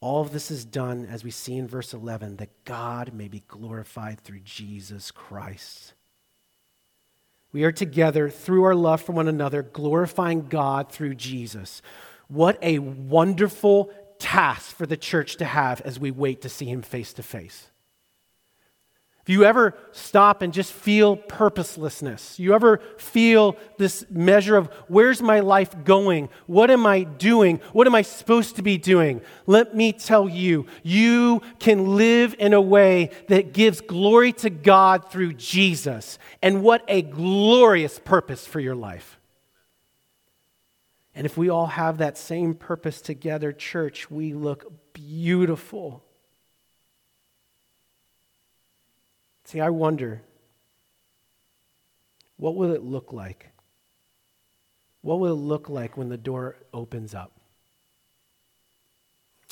All 0.00 0.22
of 0.22 0.32
this 0.32 0.50
is 0.50 0.64
done, 0.64 1.04
as 1.04 1.22
we 1.22 1.30
see 1.30 1.58
in 1.58 1.68
verse 1.68 1.92
11, 1.92 2.36
that 2.36 2.64
God 2.64 3.12
may 3.12 3.28
be 3.28 3.42
glorified 3.46 4.20
through 4.20 4.40
Jesus 4.40 5.10
Christ. 5.10 5.92
We 7.52 7.64
are 7.64 7.72
together 7.72 8.30
through 8.30 8.64
our 8.64 8.74
love 8.74 9.02
for 9.02 9.12
one 9.12 9.28
another, 9.28 9.62
glorifying 9.62 10.46
God 10.46 10.90
through 10.90 11.16
Jesus. 11.16 11.82
What 12.30 12.58
a 12.62 12.78
wonderful 12.78 13.90
task 14.20 14.76
for 14.76 14.86
the 14.86 14.96
church 14.96 15.36
to 15.38 15.44
have 15.44 15.80
as 15.80 15.98
we 15.98 16.12
wait 16.12 16.42
to 16.42 16.48
see 16.48 16.66
him 16.66 16.80
face 16.80 17.12
to 17.14 17.22
face. 17.24 17.66
If 19.22 19.28
you 19.28 19.44
ever 19.44 19.74
stop 19.92 20.40
and 20.40 20.52
just 20.52 20.72
feel 20.72 21.16
purposelessness, 21.16 22.38
you 22.38 22.54
ever 22.54 22.78
feel 22.96 23.56
this 23.78 24.06
measure 24.08 24.56
of 24.56 24.68
where's 24.88 25.20
my 25.20 25.40
life 25.40 25.84
going? 25.84 26.30
What 26.46 26.70
am 26.70 26.86
I 26.86 27.02
doing? 27.02 27.60
What 27.72 27.86
am 27.86 27.94
I 27.94 28.02
supposed 28.02 28.56
to 28.56 28.62
be 28.62 28.78
doing? 28.78 29.20
Let 29.46 29.74
me 29.74 29.92
tell 29.92 30.28
you, 30.28 30.66
you 30.82 31.42
can 31.58 31.96
live 31.96 32.34
in 32.38 32.54
a 32.54 32.60
way 32.60 33.10
that 33.28 33.52
gives 33.52 33.80
glory 33.80 34.32
to 34.34 34.50
God 34.50 35.10
through 35.10 35.34
Jesus. 35.34 36.18
And 36.40 36.62
what 36.62 36.82
a 36.88 37.02
glorious 37.02 37.98
purpose 37.98 38.46
for 38.46 38.60
your 38.60 38.74
life. 38.76 39.19
And 41.14 41.26
if 41.26 41.36
we 41.36 41.48
all 41.48 41.66
have 41.66 41.98
that 41.98 42.16
same 42.16 42.54
purpose 42.54 43.00
together, 43.00 43.52
church, 43.52 44.10
we 44.10 44.32
look 44.32 44.92
beautiful. 44.92 46.04
See, 49.44 49.60
I 49.60 49.70
wonder 49.70 50.22
what 52.36 52.54
will 52.54 52.72
it 52.72 52.82
look 52.82 53.12
like 53.12 53.50
what 55.02 55.18
will 55.18 55.32
it 55.32 55.36
look 55.36 55.68
like 55.68 55.96
when 55.96 56.08
the 56.08 56.16
door 56.16 56.56
opens 56.72 57.14
up? 57.14 57.32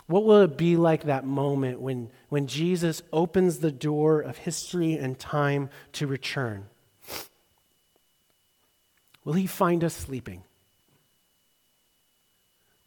What 0.06 0.24
will 0.24 0.42
it 0.42 0.56
be 0.56 0.76
like 0.76 1.04
that 1.04 1.24
moment 1.24 1.80
when, 1.80 2.10
when 2.28 2.46
Jesus 2.46 3.02
opens 3.12 3.58
the 3.58 3.72
door 3.72 4.20
of 4.20 4.38
history 4.38 4.94
and 4.94 5.18
time 5.18 5.68
to 5.92 6.06
return? 6.06 6.66
Will 9.24 9.34
he 9.34 9.46
find 9.46 9.84
us 9.84 9.94
sleeping? 9.94 10.44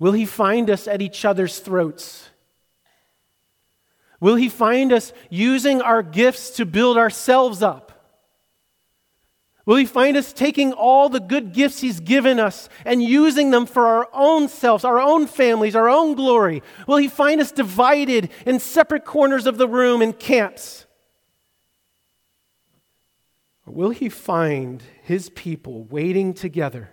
Will 0.02 0.14
he 0.14 0.26
find 0.26 0.68
us 0.72 0.88
at 0.88 0.99
each 0.99 1.26
other's 1.26 1.60
throats? 1.60 2.28
Will 4.20 4.34
he 4.34 4.49
find 4.49 4.91
us 4.91 5.14
using 5.30 5.80
our 5.80 6.02
gifts 6.02 6.49
to 6.58 6.66
build 6.66 6.97
ourselves 6.97 7.62
up? 7.62 7.91
Will 9.64 9.76
He 9.76 9.86
find 9.86 10.18
us 10.18 10.34
taking 10.34 10.74
all 10.74 11.08
the 11.08 11.20
good 11.20 11.54
gifts 11.54 11.82
He's 11.82 11.99
given 11.99 12.39
us 12.39 12.68
and 12.84 13.02
using 13.02 13.52
them 13.52 13.68
for 13.68 13.86
our 13.86 14.10
own 14.12 14.47
selves, 14.49 14.84
our 14.84 14.99
own 14.99 15.28
families, 15.28 15.76
our 15.76 15.88
own 15.88 16.16
glory? 16.16 16.64
Will 16.88 16.97
He 16.97 17.08
find 17.08 17.39
us 17.39 17.52
divided 17.52 18.32
in 18.47 18.60
separate 18.60 19.06
corners 19.06 19.45
of 19.45 19.60
the 19.60 19.68
room 19.68 20.02
in 20.02 20.14
camps? 20.14 20.88
Or 23.68 23.74
will 23.74 23.91
He 23.91 24.10
find 24.10 24.82
His 25.04 25.30
people 25.30 25.84
waiting 25.84 26.34
together? 26.34 26.89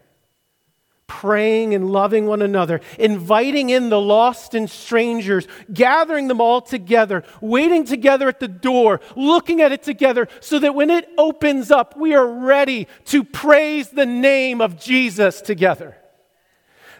Praying 1.08 1.74
and 1.74 1.90
loving 1.90 2.26
one 2.26 2.42
another, 2.42 2.80
inviting 2.98 3.70
in 3.70 3.88
the 3.88 4.00
lost 4.00 4.54
and 4.54 4.70
strangers, 4.70 5.48
gathering 5.72 6.28
them 6.28 6.40
all 6.40 6.60
together, 6.60 7.24
waiting 7.40 7.84
together 7.84 8.28
at 8.28 8.38
the 8.38 8.46
door, 8.46 9.00
looking 9.16 9.60
at 9.60 9.72
it 9.72 9.82
together, 9.82 10.28
so 10.38 10.60
that 10.60 10.76
when 10.76 10.90
it 10.90 11.08
opens 11.18 11.72
up, 11.72 11.96
we 11.96 12.14
are 12.14 12.26
ready 12.26 12.86
to 13.06 13.24
praise 13.24 13.88
the 13.88 14.06
name 14.06 14.60
of 14.60 14.78
Jesus 14.78 15.40
together. 15.40 15.96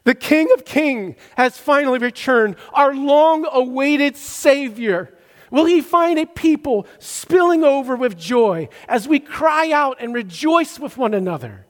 The 0.02 0.14
King 0.14 0.48
of 0.54 0.64
Kings 0.64 1.16
has 1.36 1.58
finally 1.58 1.98
returned, 1.98 2.56
our 2.72 2.94
long 2.94 3.46
awaited 3.52 4.16
Savior. 4.16 5.14
Will 5.50 5.66
he 5.66 5.80
find 5.80 6.18
a 6.18 6.26
people 6.26 6.86
spilling 6.98 7.62
over 7.62 7.94
with 7.94 8.18
joy 8.18 8.68
as 8.88 9.06
we 9.06 9.20
cry 9.20 9.70
out 9.70 9.98
and 10.00 10.14
rejoice 10.14 10.78
with 10.78 10.96
one 10.96 11.14
another? 11.14 11.66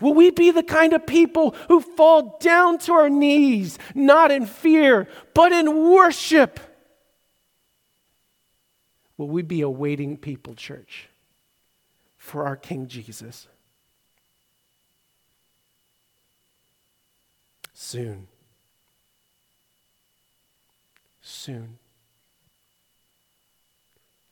Will 0.00 0.14
we 0.14 0.30
be 0.30 0.50
the 0.50 0.62
kind 0.62 0.92
of 0.92 1.06
people 1.06 1.54
who 1.68 1.80
fall 1.80 2.38
down 2.40 2.78
to 2.80 2.92
our 2.92 3.08
knees, 3.08 3.78
not 3.94 4.30
in 4.30 4.46
fear, 4.46 5.08
but 5.34 5.52
in 5.52 5.90
worship? 5.90 6.60
Will 9.16 9.28
we 9.28 9.42
be 9.42 9.62
a 9.62 9.70
waiting 9.70 10.16
people, 10.16 10.54
church, 10.54 11.08
for 12.18 12.44
our 12.46 12.56
King 12.56 12.86
Jesus? 12.86 13.48
Soon. 17.72 18.28
Soon. 21.22 21.78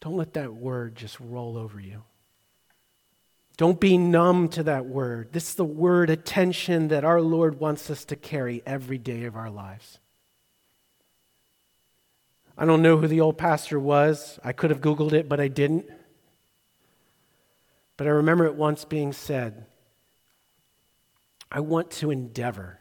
Don't 0.00 0.16
let 0.16 0.34
that 0.34 0.54
word 0.54 0.96
just 0.96 1.18
roll 1.18 1.56
over 1.56 1.80
you. 1.80 2.02
Don't 3.56 3.78
be 3.78 3.96
numb 3.96 4.48
to 4.50 4.64
that 4.64 4.86
word. 4.86 5.32
This 5.32 5.50
is 5.50 5.54
the 5.54 5.64
word 5.64 6.10
attention 6.10 6.88
that 6.88 7.04
our 7.04 7.20
Lord 7.20 7.60
wants 7.60 7.88
us 7.88 8.04
to 8.06 8.16
carry 8.16 8.62
every 8.66 8.98
day 8.98 9.24
of 9.24 9.36
our 9.36 9.50
lives. 9.50 9.98
I 12.58 12.64
don't 12.64 12.82
know 12.82 12.96
who 12.96 13.06
the 13.06 13.20
old 13.20 13.38
pastor 13.38 13.78
was. 13.78 14.38
I 14.44 14.52
could 14.52 14.70
have 14.70 14.80
Googled 14.80 15.12
it, 15.12 15.28
but 15.28 15.40
I 15.40 15.48
didn't. 15.48 15.86
But 17.96 18.08
I 18.08 18.10
remember 18.10 18.46
it 18.46 18.54
once 18.54 18.84
being 18.84 19.12
said 19.12 19.66
I 21.50 21.60
want 21.60 21.92
to 21.92 22.10
endeavor 22.10 22.80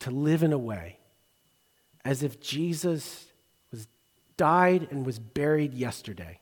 to 0.00 0.10
live 0.10 0.42
in 0.42 0.52
a 0.52 0.58
way 0.58 0.98
as 2.04 2.24
if 2.24 2.40
Jesus 2.40 3.26
was 3.70 3.86
died 4.36 4.88
and 4.90 5.06
was 5.06 5.20
buried 5.20 5.74
yesterday, 5.74 6.40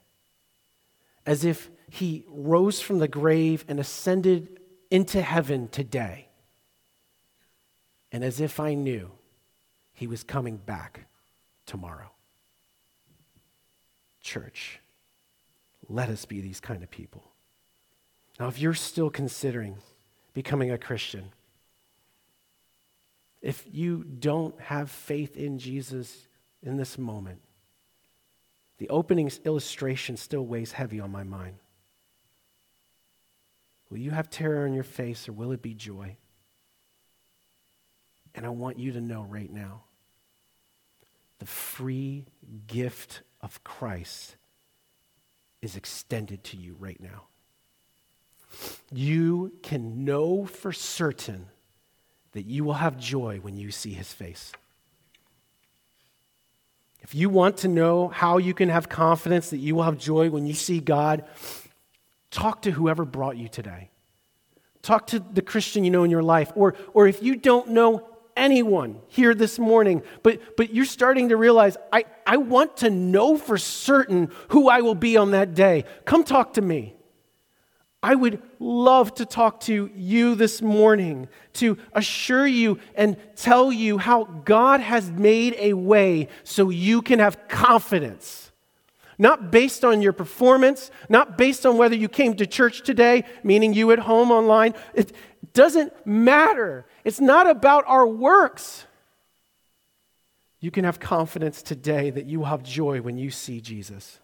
as 1.27 1.45
if 1.45 1.71
he 1.91 2.25
rose 2.29 2.81
from 2.81 2.99
the 2.99 3.09
grave 3.09 3.65
and 3.69 3.81
ascended 3.81 4.61
into 4.91 5.23
heaven 5.23 5.69
today. 5.69 6.29
And 8.13 8.25
as 8.25 8.41
if 8.41 8.61
I 8.61 8.75
knew 8.75 9.11
he 9.93 10.07
was 10.07 10.23
coming 10.23 10.57
back 10.57 11.07
tomorrow. 11.67 12.11
Church, 14.21 14.81
let 15.89 16.09
us 16.09 16.25
be 16.25 16.41
these 16.41 16.61
kind 16.61 16.83
of 16.83 16.91
people. 16.91 17.25
Now, 18.39 18.49
if 18.49 18.61
you're 18.61 18.75
still 18.75 19.11
considering 19.11 19.77
becoming 20.35 20.71
a 20.71 20.79
Christian, 20.79 21.33
if 23.43 23.65
you 23.71 24.05
don't 24.05 24.59
have 24.61 24.91
faith 24.91 25.37
in 25.37 25.59
Jesus 25.59 26.29
in 26.63 26.77
this 26.77 26.99
moment, 26.99 27.41
the 28.79 28.89
opening 28.89 29.31
illustration 29.45 30.17
still 30.17 30.47
weighs 30.47 30.73
heavy 30.73 31.01
on 31.01 31.11
my 31.11 31.25
mind. 31.25 31.57
Will 33.91 33.99
you 33.99 34.11
have 34.11 34.29
terror 34.31 34.65
on 34.65 34.75
your 34.75 34.85
face 34.85 35.29
or 35.29 35.33
will 35.33 35.53
it 35.53 35.63
be 35.63 35.75
joy? 35.75 36.17
And 38.35 38.45
I 38.45 38.51
want 38.51 38.79
you 38.79 38.93
to 38.93 39.01
know 39.01 39.23
right 39.23 39.51
now 39.51 39.83
the 41.39 41.47
free 41.47 42.27
gift 42.67 43.23
of 43.41 43.63
Christ 43.65 44.37
is 45.63 45.77
extended 45.77 46.45
to 46.45 46.57
you 46.57 46.77
right 46.79 47.01
now. 47.01 47.25
You 48.93 49.53
can 49.63 50.05
know 50.05 50.47
for 50.47 50.73
certain 50.73 51.47
that 52.33 52.47
you 52.47 52.65
will 52.65 52.75
have 52.75 52.99
joy 52.99 53.39
when 53.39 53.57
you 53.57 53.71
see 53.71 53.93
his 53.93 54.13
face. 54.13 54.53
If 57.03 57.15
you 57.15 57.29
want 57.29 57.59
to 57.59 57.69
know 57.69 58.09
how 58.09 58.39
you 58.39 58.55
can 58.55 58.69
have 58.69 58.89
confidence 58.89 59.51
that 59.51 59.59
you 59.59 59.75
will 59.75 59.85
have 59.85 59.99
joy 59.99 60.31
when 60.31 60.47
you 60.47 60.55
see 60.55 60.81
God, 60.81 61.25
Talk 62.31 62.63
to 62.63 62.71
whoever 62.71 63.05
brought 63.05 63.37
you 63.37 63.49
today. 63.49 63.91
Talk 64.83 65.09
to 65.09 65.21
the 65.21 65.43
Christian 65.43 65.85
you 65.85 65.91
know 65.91 66.05
in 66.05 66.11
your 66.11 66.23
life. 66.23 66.53
Or, 66.55 66.75
or 66.95 67.07
if 67.07 67.23
you 67.23 67.37
don't 67.37 67.71
know 67.71 68.07
anyone 68.37 69.01
here 69.09 69.35
this 69.35 69.59
morning, 69.59 70.03
but, 70.23 70.57
but 70.57 70.73
you're 70.73 70.85
starting 70.85 71.31
to 71.31 71.37
realize, 71.37 71.77
I, 71.93 72.05
I 72.27 72.37
want 72.37 72.79
to 72.79 72.91
know 72.91 73.37
for 73.37 73.59
certain 73.59 74.31
who 74.49 74.69
I 74.69 74.81
will 74.81 74.95
be 74.95 75.17
on 75.17 75.33
that 75.33 75.55
day, 75.55 75.85
come 76.05 76.25
talk 76.25 76.55
to 76.55 76.63
me. 76.63 76.95
I 78.01 78.15
would 78.15 78.41
love 78.61 79.15
to 79.17 79.27
talk 79.27 79.61
to 79.63 79.91
you 79.93 80.37
this 80.37 80.63
morning 80.63 81.29
to 81.55 81.79
assure 81.93 82.47
you 82.47 82.79
and 82.95 83.17
tell 83.35 83.73
you 83.73 83.99
how 83.99 84.25
God 84.25 84.81
has 84.81 85.11
made 85.11 85.57
a 85.59 85.73
way 85.73 86.29
so 86.45 86.71
you 86.71 87.03
can 87.03 87.19
have 87.19 87.49
confidence 87.49 88.48
not 89.19 89.51
based 89.51 89.85
on 89.85 90.01
your 90.01 90.13
performance, 90.13 90.91
not 91.09 91.37
based 91.37 91.67
on 91.67 91.77
whether 91.77 91.97
you 91.97 92.09
came 92.09 92.35
to 92.35 92.47
church 92.47 92.83
today, 92.83 93.25
meaning 93.43 93.75
you 93.75 93.91
at 93.91 93.99
home 93.99 94.31
online. 94.31 94.75
It 94.95 95.13
doesn't 95.53 95.93
matter. 96.07 96.87
It's 97.05 97.21
not 97.21 97.51
about 97.51 97.85
our 97.87 98.07
works. 98.07 98.87
You 100.61 100.71
can 100.71 100.85
have 100.85 101.01
confidence 101.01 101.63
today 101.63 102.11
that 102.11 102.27
you 102.27 102.41
will 102.41 102.47
have 102.47 102.63
joy 102.63 103.01
when 103.01 103.19
you 103.19 103.31
see 103.31 103.61
Jesus. 103.61 104.21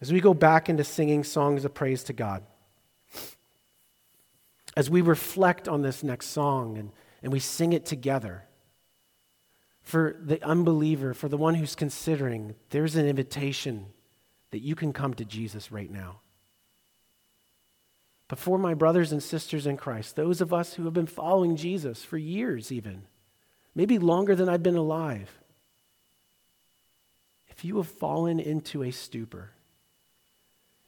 As 0.00 0.12
we 0.12 0.20
go 0.20 0.34
back 0.34 0.68
into 0.68 0.82
singing 0.82 1.22
songs 1.22 1.64
of 1.64 1.74
praise 1.74 2.02
to 2.04 2.12
God, 2.12 2.42
as 4.76 4.90
we 4.90 5.00
reflect 5.00 5.68
on 5.68 5.82
this 5.82 6.02
next 6.02 6.26
song 6.26 6.76
and, 6.78 6.90
and 7.22 7.32
we 7.32 7.38
sing 7.38 7.72
it 7.72 7.86
together, 7.86 8.44
for 9.82 10.16
the 10.20 10.42
unbeliever, 10.44 11.12
for 11.12 11.28
the 11.28 11.36
one 11.36 11.54
who's 11.54 11.74
considering, 11.74 12.54
there's 12.70 12.96
an 12.96 13.06
invitation 13.06 13.86
that 14.50 14.62
you 14.62 14.74
can 14.74 14.92
come 14.92 15.14
to 15.14 15.24
Jesus 15.24 15.72
right 15.72 15.90
now. 15.90 16.20
But 18.28 18.38
for 18.38 18.58
my 18.58 18.74
brothers 18.74 19.12
and 19.12 19.22
sisters 19.22 19.66
in 19.66 19.76
Christ, 19.76 20.16
those 20.16 20.40
of 20.40 20.54
us 20.54 20.74
who 20.74 20.84
have 20.84 20.94
been 20.94 21.06
following 21.06 21.56
Jesus 21.56 22.04
for 22.04 22.16
years, 22.16 22.72
even, 22.72 23.02
maybe 23.74 23.98
longer 23.98 24.34
than 24.34 24.48
I've 24.48 24.62
been 24.62 24.76
alive, 24.76 25.30
if 27.48 27.64
you 27.64 27.76
have 27.76 27.88
fallen 27.88 28.40
into 28.40 28.82
a 28.82 28.90
stupor, 28.90 29.50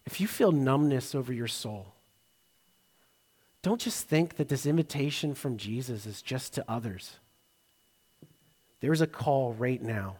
if 0.06 0.20
you 0.20 0.26
feel 0.26 0.52
numbness 0.52 1.14
over 1.14 1.32
your 1.32 1.48
soul, 1.48 1.94
don't 3.62 3.80
just 3.80 4.08
think 4.08 4.36
that 4.36 4.48
this 4.48 4.66
invitation 4.66 5.34
from 5.34 5.56
Jesus 5.56 6.06
is 6.06 6.22
just 6.22 6.54
to 6.54 6.64
others. 6.68 7.16
There's 8.84 9.00
a 9.00 9.06
call 9.06 9.54
right 9.54 9.82
now 9.82 10.18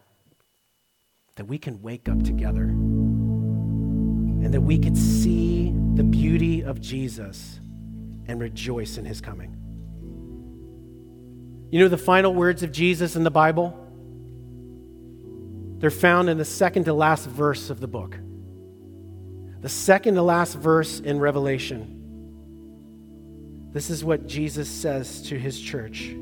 that 1.35 1.45
we 1.45 1.59
can 1.59 1.83
wake 1.83 2.09
up 2.09 2.23
together 2.23 2.63
and 2.63 4.51
that 4.51 4.61
we 4.61 4.79
could 4.79 4.97
see 4.97 5.71
the 5.93 6.03
beauty 6.03 6.63
of 6.63 6.81
Jesus 6.81 7.59
and 8.27 8.41
rejoice 8.41 8.97
in 8.97 9.05
his 9.05 9.21
coming. 9.21 9.55
You 11.69 11.79
know 11.79 11.89
the 11.89 11.97
final 11.99 12.33
words 12.33 12.63
of 12.63 12.71
Jesus 12.71 13.15
in 13.15 13.23
the 13.23 13.29
Bible? 13.29 13.79
They're 15.77 15.91
found 15.91 16.27
in 16.27 16.39
the 16.39 16.43
second 16.43 16.85
to 16.85 16.93
last 16.95 17.27
verse 17.27 17.69
of 17.69 17.79
the 17.79 17.87
book. 17.87 18.17
The 19.61 19.69
second 19.69 20.15
to 20.15 20.23
last 20.23 20.55
verse 20.55 20.99
in 20.99 21.19
Revelation. 21.19 21.91
This 23.73 23.91
is 23.91 24.03
what 24.03 24.25
Jesus 24.25 24.67
says 24.67 25.21
to 25.27 25.37
his 25.37 25.61
church. 25.61 26.15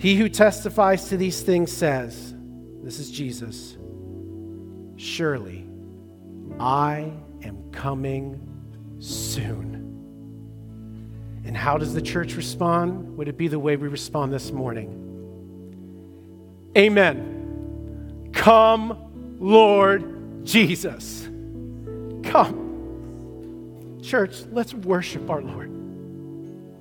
He 0.00 0.16
who 0.16 0.28
testifies 0.30 1.10
to 1.10 1.18
these 1.18 1.42
things 1.42 1.70
says, 1.70 2.34
This 2.82 2.98
is 2.98 3.10
Jesus, 3.10 3.76
surely 4.96 5.66
I 6.58 7.12
am 7.42 7.70
coming 7.70 8.40
soon. 8.98 9.74
And 11.44 11.54
how 11.54 11.76
does 11.76 11.92
the 11.92 12.00
church 12.00 12.34
respond? 12.34 13.18
Would 13.18 13.28
it 13.28 13.36
be 13.36 13.48
the 13.48 13.58
way 13.58 13.76
we 13.76 13.88
respond 13.88 14.32
this 14.32 14.50
morning? 14.52 14.96
Amen. 16.78 18.30
Come, 18.32 19.36
Lord 19.38 20.46
Jesus. 20.46 21.24
Come. 22.24 23.98
Church, 24.02 24.44
let's 24.50 24.72
worship 24.72 25.28
our 25.28 25.42
Lord. 25.42 25.79